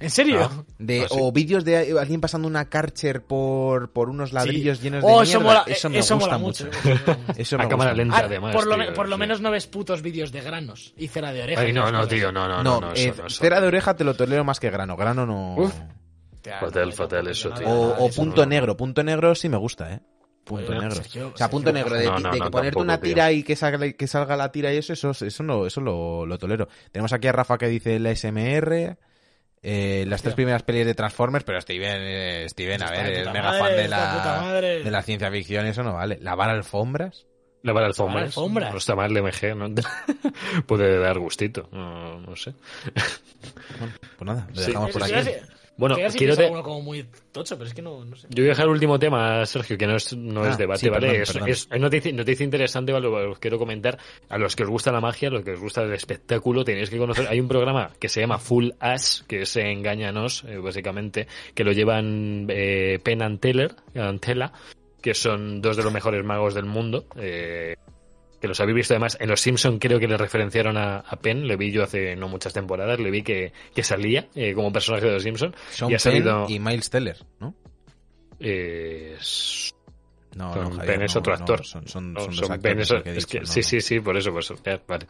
[0.00, 0.48] ¿En serio?
[0.50, 0.64] Ah.
[0.78, 1.06] De, sí.
[1.10, 5.22] O vídeos de alguien pasando una Karcher por, por unos ladrillos llenos de Oh, mierda.
[5.24, 6.64] eso mola, eso me eso gusta mola mucho.
[6.66, 7.16] mucho.
[7.36, 8.16] eso me A cámara lenta.
[8.16, 8.54] Ah, además.
[8.54, 9.20] por, lo, tío, me- por lo sí.
[9.20, 11.62] menos no ves putos vídeos de granos y cera de oreja.
[11.62, 12.90] Ay, no, no, tío, no, no, No, no.
[12.92, 13.40] eh, eso, no, eso.
[13.42, 14.96] cera de oreja te lo tolero más que grano.
[14.96, 15.54] Grano no.
[15.56, 15.74] Uf.
[16.60, 17.68] Fatal, fatal eso, tío.
[17.68, 18.76] O, punto negro.
[18.76, 20.00] Punto negro sí me gusta, ¿eh?
[20.44, 20.94] Punto Pues, negro.
[20.94, 22.82] Sergio- o sea, punto Sergio negro de, No, ti- no, de no, que ponerte tampoco,
[22.84, 23.08] una tío.
[23.10, 26.24] tira y que salga, que salga la tira y eso, eso, eso, no, eso lo,
[26.24, 26.68] lo tolero.
[26.90, 28.96] Tenemos aquí a Rafa que dice la SMR.
[29.62, 33.42] Eh, las tres primeras pelis de Transformers, pero Steven, eh, Steven a ver, es mega
[33.42, 34.82] madre, fan de la, madre.
[34.84, 36.18] de la ciencia ficción, eso no vale.
[36.20, 37.26] Lavar alfombras.
[37.62, 38.24] Lavar alfombras.
[38.26, 38.70] alfombras.
[38.72, 39.68] No está mal de MG, ¿no?
[40.66, 41.68] Puede dar gustito.
[41.72, 42.54] No, no sé.
[43.78, 44.66] Bueno, pues nada, lo Sí.
[44.68, 45.30] dejamos por Sí, aquí.
[45.78, 48.26] Bueno, quiero te- alguno como muy tocho, pero es que no, no sé.
[48.30, 50.80] Yo voy a dejar el último tema, Sergio, que no es, no Ah, es debate,
[50.80, 51.06] sí, ¿vale?
[51.06, 51.48] perdón, es, perdón.
[51.48, 53.06] es noticia, noticia interesante, ¿vale?
[53.06, 53.96] Os quiero comentar.
[54.28, 56.90] A los que os gusta la magia, a los que os gusta el espectáculo, tenéis
[56.90, 57.28] que conocer.
[57.28, 61.72] Hay un programa que se llama Full Ash, que es Engáñanos, eh, básicamente, que lo
[61.72, 63.74] llevan eh, Penn and Teller,
[64.20, 64.50] Teller,
[65.00, 67.06] que son dos de los mejores magos del mundo.
[67.16, 67.76] eh,
[68.40, 71.46] que los habéis visto además en Los Simpson creo que le referenciaron a, a Penn,
[71.46, 75.06] le vi yo hace no muchas temporadas, le vi que, que salía eh, como personaje
[75.06, 77.54] de Los Simpson Sean y ha Penn salido y Miles Teller, ¿no?
[78.40, 79.16] eh,
[80.36, 81.64] No, Son no, Javier, Penn es no, otro no, actor.
[81.64, 82.60] son, son, son son actores.
[82.62, 84.80] Penn, eso- lo que he es dicho, que, sí, sí, sí, por eso, pues, ya,
[84.86, 85.06] vale.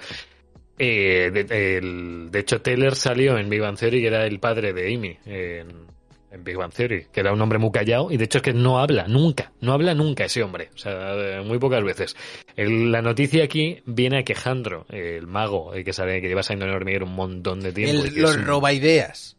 [0.78, 4.72] Eh, de, el- de hecho, Taylor salió en Big Bang Theory, que era el padre
[4.72, 5.87] de Amy en,
[6.30, 8.52] en Big Bang Theory, que era un hombre muy callado, y de hecho es que
[8.52, 12.16] no habla nunca, no habla nunca ese hombre, o sea, eh, muy pocas veces.
[12.56, 16.42] El- la noticia aquí viene a que Jandro, el mago, el que sabe que lleva
[16.42, 18.04] saliendo en el hormiguero un montón de tiempo.
[18.04, 19.34] El- los es robaideas.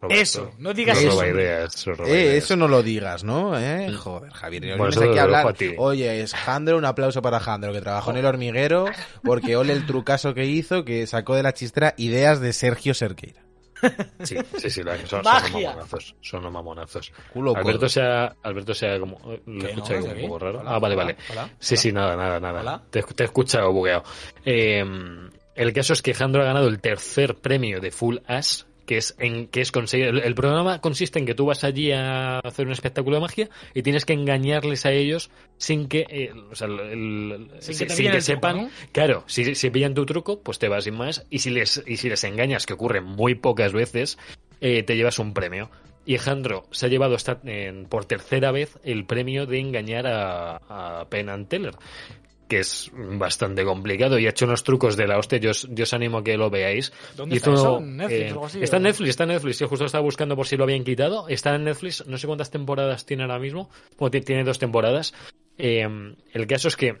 [0.00, 0.20] Roberto.
[0.20, 1.12] Eso, no digas Los eso.
[1.22, 3.56] robaideas, los Eh, eso no lo digas, ¿no?
[3.56, 3.88] ¿Eh?
[3.92, 4.62] Joder, Javier.
[4.62, 5.46] Bueno, vienes eso aquí hablar.
[5.46, 5.74] a ti.
[5.78, 8.86] Oye, es Jandro, un aplauso para Jandro, que trabajó en el hormiguero,
[9.22, 13.41] porque ole el trucazo que hizo, que sacó de la chistera ideas de Sergio Serqueira.
[14.22, 16.14] Sí, sí, sí, la- son, son mamonazos.
[16.20, 17.12] Son unos mamonazos.
[17.32, 20.60] Culo Alberto sea, Alberto sea como, lo he no, escuchado ¿estás un poco raro.
[20.60, 21.16] Hola, ah, vale, hola, vale.
[21.30, 21.50] hola.
[21.58, 22.82] Sí, sí, nada, nada, nada.
[22.90, 24.04] Te, te he escuchado bugueado.
[24.44, 24.84] Eh,
[25.54, 29.14] el caso es que Jandro ha ganado el tercer premio de Full Ash, que es
[29.18, 30.06] en que es conseguir.
[30.08, 33.48] El, el programa consiste en que tú vas allí a hacer un espectáculo de magia
[33.74, 37.88] y tienes que engañarles a ellos sin que, eh, o sea, el- el- Sin que
[37.94, 38.56] sin truco, sepan.
[38.56, 38.70] ¿no?
[38.92, 41.26] Claro, si, si pillan tu truco, pues te vas sin más.
[41.30, 44.18] Y si les, y si les engañas, que ocurre muy pocas veces,
[44.60, 45.70] eh, te llevas un premio.
[46.04, 50.56] Y Alejandro se ha llevado esta- en- por tercera vez el premio de engañar a,
[51.00, 51.74] a Penn and Teller,
[52.52, 55.38] que es bastante complicado y ha hecho unos trucos de la hostia.
[55.38, 56.92] Yo os, yo os animo a que lo veáis.
[57.16, 57.78] ¿Dónde Hizo, está eso?
[57.78, 58.82] ¿En Netflix eh, o algo así, está en?
[58.82, 59.58] Netflix, está en Netflix.
[59.58, 61.28] Yo justo estaba buscando por si lo habían quitado.
[61.28, 63.70] Está en Netflix, no sé cuántas temporadas tiene ahora mismo.
[63.98, 65.14] Bueno, tiene dos temporadas.
[65.56, 65.88] Eh,
[66.34, 66.98] el caso es que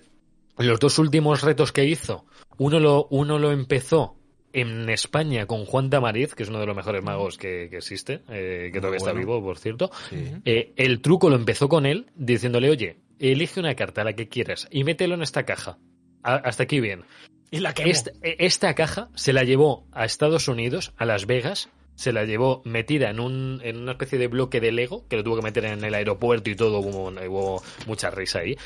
[0.56, 2.24] los dos últimos retos que hizo,
[2.56, 4.16] uno lo, uno lo empezó
[4.52, 8.20] en España con Juan Tamariz, que es uno de los mejores magos que, que existe,
[8.28, 9.90] eh, que todavía está vivo, por cierto.
[10.10, 10.32] Sí.
[10.44, 14.68] Eh, el truco lo empezó con él, diciéndole, oye, elige una carta, la que quieras,
[14.70, 15.78] y mételo en esta caja.
[16.22, 17.04] A- hasta aquí bien.
[17.50, 17.70] Y la.
[17.70, 22.24] Esta, eh, esta caja se la llevó a Estados Unidos, a Las Vegas, se la
[22.24, 25.42] llevó metida en, un, en una especie de bloque de Lego, que lo tuvo que
[25.42, 28.56] meter en el aeropuerto y todo, hubo, hubo mucha risa ahí.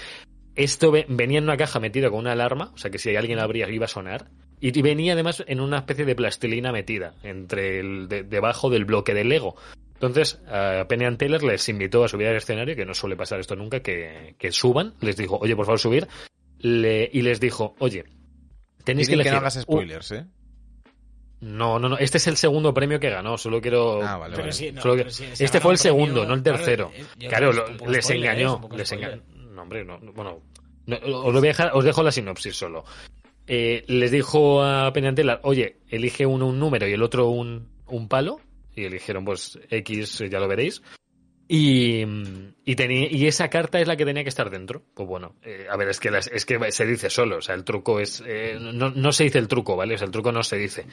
[0.55, 3.37] Esto ve- venía en una caja metida con una alarma, o sea que si alguien
[3.39, 4.29] la abría iba a sonar.
[4.61, 8.85] Y, y venía además en una especie de plastilina metida entre el de- debajo del
[8.85, 9.55] bloque de Lego.
[9.95, 13.41] Entonces, a Penny and Teller les invitó a subir al escenario, que no suele pasar
[13.41, 14.95] esto nunca, que, que suban.
[15.01, 16.07] Les dijo, oye, por favor, subir.
[16.59, 18.05] Le- y les dijo, oye,
[18.85, 19.33] tenéis que Dicen que elegir.
[19.33, 20.27] no hagas spoilers, ¿eh?
[21.41, 21.99] no, no, no.
[21.99, 23.37] Este es el segundo premio que ganó.
[23.39, 24.03] Solo quiero.
[24.03, 24.53] Ah, vale, vale.
[24.53, 26.91] sí, no, Solo que- pero sí, se este fue el premio, segundo, no el tercero.
[26.95, 28.43] eh, Claro, que lo- les spoiler, ¿eh?
[28.43, 28.69] engañó.
[28.75, 29.23] Les engañó.
[29.35, 29.99] No, hombre, no.
[29.99, 30.41] Bueno,
[30.87, 32.85] no, os, lo voy a dejar, os dejo la sinopsis solo.
[33.47, 38.09] Eh, les dijo a Penantela, oye, elige uno un número y el otro un, un
[38.09, 38.41] palo.
[38.75, 40.83] Y eligieron, pues, X, ya lo veréis.
[41.49, 42.03] Y,
[42.65, 42.75] y,
[43.15, 44.83] y esa carta es la que tenía que estar dentro.
[44.95, 47.39] Pues bueno, eh, a ver, es que, es que se dice solo.
[47.39, 48.23] O sea, el truco es.
[48.27, 49.95] eh, no, no se dice el truco, ¿vale?
[49.95, 50.87] O sea, el truco no se dice.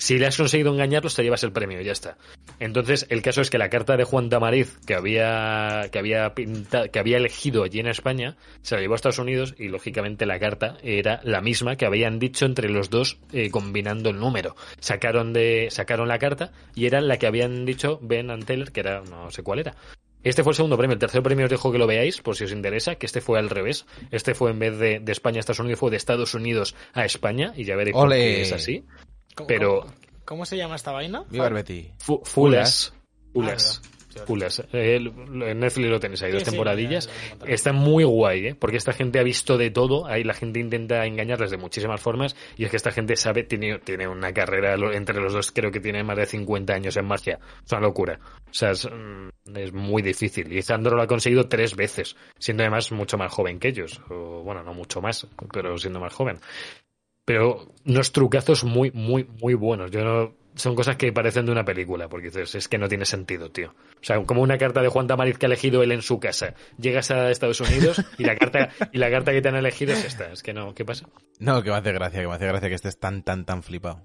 [0.00, 2.16] Si le has conseguido engañarlos, te llevas el premio, ya está.
[2.58, 6.88] Entonces, el caso es que la carta de Juan Tamariz, que había, que había pinta-
[6.88, 10.38] que había elegido allí en España, se la llevó a Estados Unidos y lógicamente la
[10.38, 14.56] carta era la misma que habían dicho entre los dos eh, combinando el número.
[14.80, 18.80] Sacaron de, sacaron la carta y era la que habían dicho Ben and Taylor, que
[18.80, 19.74] era, no sé cuál era.
[20.22, 20.94] Este fue el segundo premio.
[20.94, 23.38] El tercer premio os dejo que lo veáis, por si os interesa, que este fue
[23.38, 23.84] al revés.
[24.10, 27.04] Este fue en vez de, de España a Estados Unidos, fue de Estados Unidos a
[27.04, 28.84] España, y ya veréis por qué es así.
[29.34, 29.94] ¿Cómo- Pero- cómo-
[30.24, 31.24] ¿Cómo se llama esta vaina?
[31.28, 31.90] Viva el Betty.
[31.98, 32.94] Fu- Fulas.
[33.32, 33.82] Fulas.
[34.26, 34.60] Fulas.
[34.72, 37.08] Ah, en Netflix lo tenéis, hay Sí, dos sí, temporadillas.
[37.46, 38.54] Está muy guay, ¿eh?
[38.54, 42.34] Porque esta gente ha visto de todo, ahí la gente intenta engañarles de muchísimas formas
[42.56, 45.78] y es que esta gente sabe, tiene, tiene una carrera, entre los dos creo que
[45.80, 47.38] tiene más de 50 años en magia.
[47.64, 48.18] Es una locura.
[48.48, 50.52] O sea, es, mm, es muy difícil.
[50.52, 54.00] Y Zandro lo ha conseguido tres veces, siendo además mucho más joven que ellos.
[54.10, 56.38] O, bueno, no mucho más, pero siendo más joven.
[57.32, 59.90] Pero unos trucazos muy, muy, muy buenos.
[59.92, 60.34] Yo no...
[60.56, 63.68] Son cosas que parecen de una película, porque dices, es que no tiene sentido, tío.
[63.70, 66.54] O sea, como una carta de Juan Tamariz que ha elegido él en su casa.
[66.76, 70.04] Llegas a Estados Unidos y la carta, y la carta que te han elegido es
[70.04, 70.32] esta.
[70.32, 71.08] Es que no, ¿qué pasa?
[71.38, 74.02] No, que me hace gracia, que me hace gracia que estés tan, tan, tan flipado.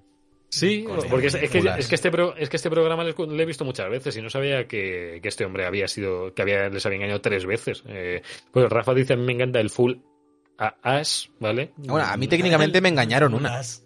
[0.48, 3.12] Sí, Con porque es, es que, es, que este pro- es que este programa le
[3.42, 6.68] he visto muchas veces y no sabía que, que este hombre había sido, que había,
[6.68, 7.82] les había engañado tres veces.
[7.88, 8.22] Eh,
[8.52, 9.94] pues Rafa dice, a mí me encanta el full
[10.58, 11.72] a Ash, ¿vale?
[11.76, 13.50] Bueno, a mí técnicamente me engañaron una.
[13.50, 13.82] Unas.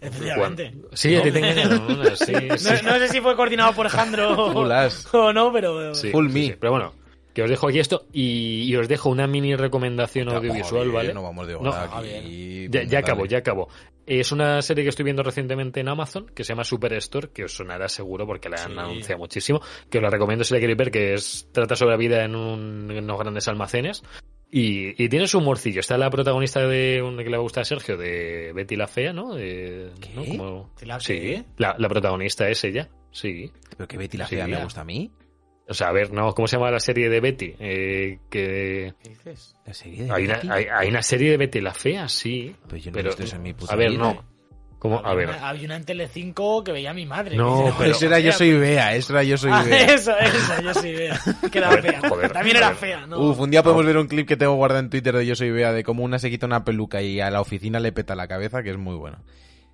[0.00, 0.74] Efectivamente.
[0.92, 2.74] Sí, a ti te engañaron una, sí, No, sí.
[2.84, 4.30] no sé si fue coordinado por Jandro
[5.12, 5.94] o no, pero.
[5.94, 6.40] Sí, Full sí, me.
[6.46, 6.54] sí.
[6.60, 6.94] Pero bueno,
[7.34, 11.12] que os dejo aquí esto y, y os dejo una mini recomendación audiovisual, ¿vale?
[11.14, 12.68] No vamos de No, aquí.
[12.70, 12.98] Ya, ya Dale.
[12.98, 13.68] acabo, ya acabo.
[14.06, 17.52] Es una serie que estoy viendo recientemente en Amazon que se llama Superstore, que os
[17.54, 18.78] sonará seguro porque la han Sí.
[18.78, 19.60] anunciado muchísimo.
[19.90, 22.34] Que os la recomiendo si la queréis ver, que es trata sobre la vida en,
[22.36, 24.02] un- en unos grandes almacenes.
[24.50, 25.80] Y, y tiene su humorcillo.
[25.80, 29.34] Está la protagonista de un que le gusta a Sergio, de Betty la Fea, ¿no?
[29.34, 30.10] De- ¿Qué?
[30.14, 30.24] ¿no?
[30.24, 31.44] Como- ¿Betty la sí, qué?
[31.58, 33.52] la, la protagonista es ella, sí.
[33.76, 35.10] Pero que Betty la Sí, fea me gusta a mí.
[35.68, 36.32] O sea, a ver, ¿no?
[36.32, 37.54] ¿Cómo se llama la serie de Betty?
[37.58, 39.54] Eh, que ¿Qué dices?
[39.66, 40.48] La serie de hay una, Betty.
[40.50, 42.56] hay, hay una serie de Betty la Fea, sí.
[42.66, 43.98] Pero yo no pero, he visto eso en mi puta a ver, vida.
[44.00, 44.37] no.
[44.78, 45.04] ¿Cómo?
[45.04, 45.26] A ver.
[45.28, 47.36] Había una- Había una en Telecinco que veía a mi madre.
[47.36, 49.86] No, pero- Eso era Yo soy Bea, eso era Yo soy Ah, Bea.
[49.94, 51.20] eso, eso, yo soy fea.
[51.50, 52.00] Que era fea.
[52.08, 53.18] joder, También era fea, ¿no?
[53.20, 55.50] Uf, un día podemos ver un clip que tengo guardado en Twitter de Yo soy
[55.50, 58.28] Bea de cómo una se quita una peluca y a la oficina le peta la
[58.28, 59.18] cabeza, que es muy bueno.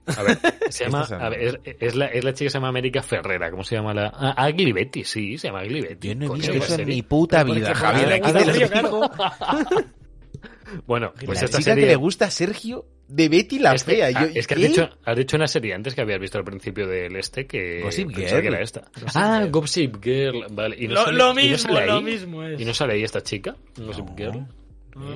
[0.06, 0.38] A ver,
[0.70, 3.02] se llama, es a ver, es, es la, es la chica que se llama América
[3.02, 3.50] Ferrera.
[3.50, 4.10] ¿Cómo se llama la?
[4.14, 6.08] Ah, Agli Betty, sí, se llama Agli Betty.
[6.08, 8.12] Yo no he visto eso en mi puta vida, Javier.
[8.14, 9.10] Aquí le te lo digo.
[10.86, 11.84] Bueno, pues la esta chica serie...
[11.84, 14.06] que le gusta a Sergio de Betty la es que, fea.
[14.14, 14.68] ah, Yo- es que has ¿qué?
[14.68, 18.08] dicho, has dicho una serie antes que habías visto al principio del este que Gossip
[18.14, 18.40] Girl.
[18.42, 18.84] que era esta.
[19.14, 20.76] ah, Gossip Girl, vale.
[20.78, 22.02] Y no Lo, sale- lo y no mismo, sale lo ahí.
[22.04, 22.60] mismo es.
[22.60, 23.54] ¿Y no sale ahí esta chica?
[23.76, 24.16] Gossip No.
[24.16, 24.46] Girl.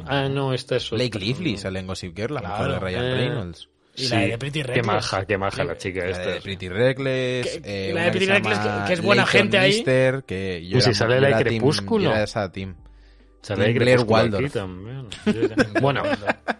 [0.06, 0.98] Ah, no, esta es otra.
[1.04, 2.72] Blake Lively sale en Gossip Girl, la mujer Claro.
[2.74, 3.68] de Ryan Eh, Reynolds.
[3.96, 4.86] Y la de Pretty Qué Reckless.
[4.86, 6.30] maja, qué maja la chica La esta.
[6.30, 7.60] de Pretty Reckless.
[7.60, 9.82] Que- eh, la de Pretty Reckless, que- que es buena Leighton gente ahí.
[10.26, 12.04] Que yo Pues si era- sale yo la de era team- Crepúsculo.
[12.04, 12.76] yo era esa team.
[13.48, 13.98] Sale Blair.
[15.80, 16.02] Bueno,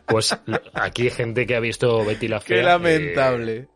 [0.06, 0.35] pues
[0.73, 2.56] aquí hay gente que ha visto Betty la Fea.
[2.56, 3.69] Qué eh, lamentable.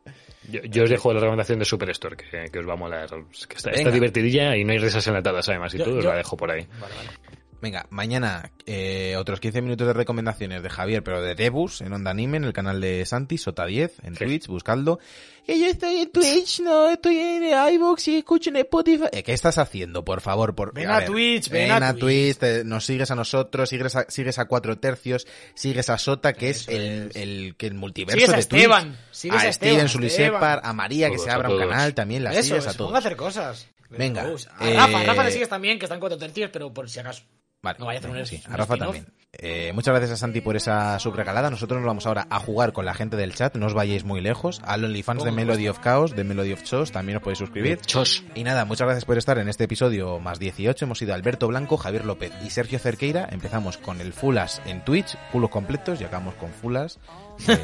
[0.48, 3.08] yo, yo os dejo la recomendación de Superstore, que, que os va a molar.
[3.48, 6.36] Que está, divertidilla y no hay risas enlatadas además y Yo- todo, os la dejo
[6.36, 6.66] por ahí.
[6.80, 7.41] Vale, vale.
[7.62, 12.10] Venga, mañana eh, otros 15 minutos de recomendaciones de Javier, pero de Debus en Onda
[12.10, 14.24] Anime, en el canal de Santi, Sota10, en Sí.
[14.24, 14.98] Twitch, buscadlo.
[15.46, 17.44] Que yo estoy en Twitch, no, estoy en
[17.74, 19.04] iVoox y escucho en Spotify.
[19.12, 20.56] Eh, ¿Qué estás haciendo, por favor?
[20.56, 23.94] Por, Ven a Twitch, ven ven a a Twitch, te- nos sigues a nosotros, sigues
[23.94, 27.16] a, sigues a Cuatro Tercios, sigues a Sota, que es Eso el, es.
[27.16, 28.60] el, que el multiverso Sigues a de Twitch.
[28.62, 30.60] Esteban, sigues a a Esteban, Steven Sulisepar, Esteban.
[30.64, 32.92] a María, que se a abra un canal, también la Eso, sigues a todos.
[32.92, 33.68] a hacer cosas.
[33.90, 36.88] Venga, A eh, Rafa, a Rafa le sigues también, que están cuatro tercios, pero por
[36.90, 37.22] si acaso.
[37.62, 39.06] Vale, No vaya a sí, a Rafa también.
[39.34, 41.48] Eh, muchas gracias a Santi por esa subregalada.
[41.48, 43.54] Nosotros nos vamos ahora a jugar con la gente del chat.
[43.56, 44.60] No os vayáis muy lejos.
[44.64, 47.80] Al OnlyFans de Melody of Chaos, de Melody of Chos, también os podéis suscribir.
[47.80, 48.24] Chos.
[48.34, 50.84] Y nada, muchas gracias por estar en este episodio más 18.
[50.84, 53.28] Hemos sido Alberto Blanco, Javier López y Sergio Cerqueira.
[53.30, 56.98] Empezamos con el Fulas en Twitch, fulos completos, y acabamos con Fulas
[57.46, 57.54] de,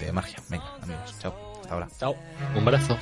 [0.00, 0.38] de magia.
[0.48, 1.34] Venga, amigos, chao.
[1.60, 1.88] Hasta ahora.
[1.98, 2.16] Chao.
[2.54, 2.96] Un brazo.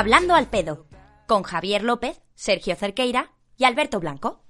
[0.00, 0.86] Hablando al pedo,
[1.26, 4.44] con Javier López, Sergio Cerqueira y Alberto Blanco.